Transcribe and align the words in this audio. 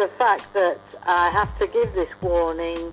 the 0.00 0.08
fact 0.08 0.50
that 0.54 0.80
I 1.02 1.28
have 1.28 1.58
to 1.58 1.66
give 1.66 1.94
this 1.94 2.08
warning 2.22 2.90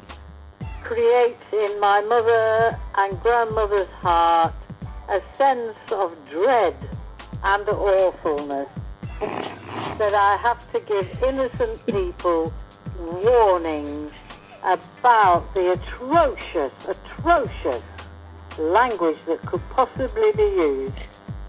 creates 0.83 1.41
in 1.53 1.79
my 1.79 2.01
mother 2.01 2.77
and 2.97 3.17
grandmother's 3.21 3.87
heart 4.01 4.53
a 5.09 5.21
sense 5.33 5.77
of 5.89 6.17
dread 6.29 6.75
and 7.45 7.69
awfulness 7.69 8.67
that 9.21 10.13
I 10.13 10.35
have 10.43 10.69
to 10.73 10.81
give 10.81 11.23
innocent 11.23 11.85
people 11.85 12.53
warnings 12.99 14.11
about 14.65 15.53
the 15.53 15.71
atrocious, 15.71 16.71
atrocious 16.89 17.83
language 18.57 19.19
that 19.27 19.39
could 19.45 19.61
possibly 19.69 20.33
be 20.33 20.43
used 20.43 20.95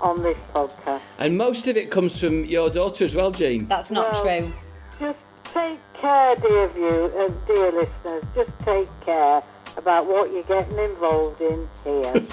on 0.01 0.23
this 0.23 0.39
podcast. 0.55 1.01
And 1.19 1.37
most 1.37 1.67
of 1.67 1.77
it 1.77 1.91
comes 1.91 2.21
from 2.21 2.45
your 2.45 2.71
daughter 2.71 3.03
as 3.03 3.17
well, 3.17 3.33
Jean. 3.33 3.67
That's 3.67 3.91
not 3.91 4.13
Well, 4.13 4.23
true. 4.23 4.53
Just 5.01 5.19
take 5.59 5.93
care, 5.95 6.37
dear 6.37 6.69
view, 6.69 7.13
uh, 7.17 7.29
dear 7.47 7.73
listeners. 7.73 8.25
Just 8.35 8.51
take 8.61 8.89
care 9.01 9.43
about 9.77 10.07
what 10.07 10.33
you're 10.33 10.43
getting 10.45 10.79
involved 10.79 11.41
in 11.41 11.69
here. 11.85 12.13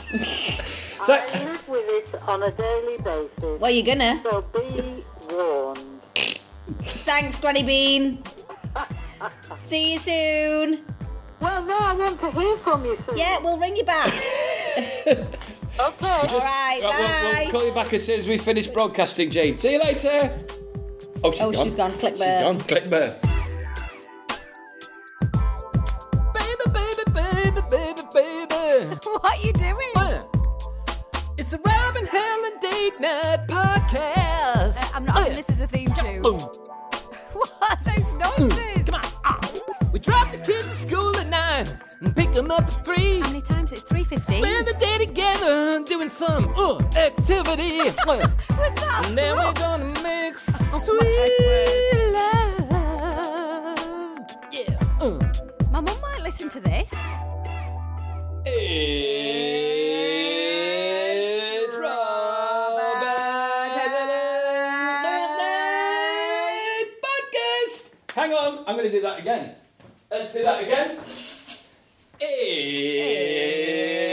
I 1.02 1.44
live 1.44 1.68
with 1.70 1.86
it 1.88 2.16
on 2.28 2.44
a 2.44 2.52
daily 2.52 2.98
basis, 2.98 3.60
Well, 3.60 3.70
you're 3.72 3.86
gonna. 3.86 4.20
so 4.24 4.42
be 4.54 5.04
warned. 5.30 6.02
Thanks, 7.06 7.40
Granny 7.40 7.64
Bean. 7.64 8.24
See 9.68 9.94
you 9.94 10.00
soon. 10.00 10.84
Well, 11.40 11.64
no, 11.64 11.78
I 11.78 11.94
want 11.94 12.20
to 12.22 12.32
hear 12.32 12.58
from 12.58 12.86
you 12.86 12.98
soon. 13.08 13.18
Yeah, 13.18 13.40
we'll 13.44 13.58
ring 13.58 13.76
you 13.76 13.84
back. 13.86 14.14
Okay. 15.78 16.08
All 16.08 16.40
right, 16.40 16.40
Right, 16.40 16.80
we'll, 16.82 16.92
bye. 16.94 17.40
we'll 17.44 17.52
call 17.52 17.66
you 17.68 17.74
back 17.74 17.92
as 17.94 18.06
soon 18.06 18.18
as 18.22 18.30
we 18.30 18.38
finish 18.38 18.66
broadcasting, 18.66 19.30
Jean. 19.30 19.58
See 19.58 19.74
you 19.74 19.80
later. 19.84 20.40
Oh, 21.26 21.32
she's 21.32 21.42
Oh, 21.42 21.52
gone. 21.52 21.66
she's 21.66 21.76
gone. 21.76 21.92
Click 21.94 22.14
She's 22.14 22.20
there. 22.20 22.42
gone. 22.44 22.60
Click 22.60 22.90
there. 22.90 23.20
Baby, 26.34 26.66
baby, 26.72 27.04
baby, 27.14 27.62
baby, 27.72 28.02
baby. 28.14 28.96
what 29.06 29.26
are 29.26 29.38
you 29.38 29.54
doing? 29.54 29.92
It's 31.38 31.54
a 31.54 31.58
Robin 31.58 32.06
Helen 32.06 32.60
date 32.62 33.00
night 33.00 33.48
podcast. 33.48 34.92
I'm 34.94 35.06
not 35.06 35.18
having 35.18 35.34
this 35.36 35.50
is 35.50 35.62
a 35.62 35.68
theme 35.68 35.90
tune. 35.98 36.22
Boom. 36.22 36.40
What 37.34 37.52
are 37.62 37.78
those 37.84 38.14
noises? 38.14 38.86
Come 38.90 38.96
on. 38.96 39.12
Ah. 39.26 39.40
We 39.92 40.00
drop 40.00 40.32
the 40.32 40.38
kids 40.38 40.68
at 40.68 40.78
school 40.88 41.14
at 41.18 41.28
nine 41.28 41.68
and 42.02 42.16
pick 42.16 42.32
them 42.34 42.50
up 42.50 42.64
at 42.64 42.86
three. 42.86 43.20
How 43.20 43.28
many 43.28 43.42
times? 43.42 43.74
It's 43.74 43.84
3.15. 43.84 44.22
Spend 44.22 44.68
the 44.68 44.74
day 44.80 44.98
together 45.06 45.84
doing 45.84 46.10
some 46.10 46.46
uh, 46.56 46.78
activity. 46.96 47.80
What's 48.06 48.80
that? 48.80 49.04
And 49.08 49.18
then 49.18 49.36
we're 49.36 49.52
gonna 49.54 49.86
make 49.86 49.98
Oh, 49.98 50.02
sweet 50.86 52.14
love. 52.14 52.60
Yeah. 54.52 54.80
Uh. 55.02 55.18
My 55.72 55.82
mum 55.82 55.98
might 56.02 56.22
listen 56.22 56.50
to 56.50 56.60
this. 56.60 56.92
It's 58.46 58.96
Robert 61.76 62.86
Podcast. 67.02 67.90
Hang 68.14 68.34
on, 68.34 68.60
I'm 68.68 68.76
going 68.78 68.92
to 68.92 68.92
do 68.92 69.02
that 69.02 69.20
again. 69.20 69.56
Let's 70.12 70.32
do 70.34 70.44
that 70.44 70.62
again. 70.64 71.00
It's 72.20 74.05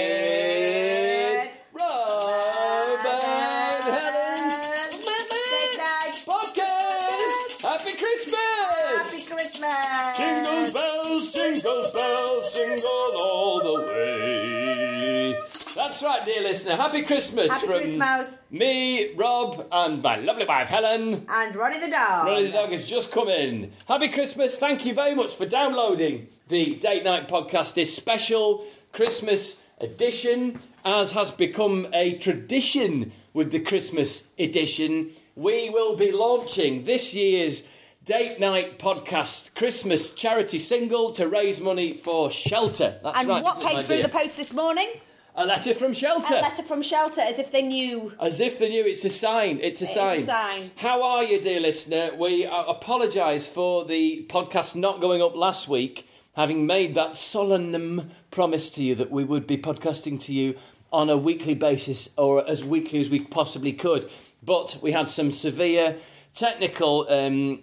Right, 16.23 16.35
dear 16.37 16.43
listener. 16.45 16.77
Happy 16.77 17.03
Christmas 17.03 17.51
Happy 17.51 17.67
from 17.67 17.81
Christmas. 17.81 18.29
me, 18.53 19.13
Rob, 19.15 19.67
and 19.73 20.01
my 20.03 20.15
lovely 20.17 20.45
wife 20.45 20.69
Helen. 20.69 21.27
And 21.29 21.57
Ronnie 21.57 21.81
the 21.81 21.91
dog. 21.91 22.27
Ronnie 22.27 22.45
the 22.45 22.53
dog 22.53 22.71
has 22.71 22.87
just 22.87 23.11
come 23.11 23.29
in. 23.29 23.73
Happy 23.89 24.09
Christmas. 24.09 24.57
Thank 24.57 24.87
you 24.87 24.95
very 24.95 25.17
much 25.17 25.35
for 25.35 25.47
downloading 25.47 26.29
the 26.47 26.77
Date 26.77 27.03
Night 27.03 27.27
Podcast, 27.29 27.75
this 27.75 27.93
special 27.93 28.65
Christmas 28.93 29.61
edition. 29.81 30.61
As 30.85 31.11
has 31.11 31.33
become 31.33 31.89
a 31.93 32.17
tradition 32.19 33.11
with 33.33 33.51
the 33.51 33.59
Christmas 33.61 34.29
edition, 34.39 35.11
we 35.35 35.71
will 35.71 35.97
be 35.97 36.13
launching 36.13 36.85
this 36.85 37.15
year's 37.15 37.65
Date 38.05 38.39
Night 38.39 38.79
Podcast 38.79 39.57
Christmas 39.57 40.13
charity 40.13 40.61
single 40.61 41.11
to 41.15 41.27
raise 41.27 41.61
money 41.61 41.93
for 41.93 42.31
shelter. 42.31 43.01
That's 43.03 43.19
And 43.19 43.29
right. 43.29 43.43
what 43.43 43.61
came 43.61 43.83
through 43.83 44.03
the 44.03 44.09
post 44.09 44.37
this 44.37 44.53
morning? 44.53 44.89
A 45.35 45.47
letter 45.47 45.73
from 45.73 45.95
shelter. 45.95 46.35
A 46.35 46.43
letter 46.43 46.63
from 46.63 46.83
Shelter, 46.83 47.23
as 47.23 47.39
if 47.39 47.51
they 47.51 47.63
knew. 47.63 48.13
As 48.21 48.39
if 48.39 48.59
they 48.59 48.69
knew 48.69 48.85
it's 48.85 49.03
a 49.05 49.09
sign. 49.09 49.61
It's 49.63 49.81
a 49.81 49.85
It 49.85 49.91
is 49.91 49.91
a 49.91 49.95
sign. 49.95 50.25
sign. 50.27 50.71
How 50.77 51.03
are 51.03 51.25
you, 51.25 51.41
dear 51.41 51.59
listener? 51.59 52.11
We 52.15 52.45
uh, 52.45 52.65
apologise 52.65 53.47
for 53.47 53.87
the 53.87 54.27
podcast 54.29 54.77
not 54.77 55.01
going 55.01 55.23
up 55.23 55.35
last 55.35 55.69
week, 55.69 56.07
having 56.37 56.67
made 56.67 56.95
that 56.97 57.17
solemn 57.17 58.11
promise 58.31 58.69
to 58.71 58.83
you 58.83 58.95
that 58.97 59.11
we 59.11 59.25
would 59.25 59.47
be 59.47 59.57
podcasting 59.57 60.21
to 60.21 60.35
you 60.35 60.59
on 60.93 61.09
a 61.09 61.17
weekly 61.17 61.55
basis 61.55 62.11
or 62.19 62.47
as 62.47 62.63
weekly 62.63 63.01
as 63.01 63.09
we 63.09 63.21
possibly 63.21 63.73
could. 63.73 64.11
But 64.43 64.77
we 64.83 64.93
had 64.93 65.09
some 65.09 65.31
severe 65.31 65.97
technical. 66.35 67.07
Um, 67.09 67.63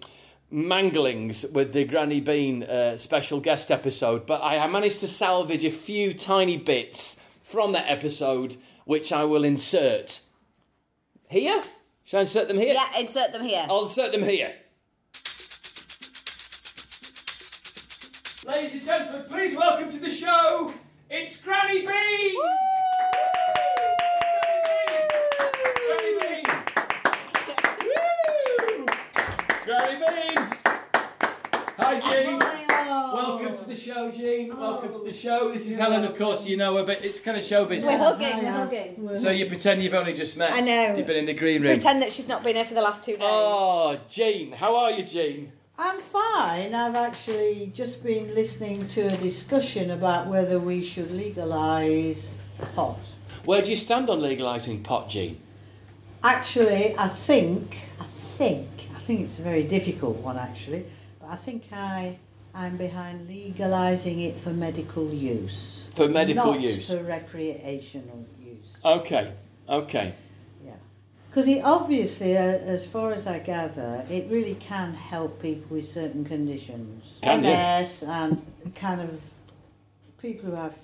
manglings 0.52 1.48
with 1.52 1.72
the 1.72 1.84
Granny 1.84 2.20
Bean 2.20 2.64
uh, 2.64 2.96
special 2.96 3.38
guest 3.38 3.70
episode, 3.70 4.26
but 4.26 4.42
I 4.42 4.66
managed 4.66 4.98
to 4.98 5.06
salvage 5.06 5.64
a 5.64 5.70
few 5.70 6.12
tiny 6.12 6.56
bits 6.56 7.18
from 7.50 7.72
that 7.72 7.90
episode, 7.90 8.56
which 8.84 9.12
I 9.12 9.24
will 9.24 9.42
insert 9.42 10.20
here. 11.28 11.64
Shall 12.04 12.18
I 12.18 12.20
insert 12.22 12.46
them 12.46 12.58
here? 12.58 12.74
Yeah, 12.74 12.98
insert 12.98 13.32
them 13.32 13.42
here. 13.42 13.66
I'll 13.68 13.82
insert 13.82 14.12
them 14.12 14.22
here. 14.22 14.54
Ladies 18.46 18.74
and 18.74 18.84
gentlemen, 18.84 19.24
please 19.28 19.56
welcome 19.56 19.90
to 19.90 19.98
the 19.98 20.08
show. 20.08 20.72
It's 21.10 21.40
Granny 21.40 21.80
Bean. 21.80 22.34
Granny 25.86 26.18
Bean. 26.20 26.44
Granny 29.64 29.96
Bean. 30.06 30.50
Hi, 31.78 32.00
Jean. 32.00 32.39
Welcome 33.86 34.12
to 34.12 34.12
the 34.12 34.20
show, 34.20 34.26
Jean. 34.26 34.50
Oh. 34.52 34.60
Welcome 34.60 34.92
to 34.92 35.04
the 35.04 35.12
show. 35.12 35.52
This 35.52 35.66
is 35.66 35.78
Helen, 35.78 36.04
of 36.04 36.16
course. 36.16 36.44
You 36.44 36.56
know 36.58 36.76
her, 36.76 36.84
but 36.84 37.02
it's 37.02 37.20
kind 37.20 37.38
of 37.38 37.44
show 37.44 37.64
We're 37.64 37.80
hugging, 37.80 38.44
we're 38.44 38.50
hugging. 38.50 39.14
So 39.18 39.30
you 39.30 39.46
pretend 39.46 39.82
you've 39.82 39.94
only 39.94 40.12
just 40.12 40.36
met. 40.36 40.52
I 40.52 40.60
know. 40.60 40.96
You've 40.96 41.06
been 41.06 41.16
in 41.16 41.24
the 41.26 41.32
green 41.32 41.62
room. 41.62 41.72
Pretend 41.72 42.02
that 42.02 42.12
she's 42.12 42.28
not 42.28 42.44
been 42.44 42.56
here 42.56 42.64
for 42.66 42.74
the 42.74 42.82
last 42.82 43.02
two 43.02 43.12
days. 43.12 43.22
Oh, 43.22 43.98
Jean, 44.08 44.52
how 44.52 44.76
are 44.76 44.90
you, 44.90 45.04
Jean? 45.04 45.52
I'm 45.78 46.00
fine. 46.00 46.74
I've 46.74 46.94
actually 46.94 47.72
just 47.74 48.04
been 48.04 48.34
listening 48.34 48.86
to 48.88 49.06
a 49.06 49.16
discussion 49.16 49.90
about 49.90 50.26
whether 50.26 50.58
we 50.58 50.84
should 50.84 51.10
legalise 51.10 52.36
pot. 52.74 52.98
Where 53.46 53.62
do 53.62 53.70
you 53.70 53.76
stand 53.76 54.10
on 54.10 54.20
legalising 54.20 54.84
pot, 54.84 55.08
Jean? 55.08 55.40
Actually, 56.22 56.94
I 56.98 57.08
think, 57.08 57.78
I 57.98 58.04
think, 58.04 58.88
I 58.94 58.98
think 58.98 59.20
it's 59.20 59.38
a 59.38 59.42
very 59.42 59.62
difficult 59.62 60.18
one 60.18 60.36
actually, 60.36 60.84
but 61.18 61.30
I 61.30 61.36
think 61.36 61.64
I, 61.72 62.18
I'm 62.60 62.76
behind 62.76 63.26
legalising 63.26 64.22
it 64.22 64.38
for 64.38 64.50
medical 64.50 65.14
use. 65.14 65.86
For 65.96 66.08
medical 66.08 66.52
not 66.52 66.60
use. 66.60 66.90
for 66.90 67.02
recreational 67.02 68.26
use. 68.38 68.78
Okay, 68.84 69.32
okay. 69.66 70.14
Yeah. 70.62 70.72
Because 71.30 71.48
it 71.48 71.62
obviously, 71.64 72.36
uh, 72.36 72.42
as 72.42 72.86
far 72.86 73.12
as 73.12 73.26
I 73.26 73.38
gather, 73.38 74.04
it 74.10 74.30
really 74.30 74.56
can 74.56 74.92
help 74.92 75.40
people 75.40 75.74
with 75.76 75.88
certain 75.88 76.22
conditions. 76.22 77.18
Can? 77.22 77.40
MS 77.40 78.02
and 78.02 78.44
kind 78.74 79.00
of 79.00 79.22
people 80.20 80.50
who 80.50 80.56
have 80.56 80.76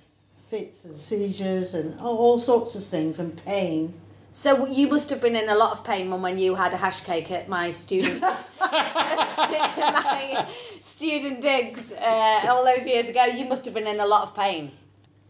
fits 0.48 0.82
and 0.86 0.96
seizures 0.96 1.74
and 1.74 2.00
all 2.00 2.40
sorts 2.40 2.74
of 2.74 2.86
things 2.86 3.18
and 3.18 3.36
pain. 3.44 3.92
So 4.36 4.66
you 4.66 4.86
must 4.88 5.08
have 5.08 5.22
been 5.22 5.34
in 5.34 5.48
a 5.48 5.54
lot 5.54 5.72
of 5.72 5.82
pain, 5.82 6.08
Mum, 6.08 6.20
when 6.20 6.36
you 6.36 6.56
had 6.56 6.74
a 6.74 6.76
hash 6.76 7.00
cake 7.00 7.30
at 7.30 7.48
my 7.48 7.70
student, 7.70 8.20
my 8.60 10.46
student 10.82 11.40
digs 11.40 11.90
uh, 11.92 12.42
all 12.46 12.62
those 12.62 12.86
years 12.86 13.08
ago. 13.08 13.24
You 13.24 13.46
must 13.46 13.64
have 13.64 13.72
been 13.72 13.86
in 13.86 13.98
a 13.98 14.04
lot 14.06 14.24
of 14.24 14.34
pain. 14.36 14.72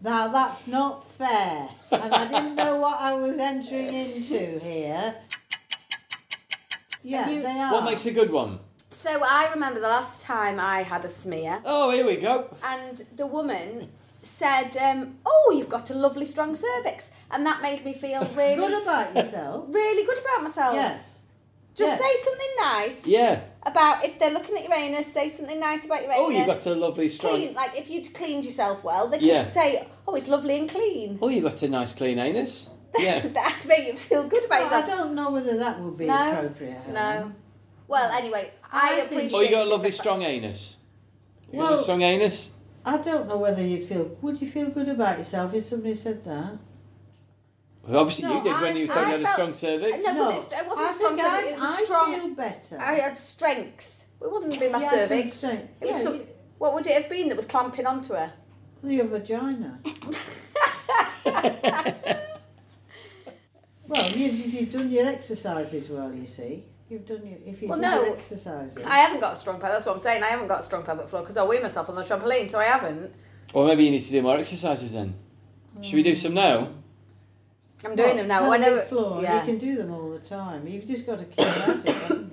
Now 0.02 0.26
that's 0.26 0.66
not 0.66 1.08
fair, 1.08 1.68
and 1.92 2.12
I 2.12 2.26
didn't 2.26 2.56
know 2.56 2.78
what 2.80 3.00
I 3.00 3.14
was 3.14 3.38
entering 3.38 3.94
into 3.94 4.58
here. 4.58 5.14
Yeah, 7.04 7.30
You- 7.30 7.44
they 7.44 7.60
are. 7.60 7.74
What 7.74 7.84
makes 7.84 8.06
a 8.06 8.10
good 8.10 8.32
one? 8.32 8.58
So 8.90 9.22
I 9.24 9.48
remember 9.52 9.78
the 9.78 9.86
last 9.88 10.24
time 10.24 10.58
I 10.58 10.82
had 10.82 11.04
a 11.04 11.08
smear, 11.08 11.60
Oh, 11.64 11.90
here 11.92 12.04
we 12.04 12.16
go. 12.16 12.56
and 12.64 13.06
the 13.14 13.28
woman 13.28 13.92
said, 14.26 14.76
um, 14.76 15.18
"Oh, 15.24 15.54
you've 15.56 15.68
got 15.68 15.90
a 15.90 15.94
lovely 15.94 16.26
strong 16.26 16.54
cervix," 16.54 17.10
and 17.30 17.46
that 17.46 17.62
made 17.62 17.84
me 17.84 17.92
feel 17.92 18.24
really, 18.36 18.56
good 18.56 18.82
about 18.82 19.14
yourself? 19.14 19.64
really 19.68 20.04
good 20.04 20.18
about 20.18 20.42
myself. 20.42 20.74
yes. 20.74 21.12
Just 21.74 21.92
Yeah. 21.92 21.98
say 22.08 22.16
something 22.24 22.48
nice 22.58 23.06
Yeah. 23.06 23.40
about 23.62 24.02
if 24.02 24.18
they're 24.18 24.30
looking 24.30 24.56
at 24.56 24.64
your 24.64 24.72
anus. 24.74 25.12
Say 25.12 25.28
something 25.28 25.60
nice 25.60 25.84
about 25.84 26.02
your 26.04 26.12
anus. 26.12 26.24
Oh, 26.24 26.30
you've 26.30 26.46
got 26.46 26.66
a 26.66 26.74
lovely 26.74 27.10
strong. 27.10 27.34
clean. 27.34 27.52
Like 27.54 27.76
if 27.78 27.90
you'd 27.90 28.14
cleaned 28.14 28.46
yourself 28.46 28.82
well, 28.82 29.08
they 29.08 29.18
could 29.18 29.26
Yeah. 29.26 29.46
say, 29.46 29.86
"Oh, 30.08 30.14
it's 30.14 30.26
lovely 30.26 30.56
and 30.58 30.70
clean." 30.70 31.18
Oh, 31.20 31.28
you've 31.28 31.44
got 31.44 31.60
a 31.62 31.68
nice 31.68 31.92
clean 31.92 32.18
anus. 32.18 32.70
Yeah. 32.98 33.20
That'd 33.20 33.66
make 33.68 33.86
you 33.88 33.94
feel 33.94 34.24
good 34.24 34.46
about 34.46 34.70
Well, 34.70 34.82
I 34.82 34.86
don't 34.86 35.14
know 35.14 35.30
whether 35.30 35.58
that 35.58 35.78
would 35.80 35.98
be 35.98 36.06
No. 36.06 36.30
appropriate. 36.32 36.88
No. 36.88 37.32
Well, 37.88 38.10
anyway, 38.10 38.50
I, 38.72 38.94
I 38.94 39.04
appreciate. 39.04 39.34
Oh, 39.34 39.40
you 39.42 39.50
got 39.50 39.66
a 39.66 39.68
lovely 39.68 39.92
strong 39.92 40.22
anus. 40.22 40.78
You 41.52 41.58
got 41.60 41.74
a 41.74 41.82
strong 41.82 42.00
anus. 42.00 42.54
I 42.86 42.96
don't 42.98 43.26
know 43.28 43.36
whether 43.36 43.62
you'd 43.66 43.88
feel. 43.88 44.16
Would 44.22 44.40
you 44.40 44.48
feel 44.50 44.70
good 44.70 44.88
about 44.88 45.18
yourself 45.18 45.52
if 45.54 45.64
somebody 45.64 45.94
said 45.96 46.24
that? 46.24 46.58
Well, 47.82 47.98
obviously 47.98 48.24
No, 48.28 48.36
you 48.38 48.42
did 48.44 48.60
when 48.62 48.76
you 48.76 48.86
felt- 48.86 48.98
said 48.98 49.06
you 49.06 49.12
had 49.12 49.22
a 49.22 49.28
I 49.28 49.32
strong 49.32 49.52
cervix. 49.54 49.92
No, 49.92 50.12
because 50.12 50.46
it's- 50.46 50.60
it 50.60 50.68
wasn't 50.68 50.88
I 50.88 50.92
strong 50.92 51.16
think 51.16 51.28
I, 51.28 51.42
it 51.42 51.52
was 51.54 51.62
a 51.62 51.66
I 51.66 51.84
strong- 51.84 52.14
feel 52.14 52.34
better. 52.34 52.78
I 52.80 52.94
had 52.94 53.18
strength. 53.18 54.04
It 54.22 54.30
wouldn't 54.32 54.58
be 54.60 54.68
my 54.68 54.78
You 54.78 54.84
had 54.84 54.90
some 54.90 54.98
cervix. 55.08 55.32
strength. 55.36 55.68
It 55.80 55.86
was 55.88 55.96
Yeah, 55.98 56.02
some, 56.04 56.14
you- 56.14 56.26
what 56.58 56.72
would 56.74 56.86
it 56.86 56.92
have 56.94 57.08
been 57.10 57.28
that 57.28 57.36
was 57.36 57.46
clamping 57.46 57.86
onto 57.86 58.14
her? 58.14 58.32
Your 58.82 59.06
vagina. 59.06 59.80
well, 63.88 64.10
you've, 64.12 64.46
if 64.46 64.54
you've 64.54 64.70
done 64.70 64.90
your 64.90 65.06
exercises 65.06 65.88
well, 65.88 66.12
you 66.14 66.26
see. 66.26 66.64
You've 66.88 67.04
done 67.04 67.26
your, 67.26 67.38
if 67.44 67.60
you've 67.60 67.70
Well, 67.70 67.80
done 67.80 67.96
no. 68.00 68.04
your 68.06 68.16
exercises. 68.16 68.78
I 68.84 68.98
haven't 68.98 69.20
got 69.20 69.32
a 69.32 69.36
strong 69.36 69.58
pelvic. 69.58 69.74
That's 69.76 69.86
what 69.86 69.94
I'm 69.96 70.00
saying. 70.00 70.22
I 70.22 70.28
haven't 70.28 70.46
got 70.46 70.60
a 70.60 70.64
strong 70.64 70.84
pelvic 70.84 71.08
floor 71.08 71.22
because 71.22 71.36
I 71.36 71.44
weigh 71.44 71.60
myself 71.60 71.88
on 71.88 71.96
the 71.96 72.02
trampoline, 72.02 72.48
so 72.50 72.58
I 72.60 72.64
haven't. 72.64 73.12
Well, 73.52 73.66
maybe 73.66 73.84
you 73.84 73.90
need 73.90 74.02
to 74.02 74.10
do 74.10 74.22
more 74.22 74.38
exercises 74.38 74.92
then. 74.92 75.14
Should 75.82 75.96
we 75.96 76.02
do 76.02 76.12
mm. 76.12 76.16
some 76.16 76.34
now? 76.34 76.68
I'm 77.84 77.94
doing 77.94 78.08
Well, 78.08 78.16
them 78.16 78.28
now. 78.28 78.40
pelvic 78.40 78.60
Whenever, 78.60 78.80
floor, 78.82 79.22
yeah. 79.22 79.40
you 79.40 79.46
can 79.46 79.58
do 79.58 79.76
them 79.76 79.92
all 79.92 80.10
the 80.10 80.18
time. 80.20 80.66
You've 80.66 80.86
just 80.86 81.06
got 81.06 81.18
to 81.18 81.24
keep 81.24 81.46
at 81.46 81.84
it, 81.84 82.25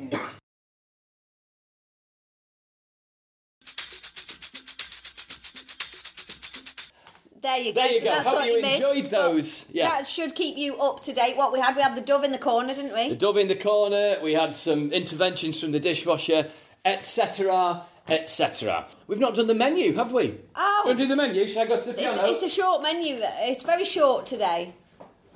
There 7.58 7.62
you 7.62 7.74
go. 7.74 7.82
There 7.82 7.92
you 7.92 8.00
So 8.00 8.06
go. 8.06 8.12
that's 8.12 8.28
Hope 8.28 8.46
you 8.46 8.58
enjoyed 8.58 9.04
But 9.04 9.12
those. 9.12 9.66
Yeah. 9.72 9.90
That 9.90 10.08
should 10.08 10.36
keep 10.36 10.58
you 10.58 10.78
up 10.82 11.02
to 11.04 11.14
date. 11.14 11.38
What 11.38 11.52
we 11.54 11.60
had, 11.60 11.76
we 11.76 11.82
had 11.82 11.96
the 11.96 12.02
dove 12.02 12.24
in 12.24 12.32
the 12.32 12.38
corner, 12.38 12.74
didn't 12.74 12.94
we? 12.94 13.10
The 13.10 13.16
dove 13.16 13.38
in 13.38 13.48
the 13.48 13.56
corner. 13.56 14.18
We 14.22 14.34
had 14.34 14.56
some 14.56 14.92
interventions 14.92 15.60
from 15.60 15.72
the 15.72 15.80
dishwasher, 15.80 16.50
etc., 16.86 17.84
etc. 18.08 18.86
We've 19.08 19.20
not 19.20 19.36
done 19.36 19.48
the 19.48 19.54
menu, 19.56 19.94
have 19.96 20.12
we? 20.12 20.36
Oh. 20.56 20.84
To 20.88 20.94
do 20.96 21.08
the 21.08 21.16
menu? 21.16 21.48
Should 21.48 21.58
I 21.60 21.66
go 21.68 21.80
to 21.80 21.86
the 21.88 21.94
piano? 21.94 22.22
It's, 22.26 22.44
it's 22.44 22.54
a 22.54 22.56
short 22.62 22.82
menu. 22.84 23.18
It's 23.22 23.64
very 23.64 23.86
short 23.86 24.26
today. 24.26 24.74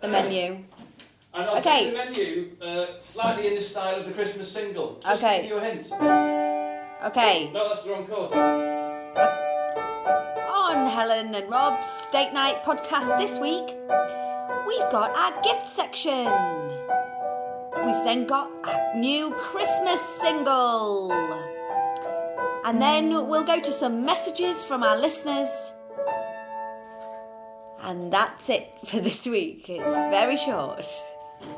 The 0.01 0.07
menu. 0.09 0.63
and 1.33 1.45
I'll 1.49 1.57
okay. 1.57 1.89
the 1.89 1.95
menu 1.97 2.51
uh, 2.61 2.85
slightly 3.01 3.47
in 3.47 3.55
the 3.55 3.61
style 3.61 3.99
of 3.99 4.05
the 4.05 4.11
Christmas 4.13 4.51
single. 4.51 4.99
Just 5.03 5.23
Okay. 5.23 5.41
give 5.41 5.49
you 5.51 5.57
a 5.57 5.61
hint. 5.61 5.91
Okay. 7.05 7.51
No, 7.51 7.67
that's 7.69 7.83
the 7.83 7.91
wrong 7.91 8.05
course. 8.07 8.76
Helen 10.97 11.35
and 11.35 11.47
Rob's 11.47 12.09
Date 12.09 12.33
Night 12.33 12.63
podcast 12.63 13.19
this 13.19 13.37
week, 13.37 13.67
we've 14.67 14.91
got 14.91 15.15
our 15.15 15.43
gift 15.43 15.67
section. 15.67 16.25
We've 17.85 18.03
then 18.03 18.25
got 18.25 18.49
a 18.63 18.97
new 18.97 19.29
Christmas 19.29 20.01
single. 20.01 21.11
And 22.65 22.81
then 22.81 23.27
we'll 23.27 23.43
go 23.43 23.61
to 23.61 23.71
some 23.71 24.05
messages 24.05 24.63
from 24.63 24.81
our 24.81 24.97
listeners. 24.97 25.71
And 27.83 28.11
that's 28.11 28.49
it 28.49 28.67
for 28.83 28.99
this 28.99 29.27
week. 29.27 29.69
It's 29.69 29.95
very 30.09 30.35
short. 30.35 30.83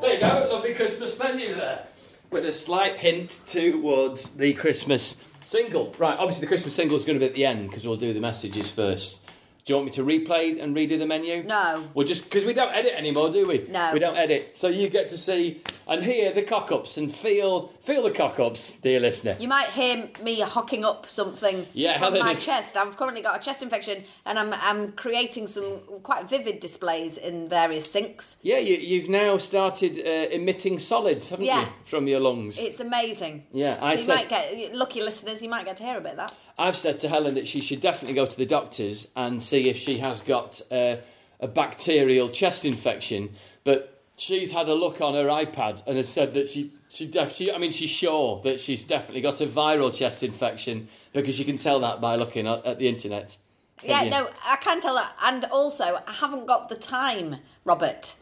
There 0.02 0.16
you 0.16 0.20
go, 0.20 0.48
lovely 0.52 0.74
Christmas 0.74 1.18
menu 1.18 1.54
there. 1.54 1.86
With 2.28 2.44
a 2.44 2.52
slight 2.52 2.98
hint 2.98 3.40
towards 3.46 4.32
the 4.32 4.52
Christmas 4.52 5.16
single. 5.46 5.94
Right, 5.96 6.18
obviously 6.18 6.42
the 6.42 6.48
Christmas 6.48 6.74
single 6.74 6.98
is 6.98 7.06
going 7.06 7.18
to 7.18 7.24
be 7.24 7.26
at 7.26 7.34
the 7.34 7.46
end 7.46 7.70
because 7.70 7.86
we'll 7.86 7.96
do 7.96 8.12
the 8.12 8.20
messages 8.20 8.70
first. 8.70 9.22
Do 9.64 9.72
you 9.72 9.76
want 9.76 9.86
me 9.86 9.92
to 9.92 10.02
replay 10.04 10.62
and 10.62 10.74
redo 10.74 10.98
the 10.98 11.06
menu? 11.06 11.42
No. 11.42 11.86
We'll 11.94 12.06
just 12.06 12.24
because 12.24 12.44
we 12.44 12.54
don't 12.54 12.72
edit 12.74 12.92
anymore, 12.94 13.30
do 13.30 13.46
we? 13.46 13.66
No. 13.70 13.90
We 13.92 13.98
don't 13.98 14.16
edit. 14.16 14.56
So 14.56 14.68
you 14.68 14.88
get 14.88 15.08
to 15.08 15.18
see 15.18 15.62
and 15.86 16.02
hear 16.04 16.32
the 16.32 16.42
cock 16.42 16.72
ups 16.72 16.96
and 16.96 17.12
feel 17.14 17.68
feel 17.80 18.02
the 18.02 18.10
cock 18.10 18.38
ups, 18.40 18.72
dear 18.72 19.00
listener. 19.00 19.36
You 19.38 19.48
might 19.48 19.68
hear 19.70 20.08
me 20.22 20.40
hocking 20.40 20.84
up 20.84 21.06
something 21.08 21.66
Yeah, 21.72 21.98
from 21.98 22.18
my 22.18 22.30
is- 22.32 22.44
chest. 22.44 22.76
I've 22.76 22.96
currently 22.96 23.22
got 23.22 23.40
a 23.40 23.44
chest 23.44 23.62
infection, 23.62 24.04
and 24.24 24.38
I'm 24.38 24.52
I'm 24.54 24.92
creating 24.92 25.46
some 25.46 25.80
quite 26.02 26.28
vivid 26.28 26.60
displays 26.60 27.16
in 27.16 27.48
various 27.48 27.90
sinks. 27.90 28.36
Yeah, 28.42 28.58
you, 28.58 28.76
you've 28.76 29.08
now 29.08 29.38
started 29.38 29.98
uh, 29.98 30.34
emitting 30.34 30.78
solids, 30.78 31.28
haven't 31.28 31.44
Yeah. 31.46 31.62
you, 31.62 31.66
from 31.84 32.06
your 32.08 32.20
lungs? 32.20 32.58
It's 32.58 32.80
amazing. 32.80 33.44
yeah, 33.52 33.78
I 33.80 33.96
so 33.96 34.00
you 34.00 34.06
said 34.06 34.14
might 34.14 34.28
get 34.28 34.74
lucky 34.74 35.02
listeners. 35.02 35.42
You 35.42 35.48
might 35.48 35.64
get 35.64 35.76
to 35.78 35.84
hear 35.84 35.98
a 35.98 36.00
bit 36.00 36.12
of 36.12 36.18
that. 36.18 36.32
I've 36.60 36.76
said 36.76 37.00
to 37.00 37.08
Helen 37.08 37.34
that 37.36 37.48
she 37.48 37.62
should 37.62 37.80
definitely 37.80 38.14
go 38.14 38.26
to 38.26 38.36
the 38.36 38.44
doctors 38.44 39.08
and 39.16 39.42
see 39.42 39.70
if 39.70 39.78
she 39.78 39.98
has 39.98 40.20
got 40.20 40.60
uh, 40.70 40.96
a 41.40 41.48
bacterial 41.48 42.28
chest 42.28 42.66
infection. 42.66 43.30
But 43.64 44.02
she's 44.18 44.52
had 44.52 44.68
a 44.68 44.74
look 44.74 45.00
on 45.00 45.14
her 45.14 45.24
iPad 45.24 45.82
and 45.86 45.96
has 45.96 46.10
said 46.10 46.34
that 46.34 46.50
she 46.50 46.74
she, 46.90 47.06
def- 47.06 47.34
she 47.34 47.50
I 47.50 47.56
mean 47.56 47.72
she's 47.72 47.88
sure 47.88 48.42
that 48.44 48.60
she's 48.60 48.84
definitely 48.84 49.22
got 49.22 49.40
a 49.40 49.46
viral 49.46 49.92
chest 49.92 50.22
infection 50.22 50.88
because 51.14 51.38
you 51.38 51.46
can 51.46 51.56
tell 51.56 51.80
that 51.80 51.98
by 52.02 52.16
looking 52.16 52.46
at, 52.46 52.66
at 52.66 52.78
the 52.78 52.88
internet. 52.88 53.38
Yeah, 53.82 54.02
you? 54.02 54.10
no, 54.10 54.28
I 54.44 54.56
can 54.56 54.82
tell 54.82 54.96
that. 54.96 55.16
And 55.22 55.46
also, 55.46 56.02
I 56.06 56.12
haven't 56.12 56.46
got 56.46 56.68
the 56.68 56.76
time, 56.76 57.36
Robert. 57.64 58.14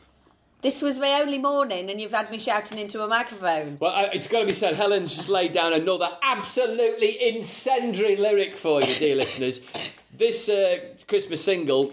This 0.61 0.83
was 0.83 0.99
my 0.99 1.21
only 1.21 1.39
morning, 1.39 1.89
and 1.89 2.01
you've 2.01 2.13
had 2.13 2.33
me 2.33 2.39
shouting 2.39 2.79
into 2.79 3.05
a 3.05 3.07
microphone. 3.07 3.77
Well, 3.81 3.93
I, 3.93 4.05
it's 4.13 4.27
got 4.27 4.41
to 4.41 4.47
be 4.47 4.53
said, 4.53 4.75
Helen's 4.75 5.15
just 5.15 5.29
laid 5.29 5.53
down 5.53 5.73
another 5.73 6.11
absolutely 6.21 7.29
incendiary 7.29 8.17
lyric 8.17 8.57
for 8.57 8.83
you, 8.83 8.93
dear 8.97 9.15
listeners. 9.25 9.61
This 10.17 10.49
uh, 10.49 10.79
Christmas 11.07 11.45
single, 11.45 11.93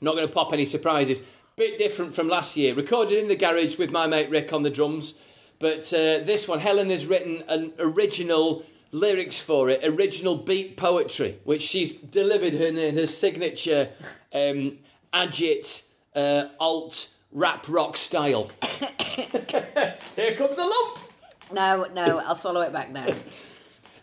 not 0.00 0.14
going 0.14 0.26
to 0.26 0.32
pop 0.32 0.54
any 0.54 0.64
surprises, 0.64 1.20
bit 1.56 1.76
different 1.76 2.14
from 2.14 2.28
last 2.28 2.56
year. 2.56 2.74
Recorded 2.74 3.18
in 3.18 3.28
the 3.28 3.36
garage 3.36 3.76
with 3.76 3.90
my 3.90 4.06
mate 4.06 4.30
Rick 4.30 4.54
on 4.54 4.62
the 4.62 4.70
drums. 4.70 5.14
But 5.58 5.92
uh, 5.92 6.24
this 6.24 6.48
one, 6.48 6.60
Helen 6.60 6.88
has 6.88 7.04
written 7.04 7.42
an 7.48 7.72
original 7.78 8.64
lyrics 8.90 9.38
for 9.38 9.68
it, 9.68 9.80
original 9.84 10.36
beat 10.36 10.78
poetry, 10.78 11.40
which 11.44 11.60
she's 11.60 11.92
delivered 11.92 12.54
in, 12.54 12.96
her 12.96 13.06
signature 13.06 13.90
um, 14.32 14.78
agit, 15.12 15.82
uh, 16.14 16.44
alt, 16.58 17.10
rap 17.38 17.66
rock 17.68 17.96
style. 17.96 18.50
Here 20.16 20.34
comes 20.36 20.58
a 20.58 20.64
lump. 20.64 20.98
No, 21.52 21.86
no, 21.94 22.18
I'll 22.18 22.34
swallow 22.36 22.60
it 22.62 22.72
back 22.72 22.90
now. 22.90 23.06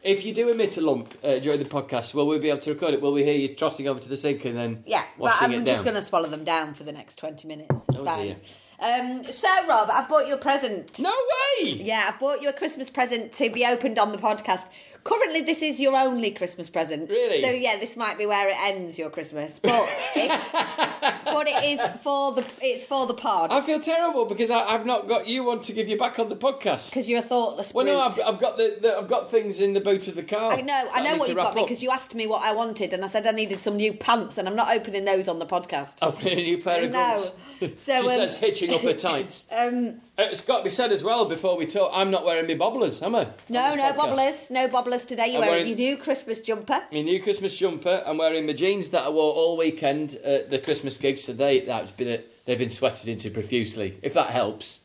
If 0.04 0.24
you 0.24 0.36
do 0.36 0.50
emit 0.52 0.78
a 0.78 0.82
lump 0.82 1.16
uh, 1.24 1.40
during 1.40 1.58
the 1.58 1.66
podcast, 1.68 2.14
will 2.14 2.28
we 2.28 2.38
be 2.38 2.50
able 2.50 2.60
to 2.60 2.74
record 2.76 2.94
it? 2.94 3.02
Will 3.02 3.12
we 3.12 3.24
hear 3.24 3.34
you 3.34 3.56
trotting 3.56 3.88
over 3.88 4.00
to 4.00 4.08
the 4.08 4.16
sink 4.16 4.46
and 4.46 4.56
then 4.56 4.84
Yeah, 4.86 5.04
but 5.18 5.24
washing 5.24 5.46
I'm 5.46 5.52
it 5.54 5.66
just 5.66 5.84
down? 5.84 5.94
going 5.94 5.96
to 5.96 6.08
swallow 6.08 6.30
them 6.30 6.44
down 6.44 6.76
for 6.76 6.84
the 6.84 6.92
next 6.92 7.16
20 7.16 7.48
minutes. 7.48 7.86
It's 7.90 8.00
Oh, 8.02 8.06
fine. 8.06 8.28
dear. 8.28 8.36
Um, 8.80 9.24
so, 9.24 9.48
Rob, 9.68 9.90
I've 9.92 10.08
bought 10.08 10.28
you 10.28 10.36
a 10.36 10.38
present. 10.38 11.00
No 11.00 11.10
way! 11.10 11.72
Yeah, 11.72 12.06
I've 12.08 12.20
bought 12.20 12.40
you 12.44 12.50
a 12.50 12.54
Christmas 12.54 12.92
present 12.92 13.32
to 13.34 13.50
be 13.50 13.66
opened 13.66 13.98
on 13.98 14.12
the 14.12 14.20
podcast. 14.20 14.68
Currently, 15.06 15.42
this 15.42 15.62
is 15.62 15.80
your 15.80 15.96
only 15.96 16.32
Christmas 16.32 16.68
present. 16.68 17.12
Really? 17.12 17.40
So 17.40 17.52
yeah, 17.52 17.78
this 17.78 17.96
might 17.96 18.18
be 18.18 18.26
where 18.26 18.50
it 18.50 18.58
ends 18.60 18.98
your 18.98 19.12
Christmas, 19.12 19.60
but 19.60 19.88
it's, 20.16 20.46
but 21.26 21.48
it 21.48 21.64
is 21.64 21.80
for 22.02 22.34
the 22.34 22.44
it's 22.60 22.84
for 22.86 23.06
the 23.06 23.14
pod 23.14 23.52
I 23.52 23.62
feel 23.62 23.80
terrible 23.80 24.26
because 24.26 24.50
I, 24.50 24.62
I've 24.62 24.84
not 24.88 25.08
got 25.08 25.28
you 25.28 25.44
one 25.44 25.62
to 25.62 25.74
give 25.74 25.88
you 25.88 25.96
back 25.96 26.18
on 26.18 26.30
the 26.30 26.36
podcast. 26.36 26.90
because 26.90 27.08
you're 27.08 27.20
a 27.20 27.22
thoughtless. 27.22 27.72
Well, 27.72 27.86
no. 27.86 28.02
I've, 28.02 28.20
I've 28.26 28.40
got 28.40 28.58
the, 28.58 28.78
the 28.82 28.98
I've 28.98 29.08
got 29.08 29.30
things 29.30 29.60
in 29.62 29.74
the 29.74 29.80
boot 29.80 30.08
of 30.08 30.16
the 30.16 30.24
car. 30.24 30.54
I 30.54 30.62
know, 30.62 30.74
I 30.74 30.84
that 30.84 31.04
know 31.04 31.12
need 31.12 31.20
what 31.20 31.26
to 31.26 31.30
you've 31.30 31.38
wrap 31.38 31.46
got 31.50 31.56
me 31.56 31.62
up. 31.62 31.68
because 31.68 31.84
you 31.84 31.92
asked 31.92 32.16
me 32.16 32.26
what 32.26 32.42
I 32.42 32.54
wanted, 32.54 32.92
and 32.92 33.04
I 33.04 33.08
said 33.08 33.28
I 33.28 33.32
needed 33.32 33.62
some 33.62 33.76
new 33.78 33.94
pants, 33.94 34.40
and 34.40 34.48
I'm 34.50 34.56
not 34.56 34.76
opening 34.76 35.06
those 35.06 35.28
on 35.28 35.38
the 35.38 35.46
podcast. 35.46 35.98
Opening 36.02 36.40
a 36.40 36.42
new 36.42 36.58
pair 36.64 36.84
of 36.84 36.90
No. 36.92 36.98
guns. 37.14 37.32
So, 37.78 38.02
she 38.02 38.10
um, 38.10 38.16
says 38.18 38.36
hitching 38.36 38.74
up 38.74 38.82
her 38.82 38.94
tights. 39.10 39.46
Um, 39.50 40.02
It's 40.18 40.42
got 40.42 40.58
to 40.58 40.64
be 40.66 40.70
said 40.70 40.92
as 40.92 41.06
well 41.06 41.24
before 41.24 41.56
we 41.56 41.66
talk. 41.66 41.90
I'm 41.94 42.12
not 42.12 42.26
wearing 42.26 42.48
my 42.48 42.54
bobblers, 42.56 43.02
am 43.02 43.16
I? 43.16 43.20
on 43.22 43.34
no, 43.48 43.68
this 43.70 43.76
no 43.78 43.84
podcast? 43.84 43.96
bobblers, 43.96 44.52
no 44.52 44.68
bobblers 44.68 44.95
today. 45.04 45.28
You're 45.32 45.42
wearing, 45.42 45.66
wearing- 45.66 45.68
your 45.68 45.78
new 45.78 45.98
Christmas 45.98 46.40
jumper. 46.40 46.82
My 46.94 47.02
new 47.02 47.22
Christmas 47.22 47.58
jumper. 47.58 48.04
I'm 48.06 48.18
wearing 48.20 48.46
my 48.46 48.54
jeans 48.54 48.90
that 48.92 49.04
I 49.04 49.10
wore 49.10 49.34
all 49.34 49.58
weekend 49.58 50.16
at 50.24 50.50
the 50.52 50.60
Christmas 50.60 50.96
gigs. 50.98 51.24
So 51.26 51.34
they 51.34 51.60
that's 51.62 51.92
been 51.92 52.08
it 52.08 52.32
they've 52.46 52.58
been 52.60 52.70
sweated 52.70 53.10
into 53.10 53.30
profusely. 53.32 53.98
If 54.02 54.14
that 54.14 54.30
helps. 54.30 54.82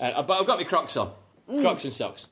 Uh, 0.00 0.22
but 0.22 0.40
I've 0.40 0.46
got 0.46 0.58
my 0.58 0.64
Crocs 0.64 0.96
on, 0.96 1.12
Mm. 1.48 1.60
Crocs 1.60 1.84
and 1.84 1.92
socks. 1.92 2.26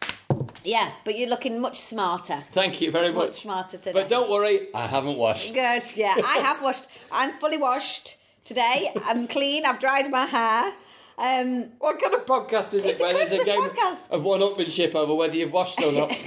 Yeah, 0.64 0.90
but 1.04 1.18
you're 1.18 1.28
looking 1.28 1.60
much 1.60 1.78
smarter. 1.80 2.42
Thank 2.52 2.80
you 2.80 2.90
very 2.90 3.12
Much 3.12 3.26
much. 3.26 3.42
smarter 3.42 3.76
today. 3.76 3.92
But 3.92 4.08
don't 4.08 4.30
worry, 4.30 4.68
I 4.74 4.86
haven't 4.86 5.18
washed. 5.18 5.52
Good. 5.54 5.82
Yeah, 5.94 6.14
I 6.24 6.38
have 6.42 6.62
washed. 6.62 6.86
I'm 7.12 7.32
fully 7.32 7.58
washed 7.58 8.16
today. 8.44 8.90
I'm 9.04 9.28
clean. 9.28 9.66
I've 9.66 9.78
dried 9.78 10.10
my 10.10 10.24
hair. 10.24 10.72
Um, 11.18 11.72
What 11.78 12.00
kind 12.00 12.14
of 12.14 12.24
podcast 12.26 12.74
is 12.74 12.84
it 12.86 12.98
where 12.98 13.12
there's 13.12 13.32
a 13.32 13.44
game 13.44 13.62
podcast. 13.68 14.10
of 14.10 14.24
one-upmanship 14.24 14.94
over 14.94 15.14
whether 15.14 15.36
you've 15.36 15.52
washed 15.52 15.80
or 15.82 15.92
not? 15.92 16.10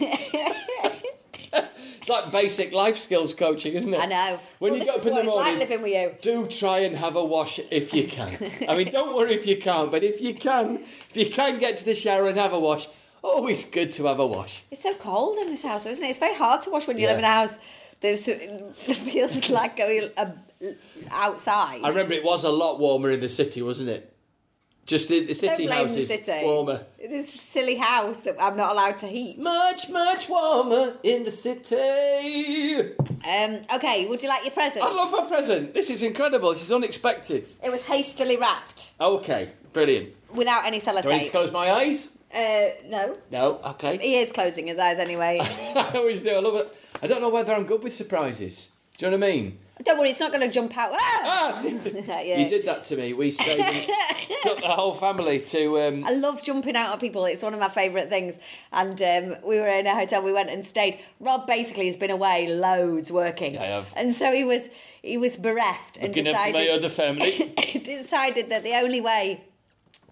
it's 1.54 2.10
like 2.10 2.32
basic 2.32 2.72
life 2.72 2.98
skills 2.98 3.34
coaching, 3.34 3.74
isn't 3.74 3.94
it? 3.94 4.00
I 4.00 4.06
know. 4.06 4.40
When 4.60 4.72
Well, 4.72 4.80
you 4.80 4.86
get 4.86 5.00
up 5.00 5.06
in 5.06 5.16
the 5.16 5.24
morning, 5.24 5.54
like 5.54 5.70
living 5.70 5.82
with 5.82 5.94
you. 5.94 6.12
do 6.22 6.48
try 6.48 6.80
and 6.80 6.96
have 6.96 7.16
a 7.16 7.24
wash 7.26 7.60
if 7.72 7.94
you 7.94 8.08
can. 8.08 8.32
I 8.70 8.78
mean, 8.78 8.92
don't 8.92 9.16
worry 9.16 9.34
if 9.34 9.46
you 9.48 9.58
can't, 9.58 9.90
but 9.92 10.04
if 10.04 10.22
you 10.22 10.34
can, 10.36 10.78
if 11.10 11.16
you 11.18 11.30
can 11.30 11.58
get 11.60 11.78
to 11.78 11.86
the 11.86 11.96
shower 11.96 12.28
and 12.28 12.38
have 12.38 12.54
a 12.54 12.60
wash, 12.60 12.88
Always 13.24 13.66
good 13.66 13.92
to 13.94 14.06
have 14.06 14.20
a 14.20 14.28
wash. 14.28 14.62
It's 14.70 14.84
so 14.84 14.94
cold 14.94 15.40
in 15.40 15.48
this 15.50 15.64
house, 15.64 15.88
isn't 15.88 16.06
it? 16.06 16.10
It's 16.12 16.20
very 16.20 16.36
hard 16.36 16.62
to 16.62 16.70
wash 16.70 16.86
when 16.86 17.00
you 17.00 17.06
Yeah. 17.06 17.10
live 17.14 17.18
in 17.18 17.24
a 17.26 17.28
house 17.28 17.58
that 18.02 18.18
feels 18.86 19.50
like 19.50 19.76
going 19.76 20.12
outside. 21.10 21.82
I 21.84 21.88
remember 21.88 22.14
it 22.14 22.24
was 22.24 22.44
a 22.44 22.52
lot 22.52 22.80
warmer 22.80 23.10
in 23.10 23.22
the 23.22 23.30
city, 23.30 23.64
wasn't 23.64 23.90
it? 23.90 24.15
Just 24.86 25.10
in 25.10 25.22
the 25.26 25.34
Don't 25.34 25.36
city 25.36 25.66
blame 25.66 25.88
house 25.88 25.96
the 25.96 26.02
is 26.02 26.08
city. 26.08 26.44
warmer. 26.44 26.86
This 27.00 27.30
silly 27.32 27.76
house 27.76 28.20
that 28.22 28.36
I'm 28.40 28.56
not 28.56 28.72
allowed 28.72 28.98
to 29.00 29.08
heat. 29.08 29.40
Much, 29.40 29.90
much 29.90 30.30
warmer 30.30 30.96
in 31.02 31.24
the 31.24 31.32
city. 31.32 32.94
Um, 33.28 33.62
okay, 33.76 34.06
would 34.06 34.22
you 34.22 34.30
like 34.30 34.44
your 34.44 34.52
present? 34.52 34.84
I 34.84 34.94
love 34.94 35.12
our 35.14 35.28
present. 35.28 35.74
This 35.74 35.90
is 35.90 36.04
incredible. 36.04 36.54
This 36.54 36.62
is 36.64 36.72
unexpected. 36.72 37.48
It 37.64 37.72
was 37.72 37.82
hastily 37.84 38.38
wrapped 38.38 38.92
Okay, 39.02 39.52
brilliant. 39.74 40.14
without 40.34 40.66
any 40.66 40.80
Do 40.80 40.92
I 40.92 41.02
need 41.18 41.24
to 41.26 41.32
close 41.32 41.52
my 41.52 41.72
eyes? 41.72 42.10
Uh, 42.34 42.70
no, 42.88 43.18
No. 43.32 43.60
Okay. 43.66 43.98
he 43.98 44.18
is 44.18 44.32
closing 44.32 44.68
his 44.68 44.78
eyes 44.78 45.00
anyway. 45.00 45.40
I 45.42 45.92
always 45.96 46.22
do. 46.22 46.30
I 46.36 46.40
love 46.40 46.56
it. 46.56 46.78
I 47.02 47.08
don't 47.08 47.22
know 47.22 47.30
whether 47.30 47.54
I'm 47.56 47.66
good 47.66 47.82
with 47.82 47.94
surprises. 47.96 48.68
Do 48.98 49.06
you 49.06 49.12
know 49.12 49.18
what 49.18 49.26
I 49.28 49.32
mean? 49.32 49.58
Don't 49.84 50.00
worry, 50.00 50.10
it's 50.10 50.20
not 50.20 50.32
going 50.32 50.42
to 50.42 50.54
jump 50.54 50.78
out. 50.78 50.92
Ah! 50.94 51.22
Ah! 51.24 51.62
Yeah. 52.06 52.38
You 52.38 52.48
did 52.48 52.66
that 52.66 52.84
to 52.86 52.96
me. 52.96 53.14
We 53.14 53.32
stayed 53.32 53.60
and 53.60 53.86
took 54.42 54.62
the 54.62 54.70
whole 54.70 54.94
family 54.94 55.40
to. 55.40 55.82
Um, 55.82 56.06
I 56.06 56.14
love 56.14 56.42
jumping 56.42 56.76
out 56.76 56.94
at 56.94 57.00
people. 57.00 57.26
It's 57.26 57.42
one 57.42 57.54
of 57.54 57.60
my 57.60 57.68
favourite 57.68 58.10
things. 58.10 58.38
And 58.72 59.02
um, 59.02 59.36
we 59.44 59.60
were 59.60 59.68
in 59.68 59.86
a 59.86 59.94
hotel. 59.94 60.24
We 60.24 60.32
went 60.32 60.50
and 60.50 60.66
stayed. 60.66 61.00
Rob 61.20 61.46
basically 61.46 61.88
has 61.88 61.98
been 61.98 62.10
away 62.10 62.48
loads 62.48 63.12
working. 63.12 63.58
I 63.58 63.66
have. 63.66 63.92
And 63.96 64.16
so 64.16 64.32
he 64.32 64.44
was 64.44 64.70
he 65.02 65.18
was 65.18 65.36
bereft 65.36 65.98
and 65.98 66.10
looking 66.10 66.28
after 66.28 66.54
my 66.54 66.70
other 66.70 66.90
family. 66.90 67.54
decided 67.84 68.50
that 68.50 68.64
the 68.64 68.74
only 68.76 69.02
way 69.02 69.44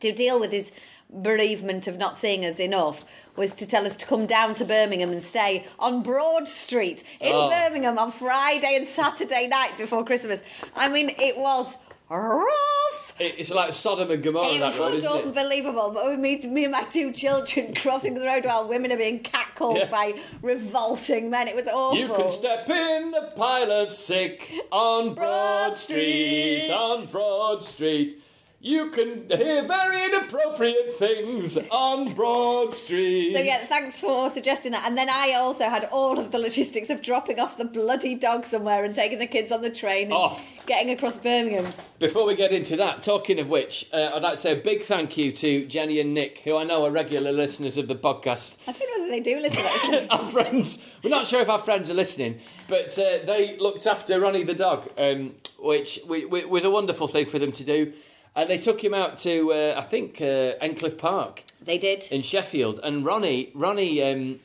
to 0.01 0.11
deal 0.11 0.39
with 0.39 0.51
his 0.51 0.71
bereavement 1.09 1.87
of 1.87 1.97
not 1.97 2.17
seeing 2.17 2.43
us 2.45 2.59
enough 2.59 3.05
was 3.35 3.55
to 3.55 3.65
tell 3.67 3.85
us 3.85 3.95
to 3.97 4.05
come 4.05 4.25
down 4.25 4.55
to 4.55 4.65
Birmingham 4.65 5.11
and 5.11 5.23
stay 5.23 5.65
on 5.79 6.03
Broad 6.03 6.47
Street 6.47 7.03
in 7.21 7.31
Oh. 7.33 7.49
Birmingham 7.49 7.97
on 7.97 8.11
Friday 8.11 8.75
and 8.75 8.87
Saturday 8.87 9.47
night 9.47 9.77
before 9.77 10.03
Christmas. 10.05 10.41
I 10.75 10.87
mean, 10.87 11.15
it 11.17 11.37
was 11.37 11.75
rough. 12.09 13.13
It's 13.19 13.51
like 13.51 13.73
Sodom 13.73 14.09
and 14.11 14.23
Gomorrah, 14.23 14.47
It 14.53 14.59
that 14.59 14.77
road, 14.79 14.93
was 14.93 15.03
isn't 15.03 15.17
it? 15.17 15.25
unbelievable. 15.25 15.91
But 15.91 16.05
with 16.09 16.19
me, 16.19 16.37
me 16.47 16.63
and 16.63 16.71
my 16.71 16.83
two 16.83 17.11
children 17.11 17.73
crossing 17.75 18.15
the 18.15 18.21
road 18.25 18.45
while 18.45 18.67
women 18.67 18.91
are 18.91 18.97
being 18.97 19.21
catcalled 19.21 19.77
Yeah. 19.79 19.89
by 19.89 20.19
revolting 20.41 21.29
men. 21.29 21.47
It 21.47 21.55
was 21.55 21.67
awful. 21.67 21.97
You 21.97 22.09
can 22.09 22.29
step 22.29 22.69
in 22.69 23.11
the 23.11 23.31
pile 23.35 23.71
of 23.71 23.91
sick 23.91 24.51
on 24.71 25.13
Broad 25.13 25.15
Broad 25.15 25.77
Street, 25.77 26.63
Street. 26.65 26.71
on 26.75 27.05
Broad 27.05 27.63
Street. 27.63 28.21
You 28.65 28.91
can 28.91 29.27
hear 29.27 29.61
very 29.67 30.05
inappropriate 30.05 30.97
things 30.97 31.57
on 31.69 32.13
Broad 32.13 32.73
Street. 32.73 33.33
So 33.33 33.41
yeah, 33.41 33.57
thanks 33.57 33.99
for 33.99 34.29
suggesting 34.29 34.71
that. 34.71 34.87
And 34.87 34.97
then 34.97 35.09
I 35.09 35.33
also 35.33 35.65
had 35.65 35.89
all 35.91 36.17
of 36.17 36.31
the 36.31 36.39
logistics 36.39 36.89
of 36.89 37.01
dropping 37.01 37.41
off 37.41 37.57
the 37.57 37.65
bloody 37.65 38.15
dog 38.15 38.45
somewhere 38.45 38.85
and 38.85 38.95
taking 38.95 39.19
the 39.19 39.27
kids 39.27 39.51
on 39.51 39.63
the 39.63 39.69
train 39.69 40.05
and 40.05 40.13
Oh. 40.13 40.39
getting 40.65 40.91
across 40.91 41.17
Birmingham. 41.17 41.67
Before 41.99 42.25
we 42.25 42.35
get 42.35 42.53
into 42.53 42.77
that, 42.77 43.03
talking 43.03 43.37
of 43.37 43.49
which, 43.49 43.89
uh, 43.91 44.11
I'd 44.15 44.23
like 44.23 44.35
to 44.35 44.37
say 44.37 44.53
a 44.53 44.61
big 44.61 44.83
thank 44.83 45.17
you 45.17 45.33
to 45.33 45.65
Jenny 45.65 45.99
and 45.99 46.13
Nick, 46.13 46.39
who 46.45 46.55
I 46.55 46.63
know 46.63 46.85
are 46.85 46.91
regular 46.91 47.33
listeners 47.33 47.77
of 47.77 47.89
the 47.89 47.95
podcast. 47.95 48.55
I 48.65 48.71
don't 48.71 48.79
know 48.79 49.03
whether 49.03 49.11
they 49.11 49.19
do 49.19 49.41
listen 49.41 49.59
actually. 49.65 50.09
our 50.09 50.25
friends, 50.31 50.77
we're 51.03 51.09
not 51.09 51.27
sure 51.27 51.41
if 51.41 51.49
our 51.49 51.59
friends 51.59 51.89
are 51.89 51.95
listening, 51.95 52.39
but 52.69 52.97
uh, 52.97 53.25
they 53.25 53.57
looked 53.59 53.85
after 53.85 54.21
Ronnie 54.21 54.43
the 54.43 54.53
dog, 54.53 54.89
um, 54.97 55.33
which 55.59 55.99
we, 56.07 56.23
we, 56.23 56.45
was 56.45 56.63
a 56.63 56.69
wonderful 56.69 57.09
thing 57.09 57.25
for 57.25 57.39
them 57.39 57.51
to 57.51 57.65
do. 57.65 57.91
And 58.35 58.49
they 58.49 58.57
took 58.57 58.83
him 58.83 58.93
out 58.93 59.17
to, 59.19 59.53
uh, 59.53 59.75
I 59.77 59.81
think, 59.83 60.19
uh, 60.19 60.53
Endcliffe 60.59 60.97
Park 60.97 61.43
they 61.61 61.77
did. 61.77 62.03
in 62.11 62.21
Sheffield. 62.23 62.79
And 62.83 63.05
Ronnie, 63.05 63.51
Ronnie, 63.53 64.01
um, 64.01 64.39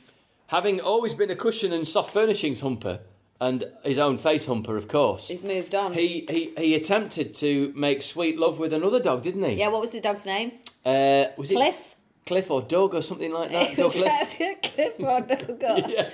having 0.47 0.79
always 0.79 1.13
been 1.15 1.31
a 1.31 1.35
cushion 1.35 1.73
and 1.73 1.87
soft 1.87 2.13
furnishings 2.13 2.59
humper, 2.61 2.99
and 3.41 3.63
his 3.83 3.97
own 3.97 4.17
face 4.17 4.45
humper, 4.45 4.75
of 4.77 4.87
course, 4.87 5.29
He's 5.29 5.41
moved 5.41 5.73
on. 5.73 5.93
he, 5.93 6.25
he, 6.29 6.53
he 6.57 6.75
attempted 6.75 7.33
to 7.35 7.71
make 7.75 8.03
sweet 8.03 8.37
love 8.37 8.59
with 8.59 8.73
another 8.73 9.01
dog, 9.01 9.23
didn't 9.23 9.43
he? 9.43 9.53
yeah, 9.53 9.69
what 9.69 9.81
was 9.81 9.91
the 9.91 10.01
dog's 10.01 10.25
name? 10.25 10.51
Uh, 10.85 11.25
was 11.37 11.49
it 11.49 11.55
Cliff. 11.55 11.95
Cliff 12.25 12.51
or 12.51 12.61
Doug 12.61 12.93
or 12.93 13.01
something 13.01 13.31
like 13.31 13.49
that? 13.51 13.75
Douglas. 13.77 14.27
Cliff 14.61 14.93
or 14.99 15.21
Doug. 15.21 15.61
yeah. 15.89 16.09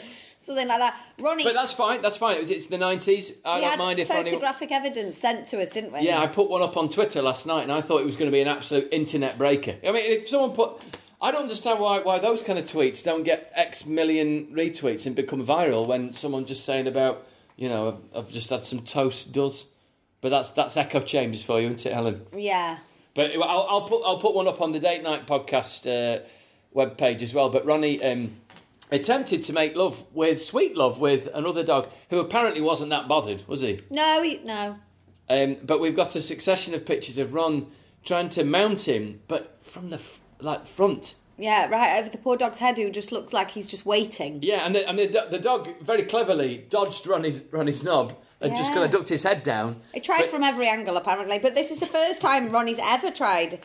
Something 0.46 0.68
like 0.68 0.78
that. 0.78 0.96
Ronnie. 1.20 1.44
But 1.44 1.56
that's 1.56 1.74
fine. 1.74 2.04
That's 2.04 2.18
fine. 2.18 2.38
It 2.38 2.42
was, 2.42 2.52
it's 2.52 2.68
the 2.68 2.78
nineties. 2.78 3.34
I 3.44 3.56
we 3.56 3.62
don't 3.62 3.70
had 3.72 3.80
mind 3.80 4.00
if 4.00 4.10
Ronnie. 4.12 4.30
photographic 4.30 4.72
evidence 4.72 5.18
sent 5.18 5.48
to 5.48 5.60
us, 5.60 5.72
didn't 5.72 5.92
we? 5.92 6.02
Yeah, 6.02 6.22
I 6.22 6.28
put 6.28 6.52
one 6.52 6.62
up 6.62 6.78
on 6.78 6.90
Twitter 6.90 7.24
last 7.24 7.48
night, 7.48 7.64
and 7.64 7.72
I 7.72 7.82
thought 7.82 8.02
it 8.02 8.06
was 8.06 8.16
going 8.16 8.30
to 8.30 8.32
be 8.32 8.42
an 8.42 8.48
absolute 8.48 8.88
internet 8.92 9.40
breaker. 9.40 9.76
I 9.84 9.92
mean, 9.92 10.12
if 10.12 10.30
someone 10.30 10.52
put, 10.52 10.80
I 11.20 11.32
don't 11.32 11.42
understand 11.42 11.80
why 11.80 12.00
why 12.00 12.20
those 12.20 12.44
kind 12.44 12.60
of 12.60 12.66
tweets 12.66 13.04
don't 13.04 13.24
get 13.24 13.52
X 13.56 13.88
million 13.88 14.46
retweets 14.54 15.08
and 15.08 15.16
become 15.16 15.44
viral 15.44 15.88
when 15.88 16.14
someone 16.14 16.46
just 16.46 16.64
saying 16.64 16.86
about, 16.86 17.26
you 17.56 17.68
know, 17.68 17.88
I've, 18.14 18.26
I've 18.26 18.32
just 18.32 18.52
had 18.52 18.64
some 18.64 18.82
toast 18.82 19.34
does. 19.34 19.66
But 20.22 20.30
that's 20.30 20.52
that's 20.52 20.78
echo 20.78 21.02
chambers 21.02 21.44
for 21.44 21.60
you, 21.60 21.68
isn't 21.68 21.86
it, 21.86 21.94
Helen? 21.94 22.26
Yeah. 22.36 22.78
But 23.14 23.32
I'll, 23.36 23.68
I'll 23.70 23.82
put 23.82 24.04
I'll 24.06 24.20
put 24.20 24.36
one 24.36 24.48
up 24.48 24.62
on 24.62 24.72
the 24.72 24.80
date 24.80 25.02
night 25.04 25.26
podcast 25.28 25.86
uh, 25.86 26.24
web 26.72 26.98
page 26.98 27.24
as 27.24 27.34
well. 27.34 27.50
But 27.50 27.66
Ronnie 27.66 28.04
um, 28.04 28.36
attempted 28.92 29.44
to 29.44 29.54
make 29.54 29.76
love 29.76 30.06
with 30.14 30.42
sweet 30.44 30.76
love 30.78 31.00
with 31.00 31.28
another 31.34 31.64
dog 31.64 31.90
who 32.10 32.20
apparently 32.20 32.62
wasn't 32.62 32.90
that 32.92 33.08
bothered, 33.08 33.48
was 33.48 33.62
he? 33.62 33.80
No, 33.90 34.22
he, 34.22 34.40
no. 34.44 34.78
Um, 35.30 35.58
but 35.64 35.80
we've 35.80 35.96
got 35.96 36.16
a 36.16 36.22
succession 36.22 36.74
of 36.74 36.86
pictures 36.86 37.18
of 37.18 37.34
Ron 37.34 37.68
trying 38.04 38.30
to 38.30 38.44
mount 38.44 38.88
him, 38.88 39.22
but 39.28 39.58
from 39.64 39.90
the 39.90 39.96
f- 39.98 40.22
like 40.40 40.68
front. 40.68 41.16
Yeah, 41.38 41.68
right 41.68 42.00
over 42.00 42.10
the 42.10 42.18
poor 42.18 42.38
dog's 42.38 42.60
head 42.60 42.78
who 42.78 42.90
just 42.92 43.12
looks 43.12 43.34
like 43.34 43.52
he's 43.52 43.68
just 43.68 43.86
waiting. 43.86 44.40
Yeah, 44.42 44.66
and 44.66 44.74
the, 44.76 44.88
and 44.88 44.98
the, 45.00 45.28
the 45.32 45.40
dog 45.40 45.68
very 45.82 46.04
cleverly 46.04 46.66
dodged 46.70 47.06
Ronnie's 47.08 47.42
Ronnie's 47.52 47.84
knob 47.84 48.14
and 48.40 48.56
just 48.56 48.72
kind 48.72 48.84
of 48.86 48.92
ducked 48.92 49.10
his 49.10 49.24
head 49.24 49.42
down. 49.44 49.82
It 49.94 50.04
tried 50.04 50.22
But- 50.22 50.30
from 50.30 50.44
every 50.44 50.68
angle, 50.68 50.96
apparently, 50.96 51.40
but 51.40 51.56
this 51.56 51.72
is 51.72 51.80
the 51.80 51.86
first 51.88 52.22
time 52.22 52.52
Ronnie's 52.52 52.80
ever 52.82 53.10
tried 53.10 53.60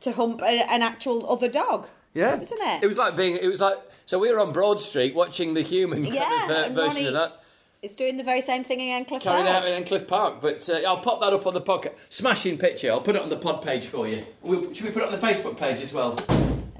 to 0.00 0.12
hump 0.12 0.42
a, 0.42 0.70
an 0.70 0.82
actual 0.82 1.30
other 1.30 1.48
dog. 1.48 1.86
Yeah, 2.12 2.38
Isn't 2.40 2.60
it? 2.60 2.82
It 2.82 2.86
was 2.86 2.98
like 2.98 3.16
being. 3.16 3.36
It 3.36 3.46
was 3.46 3.60
like 3.60 3.78
so. 4.06 4.18
We 4.18 4.32
were 4.32 4.40
on 4.40 4.52
Broad 4.52 4.80
Street 4.80 5.14
watching 5.14 5.54
the 5.54 5.62
human 5.62 6.04
kind 6.04 6.16
of 6.16 6.50
uh, 6.50 6.68
version 6.70 6.76
Ronnie- 6.76 7.06
of 7.06 7.12
that. 7.14 7.40
It's 7.82 7.94
doing 7.94 8.16
the 8.16 8.24
very 8.24 8.40
same 8.40 8.64
thing 8.64 8.80
again, 8.80 9.04
Cliff 9.04 9.22
carried 9.22 9.44
Park. 9.44 9.56
out 9.62 9.66
in 9.66 9.74
Endcliffe 9.74 10.06
Park. 10.06 10.40
But 10.40 10.66
uh, 10.70 10.76
I'll 10.88 11.00
pop 11.00 11.20
that 11.20 11.34
up 11.34 11.46
on 11.46 11.52
the 11.52 11.60
podcast. 11.60 11.92
Smashing 12.08 12.56
picture. 12.56 12.90
I'll 12.90 13.02
put 13.02 13.14
it 13.14 13.20
on 13.20 13.28
the 13.28 13.36
pod 13.36 13.60
page 13.60 13.88
for 13.88 14.08
you. 14.08 14.24
We, 14.40 14.72
should 14.72 14.86
we 14.86 14.90
put 14.90 15.02
it 15.02 15.12
on 15.12 15.12
the 15.12 15.18
Facebook 15.26 15.58
page 15.58 15.82
as 15.82 15.92
well? 15.92 16.18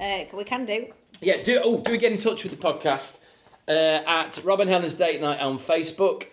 Uh, 0.00 0.24
we 0.32 0.44
can 0.44 0.64
do. 0.64 0.86
Yeah. 1.20 1.42
Do 1.42 1.60
oh, 1.62 1.80
do 1.80 1.92
we 1.92 1.98
get 1.98 2.10
in 2.12 2.16
touch 2.16 2.42
with 2.42 2.58
the 2.58 2.58
podcast 2.58 3.16
uh, 3.68 3.70
at 3.70 4.42
Robin 4.44 4.66
Helen's 4.66 4.94
Date 4.94 5.20
Night 5.20 5.40
on 5.40 5.58
Facebook. 5.58 6.28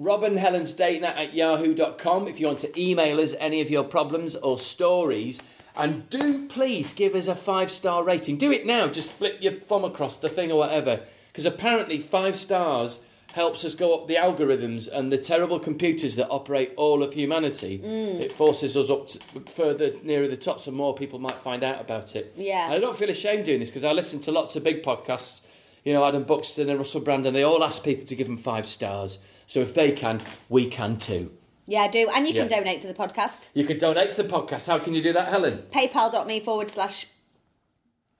Robin 0.00 0.38
Helen's 0.38 0.72
Date 0.72 1.02
Night 1.02 1.16
at 1.18 1.34
yahoo.com 1.34 2.26
if 2.26 2.40
you 2.40 2.46
want 2.46 2.60
to 2.60 2.80
email 2.80 3.20
us 3.20 3.34
any 3.38 3.60
of 3.60 3.68
your 3.68 3.84
problems 3.84 4.34
or 4.34 4.58
stories. 4.58 5.42
And 5.76 6.08
do 6.08 6.48
please 6.48 6.94
give 6.94 7.14
us 7.14 7.28
a 7.28 7.34
five 7.34 7.70
star 7.70 8.02
rating. 8.02 8.38
Do 8.38 8.50
it 8.50 8.64
now. 8.64 8.88
Just 8.88 9.12
flip 9.12 9.36
your 9.42 9.52
thumb 9.52 9.84
across 9.84 10.16
the 10.16 10.30
thing 10.30 10.50
or 10.50 10.56
whatever. 10.56 11.02
Because 11.30 11.44
apparently, 11.44 11.98
five 11.98 12.34
stars 12.34 13.00
helps 13.32 13.62
us 13.62 13.74
go 13.74 13.94
up 13.94 14.08
the 14.08 14.14
algorithms 14.14 14.88
and 14.90 15.12
the 15.12 15.18
terrible 15.18 15.60
computers 15.60 16.16
that 16.16 16.28
operate 16.30 16.72
all 16.78 17.02
of 17.02 17.12
humanity. 17.12 17.78
Mm. 17.78 18.20
It 18.20 18.32
forces 18.32 18.78
us 18.78 18.88
up 18.88 19.08
to, 19.08 19.20
further 19.52 19.92
nearer 20.02 20.28
the 20.28 20.36
top 20.36 20.60
so 20.60 20.70
more 20.70 20.94
people 20.94 21.18
might 21.18 21.38
find 21.38 21.62
out 21.62 21.78
about 21.78 22.16
it. 22.16 22.32
Yeah. 22.36 22.64
And 22.64 22.74
I 22.74 22.78
don't 22.78 22.96
feel 22.96 23.10
ashamed 23.10 23.44
doing 23.44 23.60
this 23.60 23.68
because 23.68 23.84
I 23.84 23.92
listen 23.92 24.20
to 24.20 24.32
lots 24.32 24.56
of 24.56 24.64
big 24.64 24.82
podcasts. 24.82 25.42
You 25.84 25.92
know, 25.92 26.06
Adam 26.06 26.24
Buxton 26.24 26.70
and 26.70 26.78
Russell 26.78 27.02
Brandon, 27.02 27.34
they 27.34 27.42
all 27.42 27.62
ask 27.62 27.84
people 27.84 28.06
to 28.06 28.16
give 28.16 28.26
them 28.26 28.38
five 28.38 28.66
stars. 28.66 29.18
So 29.50 29.58
if 29.58 29.74
they 29.74 29.90
can, 29.90 30.22
we 30.48 30.68
can 30.68 30.96
too. 30.96 31.32
Yeah, 31.66 31.90
do. 31.90 32.08
And 32.08 32.24
you 32.28 32.32
can 32.34 32.48
Yeah. 32.48 32.58
donate 32.58 32.80
to 32.82 32.86
the 32.86 32.94
podcast. 32.94 33.48
You 33.52 33.64
can 33.64 33.78
donate 33.78 34.12
to 34.12 34.22
the 34.22 34.28
podcast. 34.28 34.68
How 34.68 34.78
can 34.78 34.94
you 34.94 35.02
do 35.02 35.12
that, 35.12 35.28
Helen? 35.28 35.64
PayPal.me 35.72 36.38
forward 36.38 36.68
slash 36.68 37.06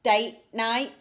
date 0.03 0.39
night 0.53 0.93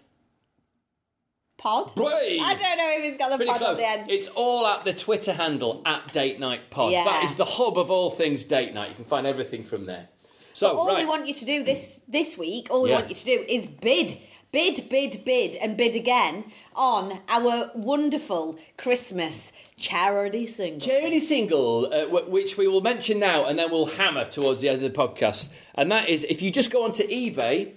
pod. 1.57 1.95
Boy! 1.95 2.11
I 2.41 2.53
don't 2.53 2.77
know 2.77 2.91
if 2.99 3.05
it's 3.05 3.17
got 3.17 3.31
the 3.31 3.37
Pretty 3.37 3.51
pod 3.53 3.57
close. 3.59 3.71
at 3.71 3.77
the 3.77 3.87
end. 3.87 4.11
It's 4.11 4.27
all 4.27 4.67
at 4.67 4.85
the 4.85 4.93
Twitter 4.93 5.33
handle 5.33 5.81
at 5.83 6.13
Date 6.13 6.39
Night 6.39 6.69
Pod. 6.69 6.91
Yeah. 6.91 7.05
That 7.05 7.23
is 7.23 7.33
the 7.33 7.45
hub 7.45 7.79
of 7.79 7.89
all 7.89 8.11
things 8.11 8.43
date 8.43 8.75
night. 8.75 8.89
You 8.89 8.95
can 8.97 9.05
find 9.05 9.25
everything 9.25 9.63
from 9.63 9.87
there. 9.87 10.09
So, 10.53 10.67
all 10.77 10.87
right. 10.89 10.99
we 10.99 11.05
want 11.05 11.27
you 11.27 11.33
to 11.33 11.45
do 11.45 11.63
this 11.63 12.01
this 12.07 12.37
week, 12.37 12.67
all 12.69 12.83
we 12.83 12.91
Yeah. 12.91 12.97
want 12.99 13.09
you 13.09 13.15
to 13.15 13.25
do 13.25 13.45
is 13.49 13.65
bid, 13.65 14.19
bid, 14.51 14.89
bid, 14.89 15.25
bid, 15.25 15.55
and 15.55 15.75
bid 15.75 15.95
again 15.95 16.51
on 16.75 17.21
our 17.27 17.71
wonderful 17.73 18.57
Christmas 18.77 19.51
charity 19.79 20.45
single. 20.45 20.79
charity 20.79 21.19
single, 21.19 21.85
uh, 21.87 22.05
w- 22.05 22.29
which 22.29 22.57
we 22.57 22.67
will 22.67 22.81
mention 22.81 23.19
now, 23.19 23.45
and 23.45 23.57
then 23.57 23.71
we'll 23.71 23.85
hammer 23.85 24.25
towards 24.25 24.61
the 24.61 24.69
end 24.69 24.83
of 24.83 24.93
the 24.93 24.97
podcast. 24.97 25.49
And 25.75 25.91
that 25.91 26.09
is 26.09 26.25
if 26.29 26.41
you 26.41 26.51
just 26.51 26.71
go 26.71 26.83
onto 26.83 27.07
eBay, 27.07 27.71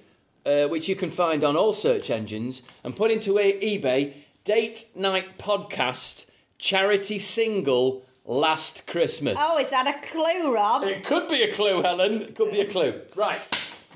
uh, 0.44 0.68
which 0.68 0.88
you 0.88 0.96
can 0.96 1.10
find 1.10 1.44
on 1.44 1.56
all 1.56 1.72
search 1.72 2.10
engines, 2.10 2.62
and 2.82 2.96
put 2.96 3.10
into 3.10 3.34
eBay 3.34 4.14
Date 4.44 4.86
Night 4.96 5.38
Podcast 5.38 6.26
Charity 6.58 7.18
Single 7.18 8.04
Last 8.24 8.86
Christmas. 8.86 9.36
oh, 9.40 9.58
is 9.58 9.70
that 9.70 9.86
a 9.88 10.06
clue, 10.08 10.54
Rob? 10.54 10.84
It 10.84 11.04
could 11.04 11.28
be 11.28 11.42
a 11.42 11.52
clue, 11.52 11.82
Helen. 11.82 12.22
It 12.22 12.34
could 12.36 12.50
be 12.50 12.60
a 12.60 12.66
clue. 12.68 13.00
Right. 13.16 13.40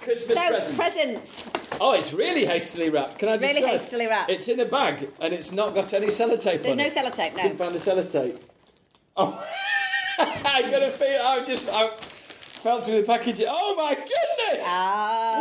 Christmas 0.07 0.37
So, 0.39 0.49
presents. 0.49 0.77
presents. 0.77 1.51
oh, 1.81 1.93
it's 1.93 2.13
really 2.13 2.47
hastily 2.47 2.91
wrapped. 2.91 3.19
Can 3.19 3.29
I 3.29 3.33
Really 3.37 3.55
describe? 3.55 3.81
hastily 3.81 4.07
wrapped. 4.07 4.31
It's 4.31 4.49
in 4.49 4.61
a 4.61 4.65
bag 4.65 5.11
and 5.21 5.35
it's 5.35 5.51
not 5.53 5.75
got 5.75 5.93
any 5.93 6.07
sellotape 6.09 6.63
There's 6.63 6.73
on 6.73 6.77
no 6.79 6.85
it. 6.85 6.95
sellotape, 6.95 7.35
Couldn't 7.35 7.57
find 7.59 7.75
the 7.75 7.79
sellotape. 7.79 8.39
Oh, 9.17 9.45
I'm 10.19 10.71
gonna 10.71 10.91
feel. 10.91 11.21
I 11.23 11.45
just 11.45 11.69
I 11.73 11.91
fell 11.99 12.81
through 12.83 13.01
the 13.01 13.07
package. 13.07 13.43
Oh 13.49 13.75
my 13.75 13.95
goodness! 13.95 14.63
Ah. 14.65 15.35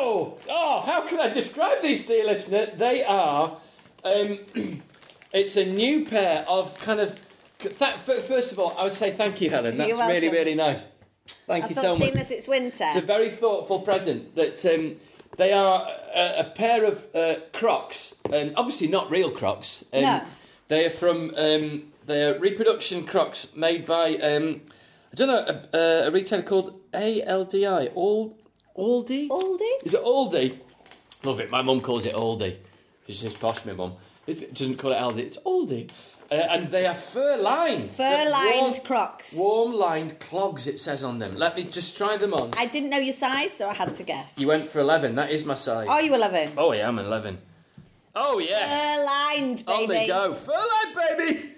Whoa! 0.00 0.38
Oh, 0.48 0.80
how 0.86 1.06
can 1.08 1.18
I 1.20 1.28
describe 1.28 1.82
these, 1.82 2.06
dear 2.06 2.24
listener? 2.26 2.66
They 2.76 3.04
are. 3.04 3.56
Um, 4.04 4.38
it's 5.32 5.56
a 5.56 5.64
new 5.66 6.04
pair 6.06 6.44
of 6.48 6.78
kind 6.78 7.00
of. 7.00 7.18
Th- 7.58 7.94
first 7.94 8.52
of 8.52 8.58
all, 8.58 8.74
I 8.78 8.84
would 8.84 8.92
say 8.92 9.10
thank 9.12 9.40
you, 9.40 9.48
Helen. 9.50 9.76
That's 9.78 9.88
You're 9.90 9.98
really, 10.06 10.28
welcome. 10.28 10.34
really 10.38 10.54
nice. 10.54 10.82
Thank 11.46 11.64
I 11.64 11.68
you 11.68 11.74
so 11.74 11.96
much. 11.96 12.08
seeing 12.08 12.18
as 12.18 12.30
it's 12.30 12.48
winter. 12.48 12.84
It's 12.84 12.96
a 12.96 13.00
very 13.00 13.30
thoughtful 13.30 13.80
present. 13.80 14.34
That 14.34 14.64
um, 14.66 14.96
they 15.36 15.52
are 15.52 15.88
a, 16.14 16.40
a 16.40 16.44
pair 16.44 16.84
of 16.84 17.06
uh, 17.14 17.34
Crocs, 17.52 18.14
um, 18.32 18.52
obviously 18.56 18.88
not 18.88 19.10
real 19.10 19.30
Crocs. 19.30 19.84
Um, 19.92 20.02
No. 20.02 20.24
They 20.68 20.86
are 20.86 20.90
from 20.90 21.32
um, 21.36 21.92
they 22.06 22.22
are 22.22 22.38
reproduction 22.38 23.04
Crocs 23.04 23.48
made 23.54 23.84
by 23.84 24.16
um, 24.16 24.62
I 25.12 25.14
don't 25.16 25.28
know 25.28 25.44
a, 25.74 25.76
a, 25.76 26.08
a 26.08 26.10
retailer 26.10 26.42
called 26.42 26.80
ALDI. 26.92 27.92
All 27.94 28.36
Aldi. 28.76 29.28
Aldi? 29.28 29.70
Is 29.84 29.94
it 29.94 30.02
Aldi? 30.02 30.58
Love 31.24 31.40
it. 31.40 31.50
My 31.50 31.62
mum 31.62 31.80
calls 31.80 32.06
it 32.06 32.14
Aldi. 32.14 32.56
She's 33.06 33.20
just 33.20 33.38
posh, 33.38 33.64
my 33.64 33.72
mum. 33.72 33.94
It 34.26 34.54
doesn't 34.54 34.76
call 34.76 34.92
it 34.92 34.96
Aldi. 34.96 35.18
It's 35.18 35.36
Aldi. 35.38 35.90
Uh, 36.30 36.34
and 36.34 36.70
they 36.70 36.86
are 36.86 36.94
fur 36.94 37.36
lined. 37.36 37.90
Fur 37.90 38.24
lined 38.30 38.80
Crocs. 38.84 39.34
Warm 39.34 39.74
lined 39.74 40.18
clogs. 40.20 40.66
It 40.66 40.78
says 40.78 41.04
on 41.04 41.18
them. 41.18 41.36
Let 41.36 41.56
me 41.56 41.64
just 41.64 41.96
try 41.96 42.16
them 42.16 42.32
on. 42.32 42.52
I 42.56 42.66
didn't 42.66 42.88
know 42.90 42.98
your 42.98 43.12
size, 43.12 43.52
so 43.52 43.68
I 43.68 43.74
had 43.74 43.94
to 43.96 44.02
guess. 44.02 44.38
You 44.38 44.46
went 44.48 44.64
for 44.64 44.80
11. 44.80 45.14
That 45.16 45.30
is 45.30 45.44
my 45.44 45.54
size. 45.54 45.88
Are 45.88 46.00
you 46.00 46.14
11? 46.14 46.52
Oh, 46.56 46.72
yeah, 46.72 46.88
I'm 46.88 46.98
11. 46.98 47.38
Oh, 48.14 48.38
yes. 48.38 48.96
Fur 48.96 49.04
lined, 49.04 49.64
on 49.66 49.88
baby. 49.88 50.00
they 50.00 50.06
go. 50.06 50.34
Fur 50.34 50.52
lined, 50.52 51.18
baby. 51.18 51.48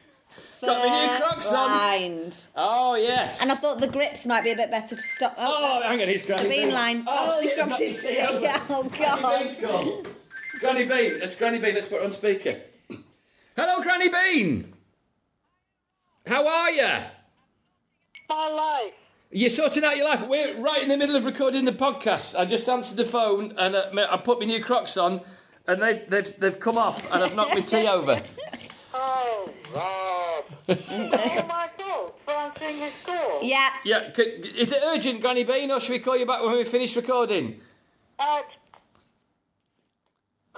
Got 0.61 0.78
my 0.88 1.06
new 1.12 1.23
Crocs 1.23 1.49
on. 1.52 1.54
lined. 1.71 2.37
Oh, 2.56 2.94
yes. 2.94 3.42
And 3.42 3.52
I 3.52 3.54
thought 3.54 3.80
the 3.80 3.87
grips 3.87 4.25
might 4.25 4.44
be 4.44 4.50
a 4.50 4.56
bit 4.56 4.71
better 4.71 4.97
to 4.97 5.02
stop. 5.02 5.35
Oh, 5.38 5.83
hang 5.83 6.00
on, 6.00 6.09
he's 6.09 6.23
Granny 6.23 6.44
the 6.44 6.49
bean 6.49 6.62
Bean. 6.62 6.73
line. 6.73 7.04
Oh, 7.06 7.35
Oh, 7.37 7.40
he's 7.42 7.52
I've 7.59 7.78
his. 7.78 8.00
got 8.02 8.02
the 8.02 8.14
tea 8.14 8.21
over. 8.23 8.40
Yeah, 8.40 8.61
oh, 8.71 8.83
God. 9.61 10.09
Bean's 10.54 10.62
gone. 10.62 10.75
Granny 10.75 10.84
Bean. 10.84 11.23
It's 11.23 11.34
Granny 11.37 11.58
Bean. 11.58 11.75
Let's 11.75 11.88
put 11.88 11.99
her 11.99 12.04
on 12.04 12.12
speaker. 12.12 12.61
Hello, 13.56 13.82
Granny 13.82 14.08
Bean. 14.08 14.73
How 16.26 16.46
are 16.46 16.70
you? 16.70 17.04
My 18.28 18.49
life. 18.49 18.92
You're 19.30 19.50
sorting 19.50 19.84
out 19.84 19.96
your 19.96 20.06
life. 20.06 20.26
We're 20.26 20.61
right 20.61 20.82
in 20.82 20.88
the 20.88 20.96
middle 20.96 21.16
of 21.16 21.26
recording 21.26 21.64
the 21.64 21.73
podcast. 21.73 22.38
I 22.38 22.44
just 22.44 22.68
answered 22.68 22.96
the 22.96 23.04
phone 23.04 23.52
and 23.58 23.75
uh, 23.75 24.06
I 24.08 24.16
put 24.16 24.38
my 24.38 24.46
new 24.46 24.62
Crocs 24.62 24.96
on, 24.96 25.20
and 25.66 25.82
they've 25.82 26.08
they've 26.08 26.40
they've 26.40 26.61
come 26.61 26.78
off, 26.78 27.12
and 27.12 27.23
I've 27.23 27.34
knocked 27.34 27.54
my 27.54 27.61
tea 27.61 27.88
over. 27.88 28.23
Oh, 28.94 29.50
Rob. 29.75 30.44
oh, 30.88 31.46
my 31.49 31.68
fault 31.76 32.20
for 32.25 32.30
answering 32.32 32.76
his 32.78 32.92
call. 33.04 33.42
Yeah. 33.42 33.70
Yeah, 33.84 34.11
is 34.16 34.70
it 34.70 34.82
urgent, 34.84 35.20
Granny 35.20 35.42
Bean, 35.42 35.70
or 35.73 35.80
should 35.80 35.90
we 35.90 35.99
call 35.99 36.16
you 36.16 36.26
back 36.26 36.40
when 36.40 36.52
we 36.52 36.64
finish 36.64 36.94
recording? 36.94 37.61
Uh, 38.20 38.42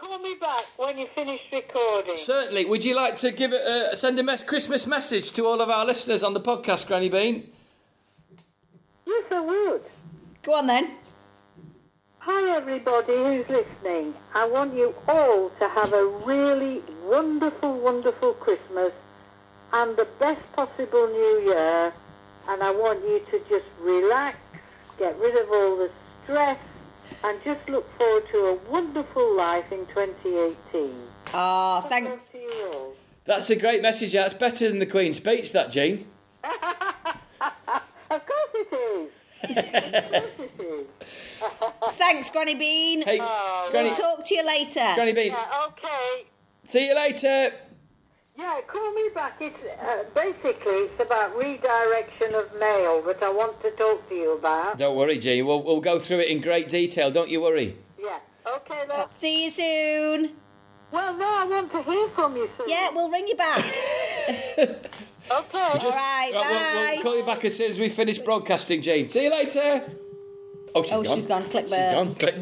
call 0.06 0.18
me 0.18 0.34
back 0.40 0.60
when 0.76 0.98
you 0.98 1.06
finish 1.14 1.40
recording. 1.52 2.16
Certainly. 2.16 2.64
Would 2.66 2.84
you 2.84 2.94
like 2.94 3.16
to 3.18 3.30
give 3.30 3.52
it 3.52 3.60
a, 3.60 3.96
send 3.96 4.18
a 4.18 4.22
mes- 4.22 4.42
Christmas 4.42 4.86
message 4.86 5.32
to 5.32 5.46
all 5.46 5.60
of 5.60 5.68
our 5.68 5.84
listeners 5.84 6.22
on 6.22 6.34
the 6.34 6.40
podcast, 6.40 6.86
Granny 6.86 7.08
Bean? 7.08 7.50
Yes, 9.04 9.24
I 9.30 9.40
would. 9.40 9.82
Go 10.42 10.54
on 10.54 10.66
then. 10.66 10.92
Hi, 12.18 12.56
everybody 12.56 13.14
who's 13.14 13.48
listening. 13.48 14.14
I 14.34 14.46
want 14.46 14.74
you 14.74 14.94
all 15.08 15.50
to 15.60 15.68
have 15.68 15.92
a 15.92 16.06
really 16.24 16.82
wonderful, 17.04 17.78
wonderful 17.78 18.34
Christmas 18.34 18.92
and 19.72 19.96
the 19.96 20.06
best 20.18 20.40
possible 20.52 21.06
New 21.08 21.42
Year. 21.46 21.92
And 22.48 22.62
I 22.62 22.70
want 22.70 23.00
you 23.02 23.20
to 23.30 23.38
just 23.48 23.66
relax, 23.80 24.36
get 24.98 25.18
rid 25.18 25.36
of 25.36 25.50
all 25.50 25.76
the 25.76 25.90
stress, 26.24 26.58
and 27.26 27.42
just 27.44 27.68
look 27.68 27.86
forward 27.98 28.24
to 28.32 28.38
a 28.38 28.54
wonderful 28.70 29.36
life 29.36 29.70
in 29.72 29.84
2018. 29.86 30.54
Oh, 30.74 31.30
ah, 31.34 31.80
thanks. 31.88 32.28
to 32.28 32.38
you 32.38 32.70
all. 32.72 32.92
That's 33.24 33.50
a 33.50 33.56
great 33.56 33.82
message. 33.82 34.12
That's 34.12 34.34
better 34.34 34.68
than 34.68 34.78
the 34.78 34.86
Queen's 34.86 35.16
speech, 35.16 35.52
that, 35.52 35.70
Jean. 35.72 36.06
Of 38.08 38.24
course 38.24 38.50
it 38.54 38.72
is. 38.72 39.12
of 39.42 39.72
course 39.72 40.30
it 40.38 40.60
is. 40.60 40.86
Thanks, 41.96 42.30
Granny 42.30 42.54
Bean. 42.54 43.02
Hey, 43.02 43.18
Oh, 43.20 43.68
Granny, 43.72 43.90
We'll 43.90 43.98
talk 43.98 44.24
to 44.26 44.34
you 44.34 44.46
later. 44.46 44.92
Granny 44.94 45.12
Bean, 45.12 45.32
Yeah, 45.32 45.66
okay. 45.68 46.26
see 46.68 46.86
you 46.86 46.94
later. 46.94 47.52
Yeah, 48.38 48.60
call 48.66 48.92
me 48.92 49.08
back. 49.14 49.36
It's 49.40 49.56
uh, 49.80 50.04
basically 50.14 50.74
it's 50.88 51.02
about 51.02 51.34
redirection 51.36 52.34
of 52.34 52.52
mail 52.60 53.00
that 53.02 53.22
I 53.22 53.30
want 53.30 53.60
to 53.62 53.70
talk 53.72 54.06
to 54.10 54.14
you 54.14 54.32
about. 54.36 54.76
Don't 54.78 54.94
worry, 54.96 55.18
Jean. 55.18 55.46
We'll, 55.46 55.62
we'll 55.62 55.80
go 55.80 55.98
through 55.98 56.20
it 56.20 56.28
in 56.28 56.40
great 56.42 56.68
detail. 56.68 57.10
Don't 57.10 57.30
you 57.30 57.40
worry. 57.40 57.78
Yeah. 57.98 58.18
Okay 58.56 58.84
then. 58.88 59.06
See 59.18 59.44
you 59.44 59.50
soon. 59.50 60.32
Well, 60.92 61.14
no, 61.16 61.26
I 61.26 61.44
want 61.46 61.72
to 61.72 61.82
hear 61.82 62.08
from 62.10 62.36
you 62.36 62.48
soon. 62.58 62.68
Yeah, 62.68 62.90
we'll 62.94 63.10
ring 63.10 63.26
you 63.28 63.36
back. 63.36 63.64
Okay. 65.28 65.58
All 65.58 65.90
right, 65.90 65.90
Right, 65.90 66.30
we'll, 66.32 66.42
bye. 66.42 66.90
we'll 66.94 67.02
call 67.02 67.16
you 67.18 67.24
back 67.26 67.44
as 67.44 67.56
soon 67.56 67.68
as 67.72 67.80
we 67.80 67.88
finish 67.88 68.16
broadcasting, 68.18 68.80
Jean. 68.80 69.08
See 69.08 69.24
you 69.24 69.30
later. 69.32 69.82
Oh, 70.72 70.84
she's 70.84 70.92
Oh, 70.92 71.02
gone. 71.02 71.16
she's 71.16 71.26
gone. 71.26 71.42
Click 71.50 71.64
She's 71.64 71.70
there. 71.72 71.94
gone. 71.94 72.14
Click 72.14 72.40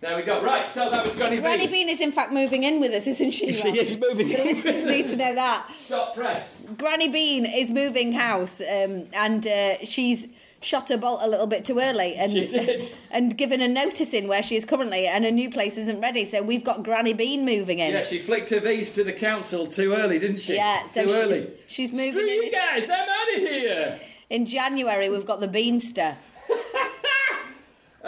there. 0.00 0.10
There 0.10 0.18
we 0.18 0.24
go. 0.24 0.42
Right, 0.42 0.70
so 0.70 0.90
that 0.90 1.04
was 1.04 1.14
Granny, 1.14 1.38
Granny 1.38 1.66
Bean. 1.66 1.86
Bean 1.86 1.88
is 1.88 2.00
in 2.00 2.12
fact 2.12 2.32
moving 2.32 2.62
in 2.64 2.80
with 2.80 2.92
us, 2.92 3.06
isn't 3.06 3.30
she? 3.32 3.52
She 3.52 3.68
Rob? 3.68 3.76
is 3.76 3.98
moving 3.98 4.28
The 4.28 4.40
in 4.40 4.46
listeners 4.46 4.74
with 4.84 4.86
need 4.86 5.06
to 5.06 5.16
know 5.16 5.34
that. 5.34 5.70
Stop 5.76 6.14
press. 6.14 6.62
Granny 6.76 7.08
Bean 7.08 7.44
is 7.46 7.70
moving 7.70 8.12
house, 8.12 8.60
um, 8.60 9.06
and 9.12 9.46
uh, 9.46 9.84
she's 9.84 10.26
shot 10.60 10.88
her 10.88 10.96
bolt 10.96 11.20
a 11.22 11.28
little 11.28 11.46
bit 11.46 11.64
too 11.64 11.78
early, 11.78 12.14
and 12.16 12.32
She 12.32 12.46
did. 12.48 12.92
and 13.12 13.36
given 13.38 13.60
a 13.60 13.68
notice 13.68 14.12
in 14.12 14.26
where 14.28 14.42
she 14.42 14.56
is 14.56 14.64
currently, 14.64 15.06
and 15.06 15.24
her 15.24 15.30
new 15.30 15.50
place 15.50 15.76
isn't 15.76 16.00
ready. 16.00 16.24
So 16.24 16.42
we've 16.42 16.64
got 16.64 16.82
Granny 16.82 17.12
Bean 17.12 17.44
moving 17.44 17.78
in. 17.78 17.92
Yeah, 17.92 18.02
she 18.02 18.18
flicked 18.18 18.50
her 18.50 18.60
V's 18.60 18.90
to 18.92 19.04
the 19.04 19.12
council 19.12 19.66
too 19.68 19.94
early, 19.94 20.18
didn't 20.18 20.40
she? 20.40 20.54
Yeah, 20.56 20.86
so 20.86 21.02
too 21.02 21.08
she- 21.08 21.14
early. 21.14 21.50
she's 21.68 21.92
moving 21.92 22.12
Screw 22.12 22.28
in 22.28 22.42
you 22.42 22.50
guys, 22.50 22.82
I'm 22.84 22.90
out 22.90 23.36
of 23.36 23.48
here. 23.48 24.00
In 24.30 24.46
January, 24.46 25.08
we've 25.08 25.24
got 25.26 25.40
the 25.40 25.48
Beanster. 25.48 26.16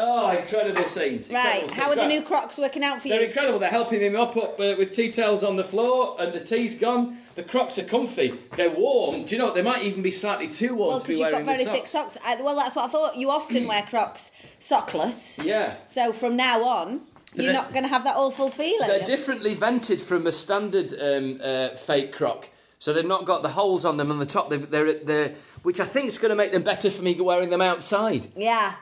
Oh, 0.02 0.30
incredible 0.30 0.84
scenes. 0.84 1.28
Right, 1.28 1.62
Incredible 1.62 1.74
how 1.74 1.90
are 1.90 1.94
the 1.94 2.06
new 2.06 2.22
Crocs 2.22 2.56
working 2.56 2.82
out 2.82 3.02
for 3.02 3.08
you? 3.08 3.14
They're 3.14 3.26
incredible. 3.26 3.58
They're 3.58 3.68
helping 3.68 4.00
him 4.00 4.16
up, 4.16 4.34
up 4.36 4.58
uh, 4.58 4.74
with 4.78 4.92
tea 4.92 5.12
towels 5.12 5.44
on 5.44 5.56
the 5.56 5.64
floor, 5.64 6.16
and 6.18 6.32
the 6.32 6.40
tea's 6.40 6.74
gone. 6.74 7.18
The 7.34 7.42
Crocs 7.42 7.78
are 7.78 7.84
comfy. 7.84 8.38
They're 8.56 8.70
warm. 8.70 9.24
Do 9.24 9.34
you 9.34 9.38
know 9.38 9.46
what? 9.46 9.54
They 9.54 9.62
might 9.62 9.82
even 9.82 10.02
be 10.02 10.10
slightly 10.10 10.48
too 10.48 10.74
warm 10.74 10.90
Well, 10.90 11.00
to 11.00 11.06
be 11.06 11.12
you've 11.14 11.20
wearing 11.20 11.44
got 11.44 11.56
very 11.56 11.64
thick 11.66 11.86
socks. 11.86 12.16
I, 12.24 12.40
well, 12.40 12.56
that's 12.56 12.74
what 12.76 12.86
I 12.86 12.88
thought. 12.88 13.16
You 13.16 13.30
often 13.30 13.66
wear 13.66 13.82
Crocs 13.82 14.30
sockless. 14.60 15.42
Yeah. 15.44 15.76
So 15.86 16.12
from 16.12 16.34
now 16.34 16.64
on, 16.64 17.02
you're 17.34 17.44
They're- 17.46 17.52
not 17.52 17.72
going 17.72 17.84
to 17.84 17.88
have 17.90 18.04
that 18.04 18.16
awful 18.16 18.50
feeling. 18.50 18.88
They're 18.88 19.04
differently 19.04 19.54
vented 19.54 20.00
from 20.00 20.26
a 20.26 20.32
standard 20.32 20.94
um, 20.98 21.40
uh, 21.42 21.76
fake 21.76 22.12
Croc. 22.12 22.48
So 22.78 22.94
they've 22.94 23.04
not 23.04 23.26
got 23.26 23.42
the 23.42 23.50
holes 23.50 23.84
on 23.84 23.98
them 23.98 24.10
on 24.10 24.18
the 24.18 24.24
top. 24.26 24.48
They're, 24.48 24.58
they're, 24.58 24.94
they're, 24.94 25.34
which 25.62 25.78
I 25.80 25.84
think 25.84 26.08
is 26.08 26.16
going 26.16 26.30
to 26.30 26.34
make 26.36 26.50
them 26.50 26.62
better 26.62 26.90
for 26.90 27.02
me 27.02 27.20
wearing 27.20 27.50
them 27.50 27.60
outside. 27.60 28.32
Yeah. 28.34 28.74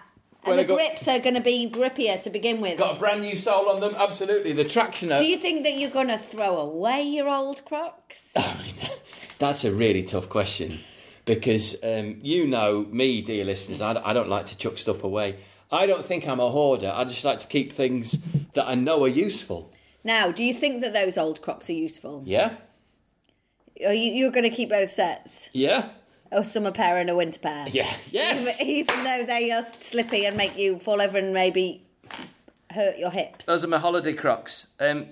And 0.50 0.58
the 0.58 0.64
got- 0.64 0.76
grips 0.76 1.08
are 1.08 1.18
going 1.18 1.34
to 1.34 1.40
be 1.40 1.68
grippier 1.72 2.20
to 2.22 2.30
begin 2.30 2.60
with. 2.60 2.78
Got 2.78 2.96
a 2.96 2.98
brand 2.98 3.22
new 3.22 3.36
sole 3.36 3.68
on 3.68 3.80
them, 3.80 3.94
absolutely. 3.96 4.52
The 4.52 4.64
traction. 4.64 5.08
Do 5.08 5.24
you 5.26 5.36
think 5.38 5.62
that 5.64 5.78
you're 5.78 5.90
going 5.90 6.08
to 6.08 6.18
throw 6.18 6.58
away 6.58 7.02
your 7.02 7.28
old 7.28 7.64
Crocs? 7.64 8.32
I 8.36 8.56
mean, 8.62 8.74
that's 9.38 9.64
a 9.64 9.72
really 9.72 10.02
tough 10.02 10.28
question 10.28 10.80
because 11.24 11.76
um, 11.82 12.18
you 12.22 12.46
know 12.46 12.86
me, 12.90 13.20
dear 13.22 13.44
listeners. 13.44 13.80
I, 13.82 13.92
I 14.04 14.12
don't 14.12 14.28
like 14.28 14.46
to 14.46 14.56
chuck 14.56 14.78
stuff 14.78 15.04
away. 15.04 15.40
I 15.70 15.84
don't 15.86 16.04
think 16.04 16.26
I'm 16.26 16.40
a 16.40 16.48
hoarder. 16.50 16.90
I 16.94 17.04
just 17.04 17.24
like 17.24 17.38
to 17.40 17.46
keep 17.46 17.72
things 17.72 18.18
that 18.54 18.66
I 18.66 18.74
know 18.74 19.04
are 19.04 19.08
useful. 19.08 19.70
now, 20.02 20.32
do 20.32 20.42
you 20.42 20.54
think 20.54 20.80
that 20.80 20.94
those 20.94 21.18
old 21.18 21.42
Crocs 21.42 21.68
are 21.68 21.74
useful? 21.74 22.22
Yeah, 22.24 22.54
Are 23.86 23.92
you, 23.92 24.12
you're 24.12 24.30
going 24.30 24.48
to 24.48 24.56
keep 24.56 24.70
both 24.70 24.90
sets? 24.92 25.50
yeah, 25.52 25.90
A 26.30 26.44
summer 26.44 26.72
pair 26.72 26.98
and 26.98 27.08
a 27.10 27.16
winter 27.16 27.40
pair? 27.40 27.66
yeah. 27.68 27.90
Yes, 28.10 28.60
Even, 28.60 28.90
even 28.92 29.04
though 29.04 29.24
they 29.24 29.50
are 29.50 29.64
slippy 29.78 30.26
and 30.26 30.36
make 30.36 30.56
you 30.58 30.78
fall 30.78 31.00
over 31.00 31.16
and 31.18 31.32
maybe 31.32 31.82
hurt 32.70 32.98
your 32.98 33.10
hips. 33.10 33.46
those 33.46 33.64
are 33.64 33.68
my 33.68 33.78
holiday 33.78 34.12
Crocs. 34.12 34.66
Um, 34.78 35.06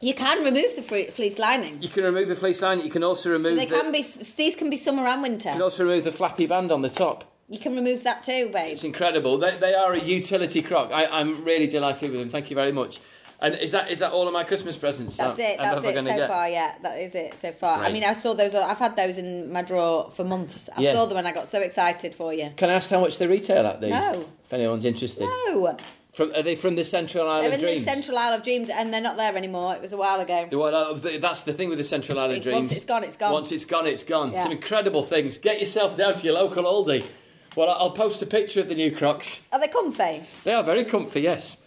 You 0.00 0.14
can 0.14 0.44
remove 0.44 0.76
the 0.76 0.82
fre- 0.82 1.10
fleece 1.10 1.38
lining. 1.38 1.82
you 1.82 1.88
can 1.88 2.04
remove 2.04 2.28
the 2.28 2.36
fleece 2.36 2.62
line. 2.62 2.80
You 2.80 2.90
can 2.90 3.02
also 3.02 3.30
remove. 3.30 3.56
They 3.56 3.66
the, 3.66 3.80
can 3.80 3.90
be. 3.92 4.02
These 4.36 4.54
can 4.54 4.70
be 4.70 4.76
summer 4.76 5.06
and 5.06 5.22
winter. 5.22 5.48
You 5.48 5.54
can 5.54 5.62
also 5.62 5.84
remove 5.84 6.04
the 6.04 6.12
flappy 6.12 6.46
band 6.46 6.70
on 6.70 6.82
the 6.82 6.90
top. 6.90 7.24
You 7.48 7.58
can 7.58 7.74
remove 7.76 8.02
that 8.04 8.22
too, 8.24 8.50
babe. 8.52 8.72
It's 8.72 8.84
incredible. 8.84 9.38
They, 9.38 9.56
they 9.56 9.74
are 9.74 9.92
a 9.92 10.00
utility 10.00 10.62
croc. 10.62 10.90
I, 10.92 11.06
I'm 11.06 11.44
really 11.44 11.66
delighted 11.66 12.10
with 12.10 12.20
them. 12.20 12.30
Thank 12.30 12.50
you 12.50 12.56
very 12.56 12.72
much. 12.72 13.00
And 13.40 13.54
is 13.56 13.72
that 13.72 13.90
is 13.90 13.98
that 13.98 14.12
all 14.12 14.26
of 14.26 14.32
my 14.32 14.44
Christmas 14.44 14.76
presents? 14.76 15.16
That's 15.16 15.36
that 15.36 15.52
it. 15.54 15.58
That's 15.58 15.84
it 15.84 15.94
so 15.96 16.04
get? 16.04 16.28
far. 16.28 16.48
Yeah, 16.48 16.74
that 16.82 16.98
is 16.98 17.14
it 17.14 17.36
so 17.36 17.52
far. 17.52 17.84
I 17.84 17.92
mean, 17.92 18.02
I 18.04 18.14
saw 18.14 18.34
those. 18.34 18.54
I've 18.54 18.78
had 18.78 18.96
those 18.96 19.18
in 19.18 19.52
my 19.52 19.62
drawer 19.62 20.10
for 20.10 20.24
months. 20.24 20.70
I 20.74 20.80
Yeah. 20.80 20.92
saw 20.94 21.06
them 21.06 21.18
and 21.18 21.28
I 21.28 21.32
got 21.32 21.48
so 21.48 21.60
excited 21.60 22.14
for 22.14 22.32
you. 22.32 22.50
Can 22.56 22.70
I 22.70 22.74
ask 22.74 22.90
how 22.90 23.00
much 23.00 23.18
they 23.18 23.26
retail 23.26 23.66
at 23.66 23.80
these? 23.80 23.90
No. 23.90 24.24
If 24.44 24.52
anyone's 24.52 24.84
interested. 24.84 25.24
No, 25.24 25.76
From 26.12 26.32
are 26.34 26.42
they 26.42 26.54
from 26.54 26.76
the 26.76 26.84
Central 26.84 27.28
Aisle 27.28 27.42
they're 27.42 27.52
of 27.52 27.58
Dreams? 27.58 27.62
They're 27.62 27.76
in 27.76 27.84
the 27.84 27.90
Central 27.92 28.18
Aisle 28.18 28.32
of 28.34 28.42
Dreams, 28.42 28.70
and 28.70 28.94
they're 28.94 29.02
not 29.02 29.18
there 29.18 29.36
anymore. 29.36 29.74
It 29.74 29.82
was 29.82 29.92
a 29.92 29.98
while 29.98 30.20
ago. 30.20 30.48
Well, 30.50 30.74
uh, 30.74 31.18
that's 31.18 31.42
the 31.42 31.52
thing 31.52 31.68
with 31.68 31.76
the 31.76 31.84
Central 31.84 32.18
Aisle 32.18 32.30
of 32.30 32.40
Dreams. 32.40 32.54
once 32.58 32.72
it's 32.72 32.86
gone, 32.86 33.04
it's 33.04 33.18
gone. 33.18 33.32
Once 33.32 33.52
it's 33.52 33.66
gone, 33.66 33.86
it's 33.86 34.02
gone. 34.04 34.32
Yeah. 34.32 34.44
Some 34.44 34.52
incredible 34.52 35.02
things. 35.02 35.36
Get 35.36 35.60
yourself 35.60 35.94
down 35.94 36.14
to 36.14 36.24
your 36.24 36.34
local 36.36 36.64
Aldi. 36.64 37.04
Well, 37.54 37.68
I'll 37.70 37.90
post 37.90 38.22
a 38.22 38.26
picture 38.26 38.60
of 38.60 38.68
the 38.68 38.74
new 38.74 38.94
Crocs. 38.94 39.42
Are 39.52 39.58
they 39.60 39.68
comfy? 39.68 40.22
They 40.44 40.52
are 40.54 40.62
very 40.62 40.84
comfy, 40.84 41.22
yes. 41.22 41.58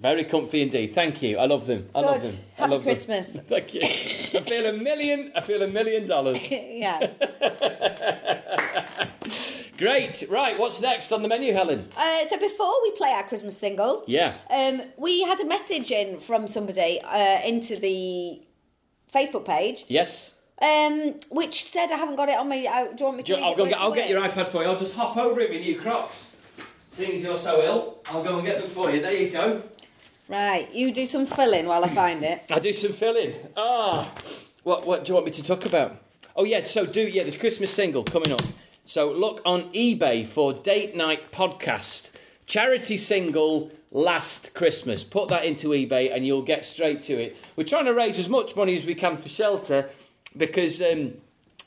Very 0.00 0.24
comfy 0.24 0.62
indeed. 0.62 0.94
Thank 0.94 1.20
you. 1.20 1.36
I 1.36 1.44
love 1.44 1.66
them. 1.66 1.88
I 1.94 2.00
love 2.00 2.22
Good. 2.22 2.32
them. 2.32 2.40
I 2.56 2.60
Happy 2.60 2.70
love 2.72 2.84
them. 2.84 2.92
Christmas. 2.94 3.38
Thank 3.48 3.74
you. 3.74 3.80
I 3.82 4.42
feel 4.42 4.66
a 4.66 4.72
million. 4.72 5.30
I 5.36 5.42
feel 5.42 5.62
a 5.62 5.68
million 5.68 6.06
dollars. 6.06 6.50
yeah. 6.50 7.10
Great. 9.76 10.24
Right. 10.30 10.58
What's 10.58 10.80
next 10.80 11.12
on 11.12 11.22
the 11.22 11.28
menu, 11.28 11.52
Helen? 11.52 11.90
Uh, 11.96 12.26
so 12.28 12.38
before 12.38 12.72
we 12.82 12.92
play 12.92 13.10
our 13.10 13.24
Christmas 13.24 13.56
single, 13.58 14.04
Yeah. 14.06 14.32
um, 14.50 14.80
we 14.96 15.22
had 15.22 15.38
a 15.40 15.44
message 15.46 15.90
in 15.90 16.18
from 16.18 16.48
somebody 16.48 17.00
uh, 17.02 17.40
into 17.44 17.76
the 17.76 18.40
Facebook 19.14 19.44
page, 19.44 19.84
Yes. 19.88 20.34
um, 20.62 21.14
which 21.30 21.64
said 21.64 21.90
I 21.90 21.96
haven't 21.96 22.16
got 22.16 22.28
it 22.30 22.38
on 22.38 22.48
me. 22.48 22.66
Uh, 22.66 22.84
do 22.86 22.94
you 23.00 23.04
want 23.06 23.16
me 23.18 23.22
to? 23.24 23.36
You- 23.36 23.44
I'll 23.44 23.54
go. 23.56 23.66
Get, 23.66 23.78
I'll 23.78 23.92
get 23.92 24.08
your 24.08 24.22
iPad 24.22 24.48
for 24.48 24.62
you. 24.62 24.68
I'll 24.70 24.78
just 24.78 24.94
hop 24.94 25.16
over 25.18 25.40
it 25.40 25.50
with 25.50 25.60
new 25.60 25.78
Crocs. 25.78 26.36
Seeing 26.90 27.12
as 27.16 27.22
you're 27.22 27.36
so 27.36 27.62
ill, 27.62 27.98
I'll 28.06 28.24
go 28.24 28.36
and 28.38 28.46
get 28.46 28.60
them 28.60 28.68
for 28.68 28.90
you. 28.90 29.00
There 29.00 29.12
you 29.12 29.30
go. 29.30 29.62
Right, 30.30 30.72
you 30.72 30.92
do 30.92 31.06
some 31.06 31.26
filling 31.26 31.66
while 31.66 31.84
I 31.84 31.88
find 31.88 32.22
it. 32.22 32.44
I 32.52 32.60
do 32.60 32.72
some 32.72 32.92
filling. 32.92 33.34
Ah, 33.56 34.14
what 34.62 34.86
what 34.86 35.04
do 35.04 35.10
you 35.10 35.14
want 35.14 35.26
me 35.26 35.32
to 35.32 35.42
talk 35.42 35.66
about? 35.66 36.00
Oh 36.36 36.44
yeah, 36.44 36.62
so 36.62 36.86
do 36.86 37.00
yeah, 37.00 37.24
the 37.24 37.36
Christmas 37.36 37.74
single 37.74 38.04
coming 38.04 38.30
up. 38.30 38.42
So 38.84 39.10
look 39.10 39.42
on 39.44 39.72
eBay 39.72 40.24
for 40.24 40.52
Date 40.52 40.94
Night 40.94 41.32
Podcast 41.32 42.10
charity 42.46 42.96
single 42.96 43.72
last 43.90 44.54
Christmas. 44.54 45.02
Put 45.02 45.30
that 45.30 45.44
into 45.44 45.70
eBay 45.70 46.14
and 46.14 46.24
you'll 46.24 46.42
get 46.42 46.64
straight 46.64 47.02
to 47.02 47.14
it. 47.14 47.36
We're 47.56 47.64
trying 47.64 47.86
to 47.86 47.94
raise 47.94 48.20
as 48.20 48.28
much 48.28 48.54
money 48.54 48.76
as 48.76 48.86
we 48.86 48.94
can 48.94 49.16
for 49.16 49.28
shelter 49.28 49.90
because. 50.36 50.80
Um, 50.80 51.14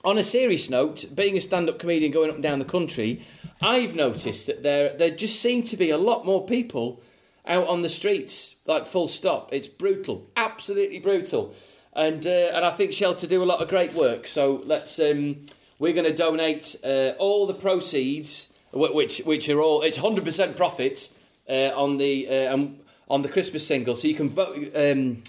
on 0.05 0.17
a 0.17 0.23
serious 0.23 0.69
note, 0.69 1.05
being 1.15 1.37
a 1.37 1.39
stand-up 1.39 1.79
comedian 1.79 2.11
going 2.11 2.27
up 2.27 2.35
and 2.35 2.43
down 2.43 2.59
the 2.59 2.65
country, 2.65 3.25
I've 3.61 3.95
noticed 3.95 4.47
that 4.47 4.61
there 4.61 4.97
there 4.97 5.11
just 5.11 5.39
seem 5.39 5.63
to 5.63 5.77
be 5.77 5.91
a 5.91 5.97
lot 5.97 6.25
more 6.25 6.45
people 6.45 7.01
out 7.45 7.67
on 7.67 7.81
the 7.81 7.89
streets, 7.89 8.55
like 8.65 8.85
full 8.85 9.07
stop. 9.07 9.51
It's 9.53 9.67
brutal, 9.67 10.29
absolutely 10.35 10.99
brutal, 10.99 11.53
and 11.93 12.25
uh, 12.25 12.51
and 12.53 12.65
I 12.65 12.71
think 12.71 12.93
Shelter 12.93 13.27
do 13.27 13.43
a 13.43 13.45
lot 13.45 13.61
of 13.61 13.67
great 13.67 13.93
work. 13.93 14.27
So 14.27 14.61
let's 14.65 14.99
um, 14.99 15.45
we're 15.79 15.93
going 15.93 16.05
to 16.05 16.15
donate 16.15 16.75
uh, 16.83 17.11
all 17.19 17.45
the 17.45 17.53
proceeds, 17.53 18.53
which 18.71 19.19
which 19.25 19.49
are 19.49 19.61
all 19.61 19.81
it's 19.81 19.97
hundred 19.97 20.25
percent 20.25 20.55
profits 20.55 21.09
uh, 21.49 21.71
on 21.75 21.97
the 21.97 22.27
uh, 22.27 22.53
um, 22.53 22.77
on 23.09 23.21
the 23.21 23.29
Christmas 23.29 23.65
single. 23.65 23.95
So 23.95 24.07
you 24.07 24.15
can 24.15 24.29
vote. 24.29 24.71
Um, 24.75 25.23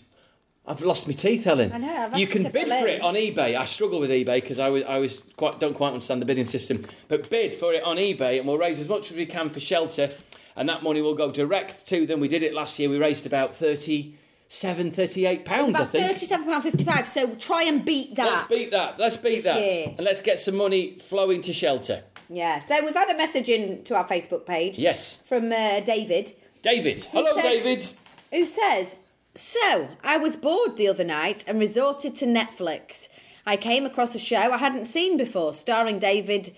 I've 0.66 0.81
lost 0.81 1.07
my 1.07 1.12
teeth, 1.12 1.44
Helen. 1.44 1.72
I 1.72 1.77
know, 1.77 1.94
I've 1.94 2.18
you 2.18 2.27
can 2.27 2.50
bid 2.50 2.68
for 2.68 2.87
it 2.87 3.03
on 3.03 3.14
eBay. 3.14 3.55
I 3.55 3.66
struggle 3.66 4.00
with 4.00 4.09
eBay 4.09 4.40
because 4.40 4.59
I 4.59 4.70
was 4.70 4.83
I 4.85 4.98
was 4.98 5.22
quite 5.37 5.61
don't 5.61 5.74
quite 5.74 5.88
understand 5.88 6.22
the 6.22 6.27
bidding 6.27 6.46
system. 6.46 6.87
But 7.09 7.29
bid 7.29 7.55
for 7.55 7.74
it 7.74 7.83
on 7.83 7.96
eBay, 7.96 8.38
and 8.38 8.48
we'll 8.48 8.57
raise 8.57 8.79
as 8.79 8.88
much 8.88 9.11
as 9.11 9.16
we 9.16 9.27
can 9.27 9.50
for 9.50 9.61
shelter, 9.61 10.11
and 10.56 10.68
that 10.68 10.82
money 10.82 11.00
will 11.02 11.14
go 11.14 11.30
direct 11.32 11.86
to 11.88 12.06
them. 12.06 12.20
We 12.20 12.28
did 12.28 12.42
it 12.42 12.54
last 12.54 12.78
year. 12.78 12.88
We 12.88 12.98
raised 12.98 13.26
about 13.26 13.54
37, 13.56 14.90
38 14.92 15.44
pounds, 15.44 15.78
I 15.80 15.84
think. 15.84 16.06
thirty-seven 16.06 16.46
pound 16.46 16.62
fifty-five. 16.62 17.08
So 17.08 17.34
try 17.36 17.64
and 17.64 17.84
beat 17.84 18.14
that. 18.16 18.26
Let's 18.26 18.48
beat 18.48 18.70
that. 18.70 18.98
Let's 18.98 19.16
beat 19.16 19.34
This 19.36 19.44
that, 19.44 19.60
year. 19.60 19.94
and 19.96 20.04
let's 20.04 20.20
get 20.20 20.38
some 20.38 20.56
money 20.56 20.96
flowing 20.98 21.42
to 21.42 21.52
shelter. 21.52 22.04
Yeah. 22.28 22.58
So 22.58 22.84
we've 22.84 22.94
had 22.94 23.10
a 23.10 23.16
message 23.16 23.48
in 23.48 23.82
to 23.84 23.94
our 23.96 24.06
Facebook 24.06 24.46
page 24.46 24.78
Yes, 24.78 25.18
from 25.26 25.52
uh, 25.52 25.80
David, 25.80 26.34
David. 26.62 27.04
Hello, 27.12 27.34
says- 27.34 27.42
David. 27.42 27.86
who 28.32 28.46
says, 28.46 28.98
"So 29.34 29.88
I 30.02 30.16
was 30.16 30.36
bored 30.36 30.76
the 30.76 30.88
other 30.88 31.04
night 31.04 31.44
and 31.46 31.58
resorted 31.58 32.14
to 32.16 32.26
Netflix. 32.26 33.08
I 33.46 33.56
came 33.58 33.84
across 33.84 34.14
a 34.14 34.18
show 34.18 34.52
I 34.52 34.56
hadn't 34.56 34.86
seen 34.86 35.16
before, 35.18 35.52
starring 35.52 35.98
David. 35.98 36.54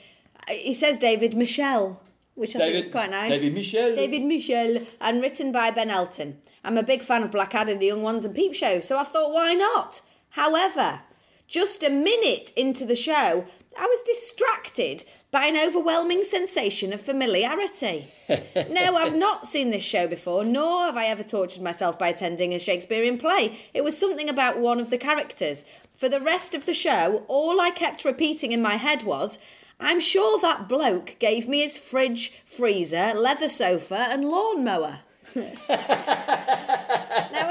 uh, 0.49 0.53
He 0.53 0.75
says 0.75 0.99
David 0.99 1.35
Mitchell." 1.37 2.01
Which 2.37 2.55
I 2.55 2.59
think 2.59 2.75
is 2.75 2.89
quite 2.93 3.11
nice. 3.11 3.31
David 3.31 3.55
Mitchell. 3.55 3.95
David 3.95 4.23
Mitchell, 4.23 4.87
and 5.01 5.23
written 5.23 5.53
by 5.53 5.71
Ben 5.71 5.91
Elton. 5.91 6.39
I'm 6.63 6.77
a 6.77 6.83
big 6.83 7.03
fan 7.03 7.23
of 7.23 7.33
Blackadder, 7.33 7.77
The 7.77 7.87
Young 7.87 8.03
Ones, 8.03 8.25
and 8.25 8.35
Peep 8.35 8.55
Show, 8.55 8.81
so 8.81 8.99
I 8.99 9.05
thought, 9.05 9.33
why 9.33 9.55
not? 9.55 10.03
However, 10.31 11.01
just 11.49 11.83
a 11.83 11.89
minute 11.89 12.53
into 12.55 12.85
the 12.85 12.95
show, 12.95 13.47
I 13.79 13.87
was 13.87 14.01
distracted 14.05 15.05
by 15.31 15.47
an 15.47 15.57
overwhelming 15.57 16.25
sensation 16.25 16.93
of 16.93 17.01
familiarity. 17.01 18.09
no, 18.71 18.97
I've 18.97 19.17
not 19.17 19.47
seen 19.47 19.71
this 19.71 19.83
show 19.83 20.07
before, 20.07 20.45
nor 20.45 20.87
have 20.87 20.97
I 20.97 21.07
ever 21.07 21.23
tortured 21.23 21.63
myself 21.63 21.99
by 21.99 22.09
attending 22.09 22.53
a 22.53 22.59
Shakespearean 22.59 23.19
play. 23.19 23.59
It 23.73 23.83
was 23.83 23.97
something 23.97 24.29
about 24.29 24.59
one 24.59 24.79
of 24.79 24.91
the 24.91 24.99
characters. 24.99 25.65
For 25.97 26.09
the 26.09 26.21
rest 26.21 26.55
of 26.55 26.67
the 26.67 26.75
show, 26.75 27.25
all 27.29 27.61
I 27.61 27.71
kept 27.71 28.05
repeating 28.05 28.53
in 28.53 28.61
my 28.61 28.77
head 28.77 29.05
was, 29.05 29.39
I'm 29.79 30.01
sure 30.01 30.41
that 30.41 30.69
bloke 30.69 31.17
gave 31.19 31.49
me 31.49 31.61
his 31.61 31.77
fridge, 31.77 32.33
freezer, 32.47 33.13
leather 33.15 33.49
sofa, 33.49 34.09
and 34.11 34.25
lawnmower. 34.25 35.01
now, 35.37 35.43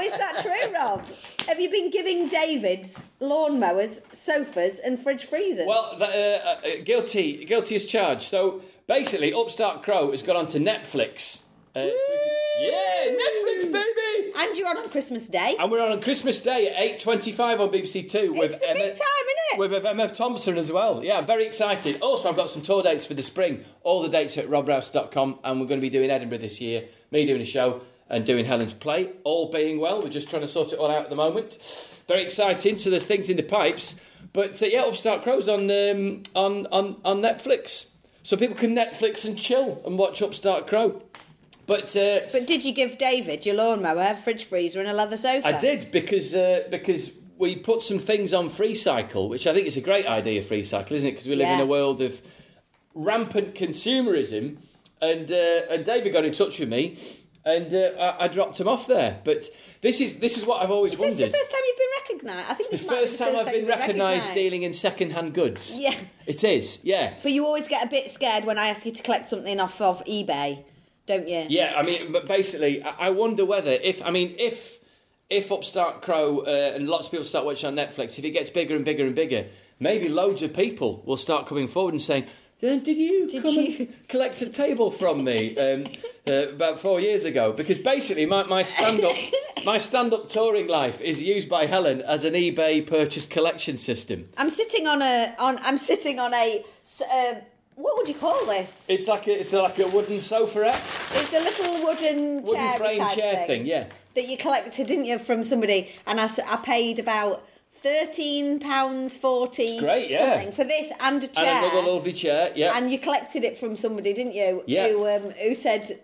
is 0.00 0.12
that 0.12 0.40
true, 0.42 0.74
Rob? 0.74 1.04
Have 1.46 1.60
you 1.60 1.70
been 1.70 1.90
giving 1.90 2.26
David's 2.28 3.04
lawnmowers, 3.20 4.00
sofas, 4.12 4.80
and 4.80 4.98
fridge 4.98 5.24
freezers? 5.24 5.66
Well, 5.68 5.96
the, 5.98 6.06
uh, 6.06 6.08
uh, 6.08 6.82
guilty, 6.84 7.44
guilty 7.44 7.76
as 7.76 7.86
charged. 7.86 8.22
So 8.22 8.62
basically, 8.88 9.32
Upstart 9.32 9.82
Crow 9.82 10.10
has 10.10 10.22
got 10.24 10.34
onto 10.34 10.58
Netflix. 10.58 11.42
Uh, 11.76 11.80
so 11.80 12.12
you- 12.62 12.70
yeah, 12.70 13.10
Netflix, 13.10 13.70
baby. 13.70 14.32
and 14.34 14.56
you're 14.56 14.66
on 14.66 14.78
on 14.78 14.88
Christmas 14.88 15.28
Day. 15.28 15.56
And 15.58 15.70
we're 15.70 15.82
on 15.84 15.92
on 15.92 16.00
Christmas 16.00 16.40
Day 16.40 16.68
at 16.68 16.82
eight 16.82 16.98
twenty-five 16.98 17.60
on 17.60 17.68
BBC 17.68 18.08
Two 18.10 18.32
with 18.32 18.52
It's 18.52 18.60
the 18.60 18.68
Emma, 18.70 18.78
big 18.80 18.92
time, 18.96 19.26
innit? 19.52 19.58
with 19.58 19.84
Emma 19.86 20.08
Thompson 20.08 20.56
as 20.56 20.72
well. 20.72 21.04
Yeah, 21.04 21.18
I'm 21.18 21.26
very 21.26 21.44
excited. 21.46 22.00
Also, 22.00 22.30
I've 22.30 22.36
got 22.36 22.48
some 22.48 22.62
tour 22.62 22.82
dates 22.82 23.04
for 23.04 23.12
the 23.12 23.20
spring. 23.22 23.62
All 23.82 24.00
the 24.02 24.08
dates 24.08 24.38
are 24.38 24.40
at 24.40 24.48
robrouse.com, 24.48 25.40
and 25.44 25.60
we're 25.60 25.66
going 25.66 25.78
to 25.78 25.82
be 25.86 25.90
doing 25.90 26.08
Edinburgh 26.10 26.38
this 26.38 26.60
year. 26.62 26.84
Me 27.10 27.26
doing 27.26 27.42
a 27.42 27.44
show 27.44 27.82
and 28.08 28.24
doing 28.24 28.46
Helen's 28.46 28.72
play. 28.72 29.10
All 29.24 29.50
being 29.50 29.78
well, 29.78 30.00
we're 30.02 30.08
just 30.08 30.30
trying 30.30 30.42
to 30.42 30.48
sort 30.48 30.72
it 30.72 30.78
all 30.78 30.90
out 30.90 31.02
at 31.04 31.10
the 31.10 31.16
moment. 31.16 31.58
Very 32.08 32.22
exciting. 32.22 32.78
So 32.78 32.88
there's 32.88 33.04
things 33.04 33.28
in 33.28 33.36
the 33.36 33.42
pipes. 33.42 33.96
But 34.32 34.62
uh, 34.62 34.66
yeah, 34.66 34.80
Upstart 34.84 35.22
Crow's 35.22 35.46
on 35.46 35.70
um, 35.70 36.22
on 36.34 36.66
on 36.68 36.96
on 37.04 37.20
Netflix, 37.20 37.88
so 38.22 38.34
people 38.38 38.56
can 38.56 38.74
Netflix 38.74 39.26
and 39.26 39.38
chill 39.38 39.82
and 39.84 39.98
watch 39.98 40.22
Upstart 40.22 40.66
Crow. 40.66 41.02
But 41.66 41.96
uh, 41.96 42.20
But 42.32 42.46
did 42.46 42.64
you 42.64 42.72
give 42.72 42.96
David 42.98 43.44
your 43.44 43.56
lawnmower, 43.56 44.14
fridge 44.14 44.44
freezer, 44.44 44.80
and 44.80 44.88
a 44.88 44.92
leather 44.92 45.16
sofa? 45.16 45.46
I 45.46 45.58
did 45.58 45.90
because 45.90 46.34
uh, 46.34 46.64
because 46.70 47.12
we 47.38 47.56
put 47.56 47.82
some 47.82 47.98
things 47.98 48.32
on 48.32 48.48
FreeCycle, 48.48 49.28
which 49.28 49.46
I 49.46 49.52
think 49.52 49.66
is 49.66 49.76
a 49.76 49.80
great 49.80 50.06
idea. 50.06 50.42
FreeCycle, 50.42 50.92
isn't 50.92 51.08
it? 51.08 51.12
Because 51.12 51.28
we 51.28 51.36
live 51.36 51.48
in 51.48 51.60
a 51.60 51.66
world 51.66 52.00
of 52.00 52.22
rampant 52.94 53.54
consumerism, 53.54 54.58
and 55.00 55.30
uh, 55.30 55.62
and 55.70 55.84
David 55.84 56.12
got 56.12 56.24
in 56.24 56.32
touch 56.32 56.58
with 56.58 56.68
me, 56.68 56.98
and 57.44 57.72
uh, 57.74 58.14
I, 58.18 58.24
I 58.24 58.28
dropped 58.28 58.60
him 58.60 58.68
off 58.68 58.86
there. 58.86 59.20
But 59.24 59.46
this 59.80 60.00
is 60.00 60.14
this 60.20 60.38
is 60.38 60.46
what 60.46 60.62
I've 60.62 60.70
always 60.70 60.92
Is 60.92 60.98
this 60.98 61.08
wondered. 61.10 61.32
the 61.32 61.36
first 61.36 61.50
time 61.50 61.60
you've 61.66 61.76
been 61.76 62.18
recognised? 62.18 62.50
I 62.50 62.54
think 62.54 62.70
the 62.70 62.76
this 62.76 62.86
might 62.86 62.94
be 62.94 63.00
first 63.00 63.18
time 63.18 63.36
I've 63.36 63.52
been 63.52 63.66
recognised 63.66 64.34
dealing 64.34 64.62
in 64.62 64.72
second-hand 64.72 65.34
goods. 65.34 65.76
Yeah. 65.78 65.94
it 66.26 66.42
is. 66.44 66.80
Yeah. 66.82 67.14
But 67.22 67.32
you 67.32 67.44
always 67.44 67.68
get 67.68 67.84
a 67.84 67.88
bit 67.88 68.10
scared 68.10 68.44
when 68.44 68.58
I 68.58 68.68
ask 68.68 68.86
you 68.86 68.92
to 68.92 69.02
collect 69.02 69.26
something 69.26 69.60
off 69.60 69.80
of 69.80 70.04
eBay, 70.06 70.64
don't 71.06 71.28
you? 71.28 71.46
Yeah, 71.48 71.74
I 71.76 71.82
mean, 71.82 72.12
but 72.12 72.26
basically, 72.26 72.82
I 72.82 73.10
wonder 73.10 73.44
whether 73.44 73.70
if 73.70 74.02
I 74.02 74.10
mean 74.10 74.34
if 74.38 74.78
if 75.30 75.50
Upstart 75.50 76.02
Crow 76.02 76.40
uh, 76.40 76.72
and 76.74 76.88
lots 76.88 77.06
of 77.06 77.12
people 77.12 77.24
start 77.24 77.44
watching 77.44 77.68
on 77.68 77.74
Netflix, 77.74 78.18
if 78.18 78.24
it 78.24 78.30
gets 78.30 78.50
bigger 78.50 78.76
and 78.76 78.84
bigger 78.84 79.04
and 79.04 79.14
bigger, 79.14 79.46
maybe 79.80 80.08
loads 80.08 80.42
of 80.42 80.54
people 80.54 81.02
will 81.06 81.16
start 81.16 81.46
coming 81.46 81.68
forward 81.68 81.94
and 81.94 82.02
saying. 82.02 82.26
"Dan, 82.60 82.80
Did 82.80 82.96
you 82.96 83.28
Did 83.28 83.42
come 83.42 83.54
you-" 83.54 83.76
and 83.78 84.08
collect 84.08 84.42
a 84.42 84.48
table 84.48 84.90
from 84.90 85.24
me 85.24 85.56
um, 85.58 85.86
uh, 86.26 86.48
about 86.48 86.80
four 86.80 87.00
years 87.00 87.24
ago? 87.24 87.52
Because 87.52 87.78
basically, 87.78 88.26
my, 88.26 88.44
my 88.44 88.62
stand 88.62 89.04
up 89.04 89.16
my 89.64 89.78
stand 89.78 90.12
up 90.12 90.28
touring 90.28 90.66
life 90.66 91.00
is 91.00 91.22
used 91.22 91.48
by 91.48 91.66
Helen 91.66 92.00
as 92.02 92.24
an 92.24 92.34
eBay 92.34 92.86
purchase 92.86 93.26
collection 93.26 93.76
system. 93.78 94.28
I'm 94.36 94.50
sitting 94.50 94.86
on 94.86 95.02
a 95.02 95.34
on. 95.38 95.58
I'm 95.62 95.78
sitting 95.78 96.18
on 96.18 96.34
a. 96.34 96.64
Uh, 97.12 97.34
what 97.76 97.96
would 97.98 98.08
you 98.08 98.14
call 98.14 98.44
this? 98.46 98.84
It's 98.88 99.06
like 99.06 99.26
a, 99.28 99.38
it's 99.40 99.52
like 99.52 99.78
a 99.78 99.86
wooden 99.88 100.18
sofaette, 100.20 100.74
It's 100.74 101.32
a 101.32 101.40
little 101.40 101.84
wooden 101.84 102.42
wooden 102.42 102.54
chair 102.56 102.76
frame 102.76 102.98
type 102.98 103.14
chair 103.16 103.36
thing, 103.36 103.46
thing. 103.46 103.66
Yeah. 103.66 103.86
that 104.14 104.28
you 104.28 104.36
collected, 104.36 104.86
didn't 104.86 105.04
you, 105.04 105.18
from 105.18 105.44
somebody? 105.44 105.92
And 106.06 106.20
I, 106.20 106.24
s- 106.24 106.38
I 106.38 106.56
paid 106.56 106.98
about 106.98 107.46
thirteen 107.82 108.58
pounds 108.58 109.16
forty. 109.16 109.64
It's 109.64 109.82
great, 109.82 110.10
yeah. 110.10 110.34
something, 110.34 110.52
for 110.52 110.64
this 110.64 110.90
and 111.00 111.22
a 111.22 111.28
chair. 111.28 111.44
And 111.44 111.66
another 111.72 111.86
lovely 111.92 112.12
chair. 112.12 112.50
Yeah. 112.54 112.76
And 112.76 112.90
you 112.90 112.98
collected 112.98 113.44
it 113.44 113.58
from 113.58 113.76
somebody, 113.76 114.12
didn't 114.12 114.34
you? 114.34 114.64
Yeah. 114.66 114.88
Who 114.88 115.06
um, 115.08 115.30
who 115.32 115.54
said 115.54 116.00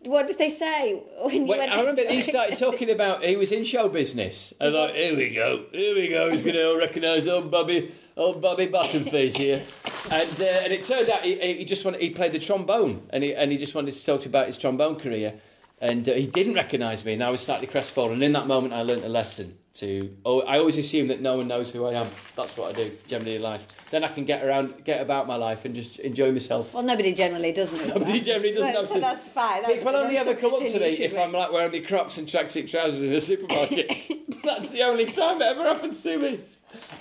What 0.00 0.26
did 0.26 0.38
they 0.38 0.50
say 0.50 1.00
when 1.20 1.42
you 1.42 1.46
Wait, 1.46 1.58
went? 1.58 1.72
I 1.72 1.80
remember 1.80 2.02
he 2.08 2.22
started 2.34 2.58
talking 2.58 2.90
about 2.90 3.22
he 3.22 3.36
was 3.36 3.52
in 3.52 3.64
show 3.64 3.88
business. 3.88 4.52
And 4.60 4.74
like, 4.74 4.94
here 4.94 5.16
we 5.16 5.30
go, 5.30 5.66
here 5.72 5.94
we 5.94 6.08
go. 6.08 6.30
He's 6.30 6.42
going 6.42 6.54
to 6.54 6.76
recognise 6.76 7.28
old 7.28 7.50
Bobby, 7.50 7.94
old 8.16 8.42
Bobby 8.42 8.66
Bottomface 8.66 9.36
here. 9.36 9.62
And 10.10 10.40
uh, 10.40 10.44
and 10.44 10.72
it 10.72 10.84
turned 10.84 11.08
out 11.08 11.24
he, 11.24 11.58
he 11.58 11.64
just 11.64 11.84
wanted 11.84 12.00
he 12.00 12.10
played 12.10 12.32
the 12.32 12.38
trombone 12.40 13.06
and 13.10 13.22
he 13.22 13.34
and 13.34 13.52
he 13.52 13.58
just 13.58 13.74
wanted 13.74 13.94
to 13.94 14.04
talk 14.04 14.26
about 14.26 14.46
his 14.46 14.58
trombone 14.58 14.98
career. 14.98 15.40
And 15.80 16.06
uh, 16.08 16.12
he 16.12 16.26
didn't 16.26 16.54
recognise 16.54 17.04
me, 17.04 17.14
and 17.14 17.24
I 17.24 17.30
was 17.30 17.40
slightly 17.40 17.66
crestfallen. 17.66 18.14
And 18.14 18.22
in 18.22 18.32
that 18.34 18.46
moment, 18.46 18.74
I 18.74 18.82
learnt 18.82 19.04
a 19.04 19.08
lesson. 19.08 19.56
To 19.74 20.14
oh, 20.26 20.40
I 20.40 20.58
always 20.58 20.76
assume 20.76 21.08
that 21.08 21.22
no 21.22 21.36
one 21.36 21.46
knows 21.46 21.70
who 21.70 21.86
I 21.86 21.92
am. 21.92 22.08
That's 22.34 22.56
what 22.56 22.70
I 22.70 22.72
do 22.72 22.90
generally 23.06 23.36
in 23.36 23.42
life. 23.42 23.66
Then 23.90 24.02
I 24.02 24.08
can 24.08 24.24
get 24.24 24.44
around, 24.44 24.84
get 24.84 25.00
about 25.00 25.28
my 25.28 25.36
life, 25.36 25.64
and 25.64 25.76
just 25.76 26.00
enjoy 26.00 26.32
myself. 26.32 26.74
Well, 26.74 26.82
nobody 26.82 27.14
generally 27.14 27.52
doesn't. 27.52 27.86
Nobody 27.86 28.18
that. 28.18 28.24
generally 28.24 28.52
doesn't. 28.52 28.74
notice. 28.74 28.90
So 28.90 29.00
that's 29.00 29.28
fine. 29.28 29.62
That's, 29.62 29.74
People 29.74 29.94
only 29.94 30.18
ever 30.18 30.34
come 30.34 30.54
up 30.54 30.66
to 30.66 30.80
me 30.80 30.86
if 30.86 31.16
I'm 31.16 31.32
like 31.32 31.52
wearing 31.52 31.70
my 31.70 31.78
Crocs 31.78 32.18
and 32.18 32.26
tracksuit 32.26 32.68
trousers 32.68 33.04
in 33.04 33.12
a 33.12 33.20
supermarket. 33.20 33.92
That's 34.44 34.70
the 34.70 34.82
only 34.82 35.06
time 35.06 35.40
it 35.40 35.44
ever 35.44 35.62
happens 35.62 36.02
to 36.02 36.18
me. 36.18 36.40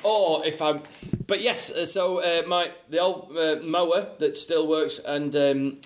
Or 0.04 0.46
if 0.46 0.62
I'm, 0.62 0.82
but 1.26 1.42
yes. 1.42 1.72
uh, 1.72 1.86
So 1.86 2.20
uh, 2.20 2.48
my 2.48 2.72
the 2.90 3.00
old 3.00 3.36
uh, 3.36 3.58
mower 3.64 4.10
that 4.20 4.38
still 4.38 4.68
works 4.68 5.00
and 5.00 5.36
um, 5.36 5.82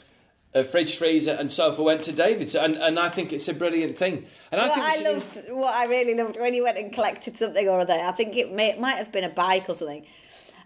a 0.55 0.63
fridge 0.63 0.95
freezer 0.97 1.31
and 1.31 1.51
sofa 1.51 1.81
went 1.81 2.03
to 2.03 2.11
David's, 2.11 2.55
and 2.55 2.75
and 2.75 2.99
I 2.99 3.09
think 3.09 3.33
it's 3.33 3.47
a 3.47 3.53
brilliant 3.53 3.97
thing. 3.97 4.25
And 4.51 4.61
I 4.61 4.67
What 4.67 4.75
think 4.75 4.85
I 4.85 5.11
loved, 5.11 5.51
what 5.51 5.73
I 5.73 5.85
really 5.85 6.15
loved 6.15 6.39
when 6.39 6.53
he 6.53 6.61
went 6.61 6.77
and 6.77 6.93
collected 6.93 7.35
something 7.35 7.67
or 7.67 7.79
other. 7.79 7.93
I 7.93 8.11
think 8.11 8.35
it, 8.35 8.53
may, 8.53 8.69
it 8.69 8.79
might 8.79 8.97
have 8.97 9.11
been 9.11 9.23
a 9.23 9.29
bike 9.29 9.67
or 9.67 9.75
something, 9.75 10.05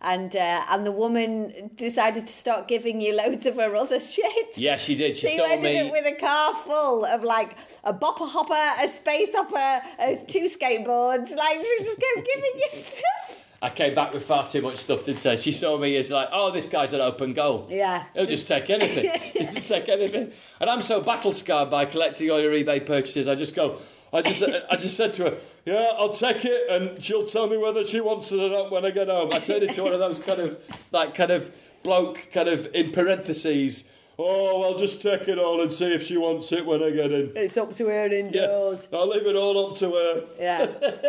and 0.01 0.35
uh, 0.35 0.65
and 0.69 0.85
the 0.85 0.91
woman 0.91 1.71
decided 1.75 2.27
to 2.27 2.33
start 2.33 2.67
giving 2.67 2.99
you 2.99 3.15
loads 3.15 3.45
of 3.45 3.55
her 3.55 3.75
other 3.75 3.99
shit. 3.99 4.57
Yeah, 4.57 4.77
she 4.77 4.95
did. 4.95 5.15
She 5.15 5.27
so 5.27 5.45
you 5.45 5.51
ended 5.51 5.73
me. 5.73 5.79
up 5.79 5.91
with 5.91 6.05
a 6.05 6.19
car 6.19 6.55
full 6.65 7.05
of 7.05 7.23
like 7.23 7.55
a 7.83 7.93
bopper 7.93 8.29
hopper, 8.29 8.81
a 8.83 8.89
space 8.89 9.33
hopper, 9.33 9.85
uh, 9.99 10.15
two 10.27 10.45
skateboards. 10.45 11.33
Like 11.35 11.61
she 11.61 11.77
just 11.83 11.99
kept 11.99 12.27
giving 12.27 12.51
you 12.55 12.67
stuff. 12.71 13.36
I 13.61 13.69
came 13.69 13.95
back 13.95 14.13
with 14.13 14.23
far 14.23 14.47
too 14.47 14.61
much 14.61 14.77
stuff, 14.77 15.05
didn't 15.05 15.25
I? 15.25 15.35
She 15.35 15.51
saw 15.51 15.77
me 15.77 15.97
as 15.97 16.11
like, 16.11 16.29
oh, 16.31 16.51
this 16.51 16.67
guy's 16.67 16.93
an 16.93 17.01
open 17.01 17.33
goal. 17.33 17.67
Yeah. 17.69 18.03
He'll 18.13 18.27
just 18.27 18.47
take 18.47 18.69
anything. 18.69 19.11
He'll 19.33 19.51
just 19.51 19.67
take 19.67 19.89
anything. 19.89 20.31
And 20.59 20.69
I'm 20.69 20.81
so 20.81 21.01
battle 21.01 21.33
scarred 21.33 21.71
by 21.71 21.85
collecting 21.85 22.29
all 22.29 22.39
your 22.39 22.51
eBay 22.51 22.85
purchases. 22.85 23.27
I 23.27 23.35
just 23.35 23.55
go. 23.55 23.79
I 24.13 24.21
just, 24.21 24.41
I 24.43 24.75
just 24.77 24.95
said 24.95 25.11
to 25.13 25.23
her, 25.25 25.37
"Yeah, 25.65 25.91
I'll 25.97 26.13
take 26.13 26.45
it," 26.45 26.69
and 26.69 27.03
she'll 27.03 27.25
tell 27.25 27.47
me 27.49 27.57
whether 27.57 27.83
she 27.83 27.99
wants 27.99 28.31
it 28.31 28.39
or 28.39 28.49
not 28.49 28.71
when 28.71 28.85
I 28.85 28.91
get 28.91 29.09
home. 29.09 29.33
I 29.33 29.39
turned 29.39 29.63
into 29.63 29.83
one 29.83 29.91
of 29.91 29.99
those 29.99 30.21
kind 30.21 30.39
of, 30.39 30.57
like, 30.93 31.13
kind 31.13 31.29
of 31.29 31.53
bloke, 31.83 32.27
kind 32.31 32.47
of 32.47 32.69
in 32.73 32.91
parentheses. 32.93 33.83
Oh, 34.17 34.63
I'll 34.63 34.77
just 34.77 35.01
take 35.01 35.27
it 35.27 35.37
all 35.37 35.61
and 35.61 35.73
see 35.73 35.93
if 35.93 36.03
she 36.03 36.15
wants 36.15 36.53
it 36.53 36.65
when 36.65 36.81
I 36.81 36.91
get 36.91 37.11
in. 37.11 37.33
It's 37.35 37.57
up 37.57 37.75
to 37.75 37.85
her 37.87 38.07
Yeah, 38.07 38.19
indoors. 38.19 38.87
I'll 38.93 39.09
leave 39.09 39.27
it 39.27 39.35
all 39.35 39.67
up 39.71 39.75
to 39.79 39.91
her. 39.91 40.23
Yeah. 40.39 40.67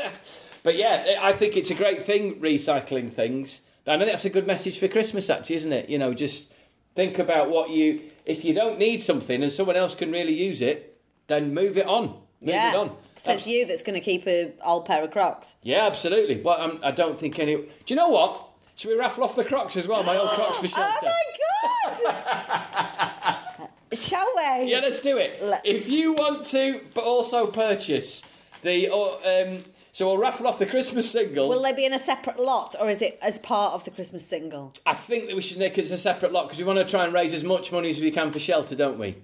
But 0.69 0.77
yeah, 0.77 1.21
I 1.23 1.33
think 1.33 1.57
it's 1.57 1.71
a 1.71 1.75
great 1.75 2.05
thing 2.05 2.43
recycling 2.43 3.11
things. 3.11 3.63
I 3.87 3.97
know 3.97 4.05
that's 4.05 4.27
a 4.27 4.29
good 4.29 4.47
message 4.47 4.79
for 4.79 4.87
Christmas, 4.87 5.31
actually, 5.31 5.57
isn't 5.57 5.73
it? 5.73 5.89
You 5.89 5.97
know, 5.97 6.13
just 6.13 6.53
think 6.95 7.19
about 7.19 7.49
what 7.49 7.71
you. 7.71 8.03
If 8.27 8.45
you 8.45 8.53
don't 8.53 8.79
need 8.79 9.03
something 9.03 9.43
and 9.43 9.51
someone 9.51 9.77
else 9.77 9.95
can 9.95 10.13
really 10.13 10.35
use 10.35 10.61
it, 10.61 11.01
then 11.27 11.55
move 11.55 11.79
it 11.79 11.87
on. 11.87 12.09
Move 12.09 12.21
yeah. 12.43 12.73
it 12.73 12.77
on. 12.77 12.95
So 13.17 13.33
it's 13.33 13.47
you 13.47 13.65
that's 13.65 13.83
going 13.83 13.99
to 13.99 14.05
keep 14.05 14.27
a 14.27 14.53
old 14.63 14.85
pair 14.85 15.03
of 15.03 15.11
Crocs. 15.11 15.55
Yeah, 15.63 15.87
absolutely. 15.87 16.35
But 16.35 16.61
um, 16.61 16.81
I 16.83 16.91
don't 16.91 17.19
think 17.19 17.39
any. 17.39 17.57
Do 17.57 17.71
you 17.87 17.97
know 17.97 18.11
what? 18.11 18.47
Should 18.75 18.91
we 18.91 18.99
raffle 18.99 19.25
off 19.25 19.37
the 19.37 19.47
Crocs 19.47 19.75
as 19.79 19.89
well? 19.89 20.03
My 20.03 20.19
old 20.19 20.29
Crocs 20.29 20.59
for 20.59 20.69
shelter. 20.69 21.07
Oh 21.07 21.95
my 22.05 22.11
god! 22.13 23.69
Shall 23.95 24.31
we? 24.37 24.71
Yeah, 24.71 24.81
let's 24.81 25.01
do 25.01 25.17
it. 25.17 25.43
Let- 25.43 25.65
If 25.65 25.89
you 25.89 26.13
want 26.13 26.45
to, 26.49 26.83
but 26.93 27.05
also 27.05 27.47
purchase 27.47 28.23
the. 28.61 28.91
Um, 28.91 29.63
so 29.99 30.07
we'll 30.07 30.19
raffle 30.19 30.47
off 30.47 30.61
the 30.61 30.67
Christmas 30.67 31.11
single. 31.11 31.49
Will 31.49 31.61
they 31.61 31.73
be 31.73 31.85
in 31.85 31.93
a 31.93 31.99
separate 31.99 32.39
lot, 32.39 32.77
or 32.79 32.89
is 32.89 33.03
it 33.03 33.19
as 33.21 33.37
part 33.41 33.75
of 33.75 33.85
the 33.85 33.91
Christmas 33.91 34.25
single? 34.25 34.73
I 34.87 34.95
think 34.95 35.27
that 35.27 35.35
we 35.35 35.43
should 35.43 35.59
make 35.59 35.77
it 35.77 35.83
as 35.83 35.91
a 35.91 35.99
separate 35.99 36.31
lot 36.31 36.45
because 36.45 36.61
we 36.61 36.65
want 36.65 36.79
to 36.79 36.85
try 36.85 37.05
and 37.05 37.13
raise 37.13 37.35
as 37.35 37.43
much 37.43 37.73
money 37.73 37.91
as 37.91 37.99
we 37.99 38.13
can 38.13 38.31
for 38.31 38.39
shelter, 38.39 38.77
don't 38.77 38.97
we? 38.97 39.17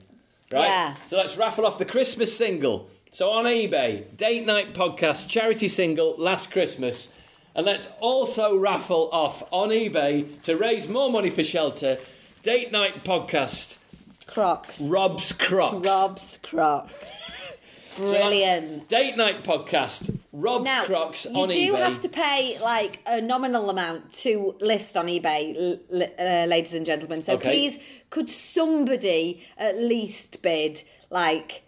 Right? 0.51 0.67
Yeah. 0.67 0.97
So 1.07 1.17
let's 1.17 1.37
raffle 1.37 1.65
off 1.65 1.79
the 1.79 1.85
Christmas 1.85 2.37
single. 2.37 2.91
So 3.13 3.31
on 3.31 3.45
eBay, 3.45 4.17
Date 4.17 4.47
Night 4.47 4.75
Podcast 4.75 5.29
charity 5.29 5.69
single 5.69 6.17
Last 6.19 6.51
Christmas. 6.51 7.13
And 7.55 7.65
let's 7.65 7.89
also 8.01 8.57
raffle 8.57 9.11
off 9.13 9.45
on 9.53 9.69
eBay 9.69 10.43
to 10.43 10.57
raise 10.57 10.89
more 10.89 11.09
money 11.09 11.31
for 11.31 11.45
shelter. 11.45 11.99
Date 12.43 12.73
Night 12.73 13.05
Podcast, 13.05 13.79
Crocs. 14.27 14.81
Rob's 14.81 15.31
Crocs. 15.31 15.87
Rob's 15.87 16.41
Crocs. 16.43 17.44
So 17.97 18.03
Brilliant. 18.11 18.89
Date 18.89 19.17
Night 19.17 19.45
Podcast, 19.45 20.19
Rob's 20.33 20.65
Now, 20.65 20.85
Crocs 20.85 21.27
on 21.27 21.35
eBay. 21.49 21.61
you 21.61 21.67
do 21.69 21.73
eBay. 21.75 21.85
have 21.85 22.01
to 22.01 22.09
pay 22.09 22.59
like 22.61 22.99
a 23.07 23.21
nominal 23.21 23.71
amount 23.71 24.13
to 24.15 24.57
list 24.61 24.97
on 24.97 25.07
eBay, 25.07 25.79
l- 25.93 26.03
uh, 26.19 26.47
ladies 26.47 26.75
and 26.75 26.85
gentlemen. 26.85 27.23
So 27.23 27.35
Okay. 27.35 27.51
please, 27.51 27.79
could 28.11 28.29
somebody 28.31 29.45
at 29.57 29.79
least 29.79 30.43
bid 30.43 30.83
like 31.09 31.63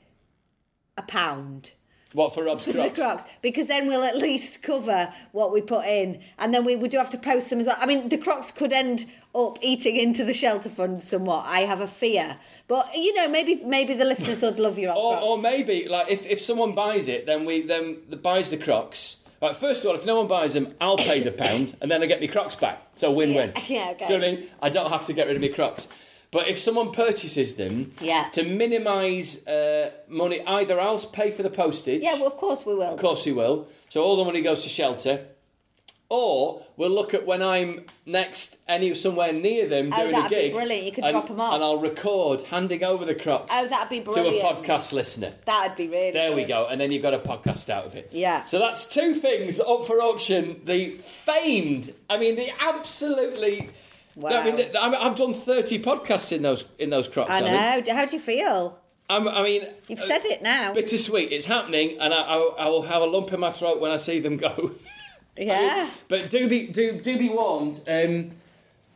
a 0.97 1.03
pound? 1.03 1.73
What 2.13 2.35
for 2.35 2.43
Rob's 2.45 2.65
for 2.65 2.73
the 2.73 2.79
Crocs? 2.91 2.97
Crocs 2.99 3.25
because 3.43 3.67
then 3.69 3.87
we'll 3.87 4.03
at 4.03 4.17
least 4.17 4.63
cover 4.63 5.13
what 5.33 5.53
we 5.53 5.61
put 5.61 5.85
in, 5.87 6.21
and 6.39 6.53
then 6.53 6.65
we, 6.65 6.75
we 6.75 6.89
do 6.89 6.99
have 6.99 7.11
to 7.11 7.19
post 7.19 7.51
them 7.51 7.61
as 7.61 7.67
well. 7.67 7.77
I 7.79 7.87
mean, 7.87 8.09
the 8.09 8.19
Crocs 8.19 8.51
could 8.51 8.73
end 8.73 9.07
up 9.37 9.59
eating 9.63 9.97
into 9.97 10.25
the 10.25 10.33
shelter 10.33 10.69
fund 10.69 11.03
somewhat. 11.03 11.45
I 11.47 11.61
have 11.61 11.81
a 11.81 11.87
fear, 11.87 12.39
but 12.69 12.95
you 12.95 13.15
know, 13.15 13.29
maybe 13.29 13.57
maybe 13.65 13.95
the 13.95 14.05
listeners 14.05 14.43
would 14.43 14.59
love 14.59 14.79
your 14.79 14.93
Or, 14.95 15.19
or 15.19 15.39
maybe 15.39 15.87
like 15.89 16.09
if, 16.11 16.27
if 16.27 16.41
someone 16.41 16.75
buys 16.75 17.09
it, 17.09 17.27
then 17.27 17.45
we 17.45 17.63
then 17.63 17.99
the, 18.09 18.17
buys 18.17 18.51
the 18.51 18.57
Crocs. 18.57 19.19
Right, 19.43 19.55
first 19.55 19.83
of 19.85 19.91
all, 19.91 19.95
if 19.95 20.07
no 20.07 20.17
one 20.17 20.29
buys 20.29 20.55
them, 20.55 20.75
I'll 20.81 20.97
pay 20.97 21.23
the 21.23 21.31
pound, 21.31 21.77
and 21.83 21.91
then 21.91 22.03
I 22.03 22.07
get 22.07 22.21
my 22.23 22.27
Crocs 22.27 22.55
back. 22.57 22.83
So 22.97 23.13
win-win. 23.13 23.53
Yeah, 23.69 23.91
okay. 23.91 24.07
Do 24.07 24.15
you 24.15 24.19
know 24.19 24.27
what 24.27 24.33
I 24.35 24.41
mean? 24.41 24.51
I 24.63 24.69
don't 24.71 24.91
have 24.91 25.05
to 25.05 25.13
get 25.13 25.27
rid 25.27 25.37
of 25.37 25.43
my 25.43 25.49
Crocs. 25.49 25.89
But 26.31 26.49
if 26.49 26.59
someone 26.59 26.91
purchases 26.91 27.55
them, 27.57 27.93
Yeah. 28.01 28.29
to 28.33 28.43
minimise 28.43 29.47
uh, 29.47 29.91
money, 30.09 30.41
either 30.47 30.81
I'll 30.81 30.99
pay 30.99 31.31
for 31.31 31.43
the 31.43 31.51
postage. 31.51 32.03
yeah, 32.03 32.15
well, 32.15 32.27
of 32.29 32.37
course 32.39 32.65
we 32.65 32.75
will. 32.75 32.95
Of 32.95 32.99
course 32.99 33.25
he 33.25 33.33
will. 33.33 33.69
So 33.91 34.03
all 34.03 34.17
the 34.17 34.25
money 34.25 34.41
goes 34.41 34.63
to 34.63 34.69
shelter. 34.71 35.27
Or 36.09 36.63
we'll 36.77 36.91
look 36.91 37.15
at 37.15 37.27
when 37.27 37.43
I'm 37.43 37.85
next 38.05 38.59
any 38.69 38.95
somewhere 38.95 39.33
near 39.33 39.67
them 39.67 39.91
Oh, 39.93 40.05
doing 40.09 40.25
a 40.25 40.29
gig. 40.29 40.53
brilliant. 40.53 40.85
You 40.85 40.93
could 40.93 41.03
and, 41.05 41.13
drop 41.13 41.29
'em 41.31 41.41
off. 41.41 41.55
And 41.55 41.65
I'll 41.65 41.79
record 41.79 42.43
handing 42.43 42.85
over 42.85 43.05
the 43.05 43.15
Crocs 43.17 43.53
Oh, 43.53 43.67
that'd 43.67 43.89
be 43.89 44.01
to 44.03 44.11
a 44.21 44.41
podcast 44.43 44.93
listener. 44.93 45.33
That'd 45.47 45.77
be 45.77 45.89
really. 45.89 46.13
There 46.13 46.33
we 46.33 46.45
go, 46.45 46.67
and 46.67 46.81
then 46.81 46.93
you've 46.93 47.03
got 47.03 47.15
a 47.15 47.19
podcast 47.19 47.69
out 47.71 47.87
of 47.87 47.97
it. 47.97 48.11
Yeah. 48.13 48.45
So 48.45 48.61
that's 48.61 48.87
two 48.87 49.15
things 49.15 49.59
up 49.59 49.85
for 49.87 50.01
auction. 50.01 50.61
The 50.65 50.93
famed, 50.93 51.93
I 52.09 52.19
mean, 52.19 52.37
the 52.37 52.51
absolutely. 52.61 53.71
Wow. 54.15 54.31
I 54.31 54.45
mean, 54.45 54.57
the, 54.57 54.79
I 54.81 55.07
I've 55.09 55.17
done 55.17 55.35
thirty 55.35 55.79
podcasts 55.83 56.31
in 56.31 56.43
those 56.43 56.65
in 56.79 56.91
those 56.91 57.09
crocs. 57.09 57.31
I 57.33 57.41
know. 57.41 57.93
How 57.93 58.05
do 58.07 58.17
you 58.17 58.23
feel? 58.23 58.79
I'm, 59.09 59.29
I 59.29 59.43
mean, 59.43 59.67
You've 59.89 60.01
uh, 60.01 60.07
said 60.07 60.25
it 60.25 60.43
now. 60.43 60.73
bittersweet. 60.75 61.31
It's 61.33 61.47
happening, 61.47 61.97
and 62.01 62.13
I, 62.13 62.17
I, 62.17 62.37
I 62.59 62.69
will 62.69 62.83
have 62.83 63.03
a 63.03 63.07
lump 63.07 63.33
in 63.33 63.39
my 63.39 63.53
throat 63.53 63.81
when 63.81 63.93
I 63.93 63.99
see 63.99 64.19
them 64.21 64.37
go. 64.37 64.73
Yeah. 65.39 65.91
but 66.09 66.31
do 66.31 66.49
be 66.49 66.67
do 66.69 67.01
do 67.01 67.19
be 67.19 67.29
warned. 67.29 67.81
Um, 67.89 68.33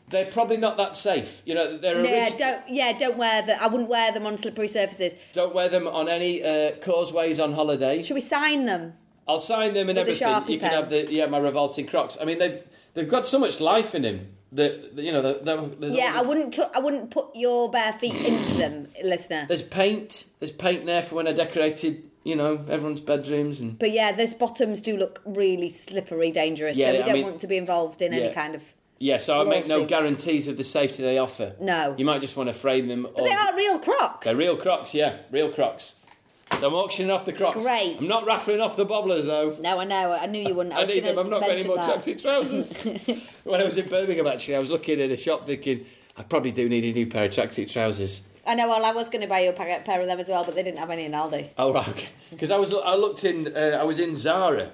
they're 0.09 0.27
probably 0.27 0.57
not 0.57 0.77
that 0.77 0.97
safe. 0.97 1.41
You 1.47 1.55
know, 1.55 1.79
they're 1.79 2.05
Yeah, 2.05 2.25
orig- 2.29 2.39
don't. 2.39 2.69
Yeah, 2.69 2.99
don't 2.99 3.17
wear 3.17 3.43
them. 3.43 3.59
I 3.61 3.69
wouldn't 3.69 3.89
wear 3.89 4.11
them 4.11 4.27
on 4.27 4.37
slippery 4.39 4.67
surfaces. 4.69 5.15
don't 5.33 5.55
wear 5.55 5.69
them 5.69 5.87
on 5.87 6.09
any 6.09 6.43
uh, 6.43 6.73
causeways 6.83 7.39
on 7.39 7.53
holiday. 7.53 8.03
Should 8.03 8.15
we 8.15 8.21
sign 8.21 8.65
them? 8.65 8.95
I'll 9.29 9.39
sign 9.39 9.75
them 9.75 9.89
and 9.89 9.97
With 9.97 10.09
everything. 10.09 10.27
Sharpie 10.27 10.49
You 10.55 10.59
can 10.59 10.71
pen. 10.71 10.81
have 10.83 10.91
the 10.91 11.13
yeah 11.13 11.27
my 11.27 11.39
revolting 11.39 11.87
Crocs. 11.87 12.19
I 12.21 12.25
mean 12.25 12.39
they've 12.39 12.61
they've 12.95 13.09
got 13.09 13.27
so 13.27 13.39
much 13.39 13.61
life 13.61 13.95
in 13.95 14.03
him 14.03 14.27
that 14.53 14.95
you 14.97 15.13
know 15.13 15.23
that- 15.23 15.45
there's 15.81 15.95
Yeah, 15.95 16.13
I 16.17 16.23
wouldn't. 16.23 16.55
T- 16.55 16.63
I 16.75 16.81
wouldn't 16.81 17.11
put 17.13 17.27
your 17.37 17.71
bare 17.71 17.93
feet 17.93 18.15
into 18.17 18.55
them, 18.55 18.89
listener. 19.05 19.45
There's 19.47 19.63
paint. 19.63 20.25
There's 20.41 20.51
paint 20.51 20.87
there 20.87 21.03
for 21.03 21.15
when 21.15 21.29
I 21.29 21.33
decorated 21.33 22.10
you 22.25 22.37
know 22.37 22.65
everyone's 22.69 23.01
bedrooms 23.01 23.61
and 23.61 23.79
But 23.79 23.93
yeah, 23.93 24.13
those 24.13 24.35
bottoms 24.35 24.81
do 24.81 24.97
look 24.97 25.21
really 25.25 25.71
slippery, 25.71 26.31
dangerous. 26.31 26.77
Yeah, 26.77 26.87
so 26.89 26.93
we 26.93 26.99
I 26.99 27.03
don't 27.03 27.15
mean- 27.15 27.25
want 27.25 27.41
to 27.41 27.47
be 27.47 27.57
involved 27.57 28.03
in 28.03 28.13
any 28.13 28.33
kind 28.35 28.55
of. 28.55 28.63
yeah. 28.99 29.17
So 29.17 29.41
I 29.41 29.45
make 29.45 29.67
no 29.67 29.85
guarantees 29.87 30.47
of 30.49 30.57
the 30.57 30.65
safety 30.65 31.03
they 31.03 31.19
offer. 31.19 31.55
No. 31.61 31.95
You 31.99 32.05
might 32.05 32.21
just 32.21 32.37
want 32.37 32.49
to 32.49 32.55
frame 32.55 32.89
them. 32.89 33.07
But 33.15 33.25
they 33.25 33.33
are 33.33 33.55
real 33.57 33.79
Crocs. 33.79 34.25
They're 34.27 34.37
real 34.37 34.57
Crocs. 34.57 34.95
Yeah, 34.95 35.19
real 35.31 35.51
Crocs. 35.51 35.95
So 36.59 36.67
I'm 36.67 36.75
auctioning 36.75 37.13
off 37.13 37.25
the 37.25 37.33
Crocs. 37.33 37.63
Great. 37.63 37.99
I'm 38.01 38.09
not 38.09 38.27
raffling 38.27 38.61
off 38.61 38.77
the 38.77 38.85
bobblers 38.85 39.27
though. 39.27 39.57
No, 39.61 39.79
I 39.79 39.85
know. 39.85 40.13
I 40.13 40.27
knew 40.27 40.47
you 40.47 40.53
wouldn't. 40.55 40.75
I, 40.75 40.83
I 40.83 40.85
need 40.85 41.05
them. 41.05 41.17
I'm 41.17 41.31
not 41.31 41.41
got 41.41 41.51
any 41.51 41.65
more 41.65 41.77
that. 41.77 42.03
tracksuit 42.03 42.21
trousers. 42.21 42.73
when 43.45 43.61
I 43.61 43.65
was 43.65 43.79
in 43.79 43.89
Birmingham, 43.89 44.27
actually, 44.27 44.57
I 44.57 44.59
was 44.59 44.69
looking 44.71 45.01
at 45.01 45.11
a 45.11 45.17
shop 45.17 45.47
thinking, 45.47 45.87
I 46.21 46.23
probably 46.25 46.53
do 46.53 46.69
need 46.69 46.85
a 46.85 46.93
new 46.93 47.07
pair 47.07 47.25
of 47.25 47.31
tracksuit 47.33 47.71
trousers. 47.73 48.21
I 48.47 48.55
know. 48.55 48.69
Well, 48.69 48.85
I 48.85 48.93
was 48.93 49.09
going 49.09 49.23
to 49.23 49.27
buy 49.27 49.41
you 49.41 49.51
a 49.51 49.53
pair 49.55 49.79
pair 49.81 50.01
of 50.01 50.07
them 50.07 50.21
as 50.21 50.29
well, 50.29 50.45
but 50.45 50.55
they 50.55 50.63
didn't 50.63 50.79
have 50.79 50.91
any 50.91 51.05
in 51.07 51.13
Aldi. 51.13 51.51
Oh, 51.57 51.73
right, 51.73 51.89
okay. 51.89 52.09
Because 52.31 52.51
I 52.51 52.59
was, 52.59 52.75
I 52.75 52.95
looked 52.95 53.25
in, 53.25 53.57
uh, 53.57 53.79
I 53.81 53.85
was 53.85 53.99
in 53.99 54.15
Zara, 54.17 54.71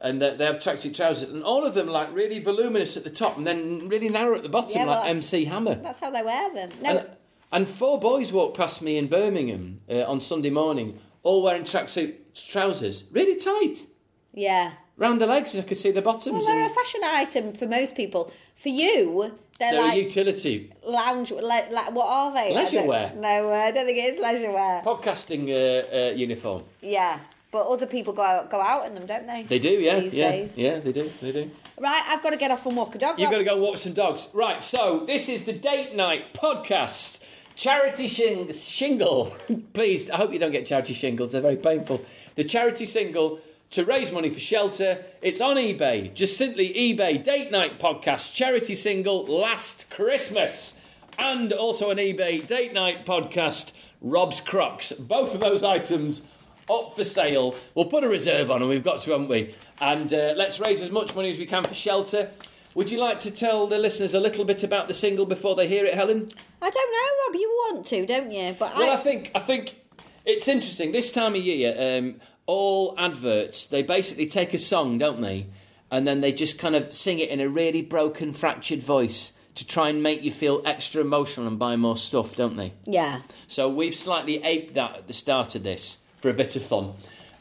and 0.00 0.20
they, 0.20 0.36
they 0.36 0.44
have 0.44 0.56
tracksuit 0.56 0.94
trousers, 0.94 1.30
and 1.30 1.42
all 1.42 1.64
of 1.66 1.74
them 1.74 1.86
like 1.88 2.12
really 2.14 2.38
voluminous 2.38 2.96
at 2.98 3.04
the 3.04 3.10
top, 3.10 3.36
and 3.38 3.46
then 3.46 3.88
really 3.88 4.08
narrow 4.10 4.36
at 4.36 4.42
the 4.42 4.48
bottom, 4.50 4.72
Yeah, 4.74 4.84
like 4.84 5.00
that's- 5.04 5.16
MC 5.16 5.46
Hammer. 5.46 5.74
That's 5.76 6.00
how 6.00 6.10
they 6.10 6.22
wear 6.22 6.52
them. 6.54 6.70
No, 6.82 6.88
And 6.90 7.06
And 7.52 7.68
four 7.68 7.98
boys 7.98 8.30
walked 8.32 8.56
past 8.58 8.82
me 8.82 8.96
in 8.98 9.06
Birmingham 9.08 9.80
uh, 9.90 10.02
on 10.04 10.20
Sunday 10.20 10.50
morning, 10.50 10.98
all 11.22 11.42
wearing 11.42 11.62
tracksuit 11.64 12.14
trousers, 12.48 13.04
really 13.10 13.36
tight, 13.36 13.86
Yeah. 14.34 14.72
round 14.96 15.20
the 15.20 15.26
legs, 15.26 15.54
and 15.54 15.64
I 15.64 15.66
could 15.66 15.78
see 15.78 15.90
the 15.90 16.02
bottoms. 16.02 16.26
Well, 16.26 16.34
bottoms. 16.42 16.46
they're 16.46 16.66
a 16.66 16.68
fashion 16.68 17.00
item 17.04 17.52
for 17.52 17.66
most 17.66 17.94
people. 17.94 18.32
For 18.56 18.68
you, 18.68 19.32
they're, 19.60 19.72
they're 19.72 19.92
a 19.92 19.94
utility 19.94 20.72
lounge. 20.84 21.30
Like, 21.30 21.70
like, 21.70 21.92
what 21.92 22.08
are 22.08 22.32
they? 22.34 22.52
Leisure 22.54 22.82
wear. 22.82 23.12
No, 23.16 23.52
I 23.52 23.70
don't 23.70 23.86
think 23.86 23.98
it 23.98 24.14
is 24.14 24.18
leisure 24.20 24.50
wear. 24.50 24.82
podcasting 24.84 25.48
uh, 25.48 25.96
uh, 25.96 26.12
uniform. 26.14 26.64
Yeah, 26.80 27.20
but 27.52 27.66
other 27.68 27.86
people 27.86 28.12
go 28.12 28.22
out, 28.22 28.50
go 28.50 28.60
out 28.60 28.86
in 28.86 28.94
them, 28.94 29.06
don't 29.06 29.26
they? 29.26 29.42
They 29.44 29.58
do, 29.58 29.68
yeah, 29.68 30.00
These 30.00 30.16
yeah, 30.16 30.30
days. 30.32 30.58
yeah, 30.58 30.78
they 30.78 30.92
do, 30.92 31.02
they 31.02 31.32
do. 31.32 31.50
Right, 31.78 32.02
I've 32.08 32.22
got 32.22 32.30
to 32.30 32.36
get 32.36 32.50
off 32.50 32.64
and 32.66 32.76
walk 32.76 32.94
a 32.94 32.98
dog. 32.98 33.18
You've 33.20 33.30
got 33.30 33.38
to 33.38 33.44
go 33.44 33.56
walk 33.58 33.76
some 33.76 33.92
dogs. 33.92 34.28
Right, 34.32 34.64
so 34.64 35.04
this 35.06 35.28
is 35.28 35.44
the 35.44 35.52
date 35.52 35.94
night 35.94 36.32
podcast. 36.34 37.20
Charity 37.54 38.06
shing- 38.08 38.52
shingle. 38.52 39.34
Please, 39.74 40.08
I 40.10 40.16
hope 40.16 40.32
you 40.32 40.38
don't 40.38 40.52
get 40.52 40.64
charity 40.66 40.94
shingles, 40.94 41.32
they're 41.32 41.42
very 41.42 41.56
painful. 41.56 42.02
The 42.36 42.44
charity 42.44 42.86
single 42.86 43.40
to 43.70 43.84
raise 43.84 44.10
money 44.10 44.30
for 44.30 44.40
shelter. 44.40 45.04
It's 45.22 45.40
on 45.40 45.56
eBay. 45.56 46.12
Just 46.12 46.36
simply 46.36 46.74
eBay 46.74 47.22
date 47.22 47.50
night 47.50 47.78
podcast 47.78 48.34
charity 48.34 48.74
single 48.74 49.24
last 49.24 49.88
Christmas. 49.90 50.74
And 51.18 51.52
also 51.52 51.90
an 51.90 51.98
eBay 51.98 52.46
date 52.46 52.72
night 52.72 53.06
podcast 53.06 53.72
Rob's 54.00 54.40
Crocs. 54.40 54.92
Both 54.92 55.34
of 55.34 55.40
those 55.40 55.62
items 55.62 56.22
up 56.68 56.96
for 56.96 57.04
sale. 57.04 57.54
We'll 57.74 57.86
put 57.86 58.04
a 58.04 58.08
reserve 58.08 58.50
on, 58.50 58.62
and 58.62 58.70
we've 58.70 58.84
got 58.84 59.00
to, 59.02 59.12
haven't 59.12 59.28
we? 59.28 59.54
And 59.80 60.12
uh, 60.12 60.34
let's 60.36 60.58
raise 60.60 60.82
as 60.82 60.90
much 60.90 61.14
money 61.14 61.30
as 61.30 61.38
we 61.38 61.46
can 61.46 61.64
for 61.64 61.74
shelter. 61.74 62.30
Would 62.74 62.90
you 62.90 63.00
like 63.00 63.20
to 63.20 63.30
tell 63.30 63.66
the 63.66 63.78
listeners 63.78 64.14
a 64.14 64.20
little 64.20 64.44
bit 64.44 64.62
about 64.62 64.88
the 64.88 64.94
single 64.94 65.26
before 65.26 65.56
they 65.56 65.68
hear 65.68 65.84
it, 65.84 65.94
Helen? 65.94 66.30
I 66.62 66.70
don't 66.70 66.92
know, 66.92 67.26
Rob. 67.26 67.34
You 67.34 67.48
want 67.72 67.86
to, 67.86 68.06
don't 68.06 68.30
you? 68.30 68.56
But 68.58 68.76
Well, 68.76 68.90
I, 68.90 68.94
I 68.94 68.96
think 68.96 69.32
I 69.34 69.40
think 69.40 69.76
it's 70.24 70.48
interesting. 70.48 70.92
This 70.92 71.10
time 71.10 71.34
of 71.34 71.42
year, 71.42 71.98
um, 71.98 72.20
all 72.50 72.94
adverts 72.98 73.66
they 73.66 73.80
basically 73.82 74.26
take 74.26 74.52
a 74.52 74.58
song, 74.58 74.98
don't 74.98 75.20
they, 75.20 75.46
and 75.90 76.04
then 76.06 76.20
they 76.20 76.32
just 76.32 76.58
kind 76.58 76.74
of 76.74 76.92
sing 76.92 77.20
it 77.20 77.28
in 77.28 77.38
a 77.40 77.48
really 77.48 77.80
broken, 77.82 78.32
fractured 78.32 78.82
voice 78.82 79.32
to 79.54 79.64
try 79.66 79.88
and 79.88 80.02
make 80.02 80.22
you 80.22 80.30
feel 80.32 80.60
extra 80.64 81.00
emotional 81.00 81.46
and 81.46 81.58
buy 81.58 81.76
more 81.76 81.96
stuff, 81.96 82.34
don't 82.34 82.56
they? 82.56 82.72
yeah. 82.86 83.20
So 83.46 83.68
we've 83.68 83.94
slightly 83.94 84.42
aped 84.42 84.74
that 84.74 84.96
at 84.96 85.06
the 85.06 85.12
start 85.12 85.54
of 85.54 85.62
this 85.62 85.98
for 86.18 86.28
a 86.28 86.34
bit 86.34 86.56
of 86.56 86.62
fun. 86.62 86.92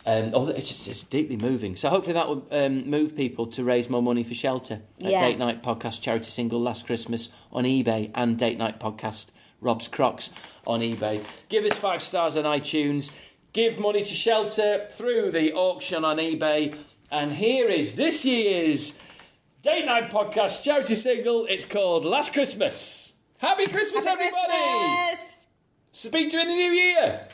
Um, 0.05 0.31
oh, 0.33 0.47
it's, 0.47 0.69
just, 0.69 0.87
it's 0.87 1.03
deeply 1.03 1.37
moving. 1.37 1.75
So 1.75 1.89
hopefully 1.89 2.13
that 2.13 2.27
will 2.27 2.45
um, 2.51 2.89
move 2.89 3.15
people 3.15 3.45
to 3.47 3.63
raise 3.63 3.89
more 3.89 4.01
money 4.01 4.23
for 4.23 4.33
shelter. 4.35 4.81
At 5.03 5.11
Yeah. 5.11 5.21
Date 5.27 5.37
Night 5.39 5.61
Podcast 5.63 6.01
charity 6.01 6.25
single 6.29 6.61
last 6.61 6.85
Christmas 6.85 7.29
on 7.51 7.63
eBay 7.63 8.11
and 8.15 8.37
Date 8.37 8.57
Night 8.57 8.79
Podcast 8.79 9.27
Rob's 9.61 9.87
Crocs 9.87 10.29
on 10.65 10.79
eBay. 10.79 11.23
Give 11.49 11.65
us 11.65 11.77
five 11.77 12.01
stars 12.01 12.37
on 12.37 12.45
iTunes. 12.45 13.11
Give 13.51 13.79
money 13.79 14.03
to 14.03 14.13
shelter 14.13 14.85
through 14.91 15.31
the 15.31 15.53
auction 15.53 16.05
on 16.05 16.17
eBay. 16.17 16.77
And 17.11 17.33
here 17.33 17.67
is 17.67 17.95
this 17.95 18.23
year's 18.23 18.93
Date 19.63 19.85
Night 19.85 20.11
Podcast 20.11 20.63
charity 20.63 20.93
single. 20.93 21.47
It's 21.47 21.65
called 21.65 22.05
Last 22.05 22.31
Christmas. 22.31 23.13
Happy 23.39 23.65
Christmas, 23.65 24.05
Happy 24.05 24.21
everybody! 24.25 25.15
Christmas! 25.15 25.45
Speak 25.91 26.29
to 26.29 26.37
you 26.37 26.43
in 26.43 26.47
the 26.49 26.55
new 26.55 26.71
year. 26.71 27.27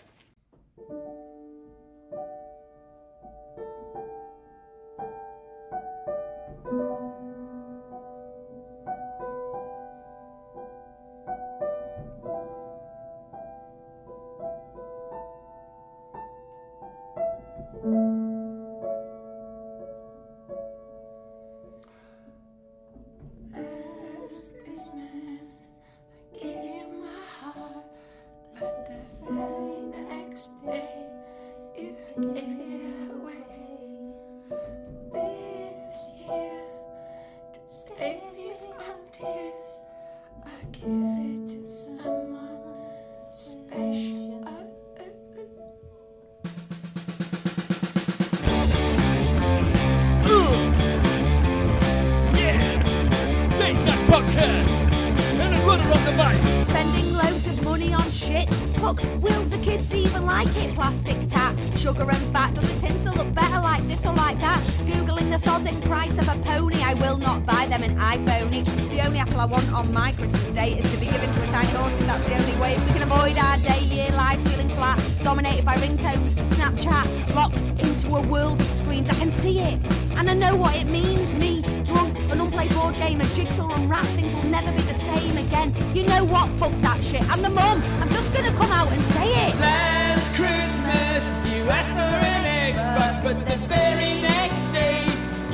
Way 72.66 72.78
we 72.86 72.92
can 72.94 73.04
avoid 73.04 73.38
our 73.38 73.58
daily 73.58 74.10
lives 74.12 74.44
feeling 74.50 74.70
flat, 74.70 74.98
dominated 75.24 75.64
by 75.64 75.76
ringtones, 75.76 76.30
Snapchat, 76.56 77.06
locked 77.36 77.62
into 77.86 78.08
a 78.16 78.22
world 78.22 78.60
of 78.60 78.68
screens. 78.68 79.10
I 79.10 79.16
can 79.16 79.32
see 79.32 79.60
it, 79.60 79.78
and 80.18 80.30
I 80.30 80.34
know 80.34 80.56
what 80.56 80.76
it 80.76 80.88
means. 80.88 81.36
Me, 81.36 81.62
drunk, 81.84 82.20
an 82.32 82.42
unplayed 82.42 82.74
board 82.74 82.96
game, 82.96 83.22
a 83.22 83.26
jigsaw 83.36 83.70
unwrapped. 83.70 84.14
Things 84.18 84.34
will 84.34 84.50
never 84.58 84.72
be 84.72 84.82
the 84.82 84.96
same 85.12 85.38
again. 85.46 85.70
You 85.94 86.04
know 86.06 86.24
what? 86.26 86.48
Fuck 86.60 86.76
that 86.82 87.04
shit. 87.04 87.24
I'm 87.32 87.42
the 87.42 87.54
mum. 87.62 87.84
I'm 88.02 88.10
just 88.10 88.34
gonna 88.34 88.56
come 88.62 88.72
out 88.72 88.92
and 88.92 89.04
say 89.16 89.28
it. 89.46 89.56
Last 89.60 90.28
Christmas, 90.40 91.22
you 91.52 91.62
asked 91.78 91.96
for 92.00 92.18
an 92.36 92.74
Xbox, 92.74 93.24
but 93.24 93.38
the 93.50 93.58
very 93.68 94.14
next 94.22 94.64
day, 94.80 95.04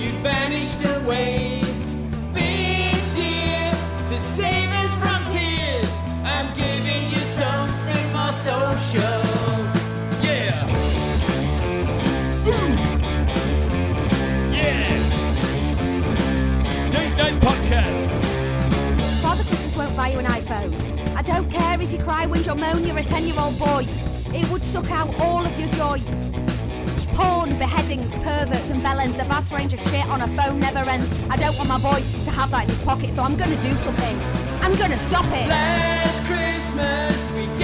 you 0.01 0.09
vanished 0.23 0.81
away. 0.97 1.60
I 21.21 21.23
don't 21.23 21.49
care 21.51 21.79
if 21.79 21.91
you 21.91 21.99
cry, 21.99 22.25
whinge 22.25 22.51
or 22.51 22.55
moan, 22.55 22.83
you're 22.83 22.97
a 22.97 23.03
10 23.03 23.25
year 23.27 23.35
old 23.37 23.57
boy. 23.59 23.85
It 24.33 24.49
would 24.49 24.63
suck 24.63 24.89
out 24.91 25.13
all 25.21 25.45
of 25.45 25.59
your 25.59 25.69
joy. 25.69 25.99
Porn, 27.13 27.57
beheadings, 27.59 28.09
perverts 28.15 28.69
and 28.71 28.81
bellends, 28.81 29.19
a 29.19 29.25
vast 29.25 29.53
range 29.53 29.73
of 29.73 29.79
shit 29.91 30.05
on 30.07 30.21
a 30.21 30.35
phone 30.35 30.59
never 30.59 30.79
ends. 30.89 31.07
I 31.29 31.37
don't 31.37 31.55
want 31.57 31.69
my 31.69 31.79
boy 31.79 32.03
to 32.25 32.31
have 32.31 32.51
that 32.51 32.63
in 32.63 32.69
his 32.69 32.81
pocket, 32.81 33.13
so 33.13 33.21
I'm 33.21 33.37
gonna 33.37 33.61
do 33.61 33.71
something. 33.75 34.19
I'm 34.61 34.75
gonna 34.75 34.99
stop 34.99 35.25
it. 35.27 35.47
Last 35.47 36.25
Christmas 36.25 37.60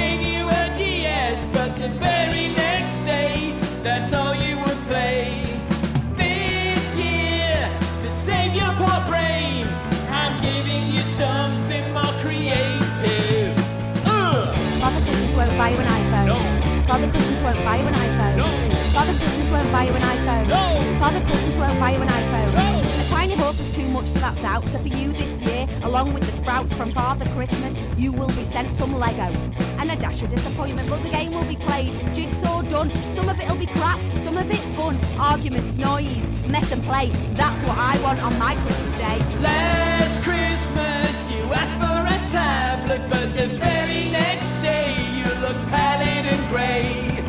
Father 14.87 15.01
Christmas 15.01 15.35
won't 15.35 15.57
buy 15.57 15.69
you 15.69 15.77
an 15.79 15.87
iPhone. 15.87 16.27
No. 16.27 16.83
Father 16.87 17.09
Christmas 17.09 17.41
won't 17.41 17.65
buy 17.65 17.75
you 17.77 17.87
an 17.87 17.93
iPhone. 17.93 18.37
No. 18.37 18.47
Father 18.93 19.13
Christmas 19.13 19.51
won't 19.51 19.71
buy 19.73 19.83
you 19.83 19.93
an 19.93 20.01
iPhone. 20.01 20.47
No. 20.47 20.99
Father 20.99 21.21
Christmas 21.25 21.57
won't 21.57 21.79
buy 21.79 21.91
you 21.91 22.01
an 22.01 22.07
iPhone. 22.07 23.05
A 23.05 23.09
tiny 23.09 23.33
horse 23.33 23.57
was 23.59 23.75
too 23.75 23.87
much, 23.89 24.05
so 24.05 24.19
that's 24.19 24.43
out. 24.43 24.65
So 24.69 24.79
for 24.79 24.87
you 24.87 25.11
this 25.11 25.41
year, 25.41 25.67
along 25.83 26.13
with 26.13 26.23
the 26.23 26.31
sprouts 26.31 26.73
from 26.73 26.91
Father 26.91 27.25
Christmas, 27.31 27.73
you 27.97 28.11
will 28.13 28.29
be 28.29 28.45
sent 28.45 28.73
some 28.77 28.97
Lego. 28.97 29.31
And 29.79 29.91
a 29.91 29.95
dash 29.95 30.21
of 30.23 30.29
disappointment, 30.29 30.89
but 30.89 31.01
the 31.03 31.09
game 31.09 31.31
will 31.31 31.45
be 31.45 31.55
played. 31.55 31.93
Jigsaw 32.15 32.63
done. 32.63 32.91
Some 33.15 33.29
of 33.29 33.39
it'll 33.39 33.55
be 33.55 33.67
crap, 33.67 34.01
some 34.23 34.37
of 34.37 34.49
it 34.49 34.59
fun. 34.75 34.97
Arguments, 35.19 35.77
noise, 35.77 36.29
mess 36.47 36.71
and 36.71 36.83
play. 36.83 37.09
That's 37.35 37.61
what 37.63 37.77
I 37.77 37.99
want 38.01 38.19
on 38.21 38.37
my 38.39 38.55
Christmas 38.55 38.97
day. 38.97 39.19
Last 39.39 40.21
Christmas 40.23 41.31
you 41.31 41.43
asked 41.53 41.77
for 41.77 41.99
a 42.15 42.19
tablet, 42.31 43.07
but 43.09 43.27
the 43.37 43.47
very 43.57 44.09
next 44.11 44.57
day 44.61 44.95
you 45.15 45.25
look 45.41 45.57
pallid 45.69 46.25
and 46.25 46.49
grey. 46.49 47.21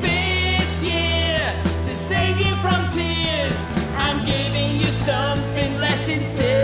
This 0.00 0.82
year, 0.82 1.54
to 1.86 1.92
save 2.08 2.38
you 2.38 2.54
from 2.56 2.80
tears, 2.92 3.58
I'm 3.96 4.24
giving 4.26 4.80
you 4.80 4.90
something 5.06 5.78
less 5.78 6.08
insipid. 6.08 6.63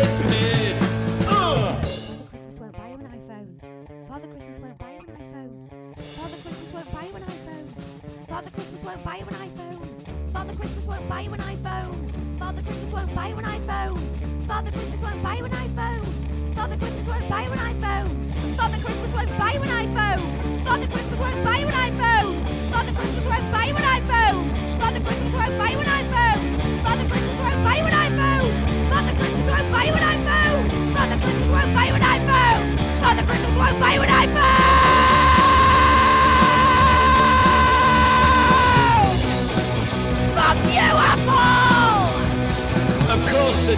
Buy 9.05 9.17
you 9.17 9.25
an 9.25 9.35
iPhone. 9.35 10.33
Father 10.33 10.55
Christmas 10.55 10.87
won't 10.87 11.09
buy 11.09 11.21
you 11.21 11.33
an 11.33 11.41
iPhone. 11.41 12.39
Father 12.39 12.63
Christmas 12.63 12.93
won't 12.93 13.15
buy 13.15 13.29
you 13.29 13.37
an 13.37 13.45
iPhone. 13.45 13.99
Father 14.47 14.71
Christmas 14.71 15.01
won't 15.01 15.23
buy 15.23 15.35
you 15.37 15.45
an 15.45 15.51
iPhone. 15.53 16.55
Father 16.55 16.77
Christmas 16.77 17.07
won't 17.07 17.29
buy 17.29 17.43
you 17.43 17.53
an 17.53 17.59
iPhone. 17.59 18.57
Father 18.57 18.79
Christmas 18.79 19.11
won't 19.15 19.39
buy 19.39 19.53
you 19.53 19.63
an 19.63 19.69
iPhone. 19.69 20.65
Father 20.65 20.87
Christmas 20.87 21.19
won't 21.19 21.45
buy 21.45 21.59
you 21.59 21.67
an 21.67 21.73
iPhone. 21.73 22.71
Father 22.71 22.93
Christmas 22.93 23.29
won't 23.29 23.53
buy 23.53 23.61
you 23.61 23.73
an 23.73 23.83
iPhone. 23.83 24.81
Father 24.81 25.01
Christmas 25.01 25.35
won't 25.37 25.57
buy 25.57 25.71
you 25.71 25.79
an 25.79 25.87
iPhone. 25.97 26.51
Father 28.91 29.15
Christmas 29.15 29.47
won't 29.49 29.73
buy 29.73 29.85
you 29.85 29.95
an 29.95 30.05
iPhone. 30.15 30.95
Father 30.95 31.17
Christmas 31.17 31.49
won't 31.51 31.75
buy 31.75 31.87
you 31.87 31.95
an 31.95 32.03
iPhone. 32.03 32.65
Father 33.01 33.23
Christmas 33.23 33.57
won't 33.57 33.81
buy 33.81 33.95
you 33.95 34.03
an 34.03 34.09
iPhone. 34.09 34.60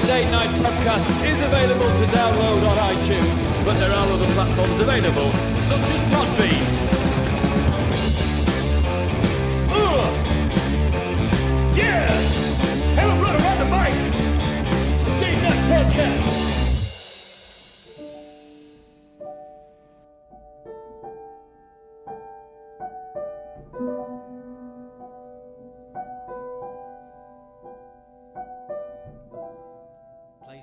Date 0.07 0.31
Night 0.31 0.51
podcast 0.57 1.09
is 1.25 1.41
available 1.41 1.87
to 1.87 2.07
download 2.13 2.69
on 2.69 2.77
iTunes, 2.95 3.65
but 3.65 3.75
there 3.75 3.91
are 3.91 4.09
other 4.09 4.27
platforms 4.35 4.81
available, 4.81 5.33
such 5.61 5.81
as 5.81 6.01
Podbean. 6.11 6.72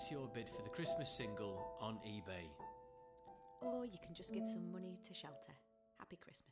Place 0.09 0.17
your 0.17 0.27
bid 0.33 0.49
for 0.49 0.63
the 0.63 0.69
Christmas 0.69 1.09
single 1.09 1.77
on 1.79 1.95
eBay. 2.07 2.49
Or 3.61 3.85
you 3.85 3.97
can 4.03 4.15
just 4.15 4.33
give 4.33 4.47
some 4.47 4.71
money 4.71 4.97
to 5.07 5.13
shelter. 5.13 5.53
Happy 5.99 6.15
Christmas. 6.15 6.48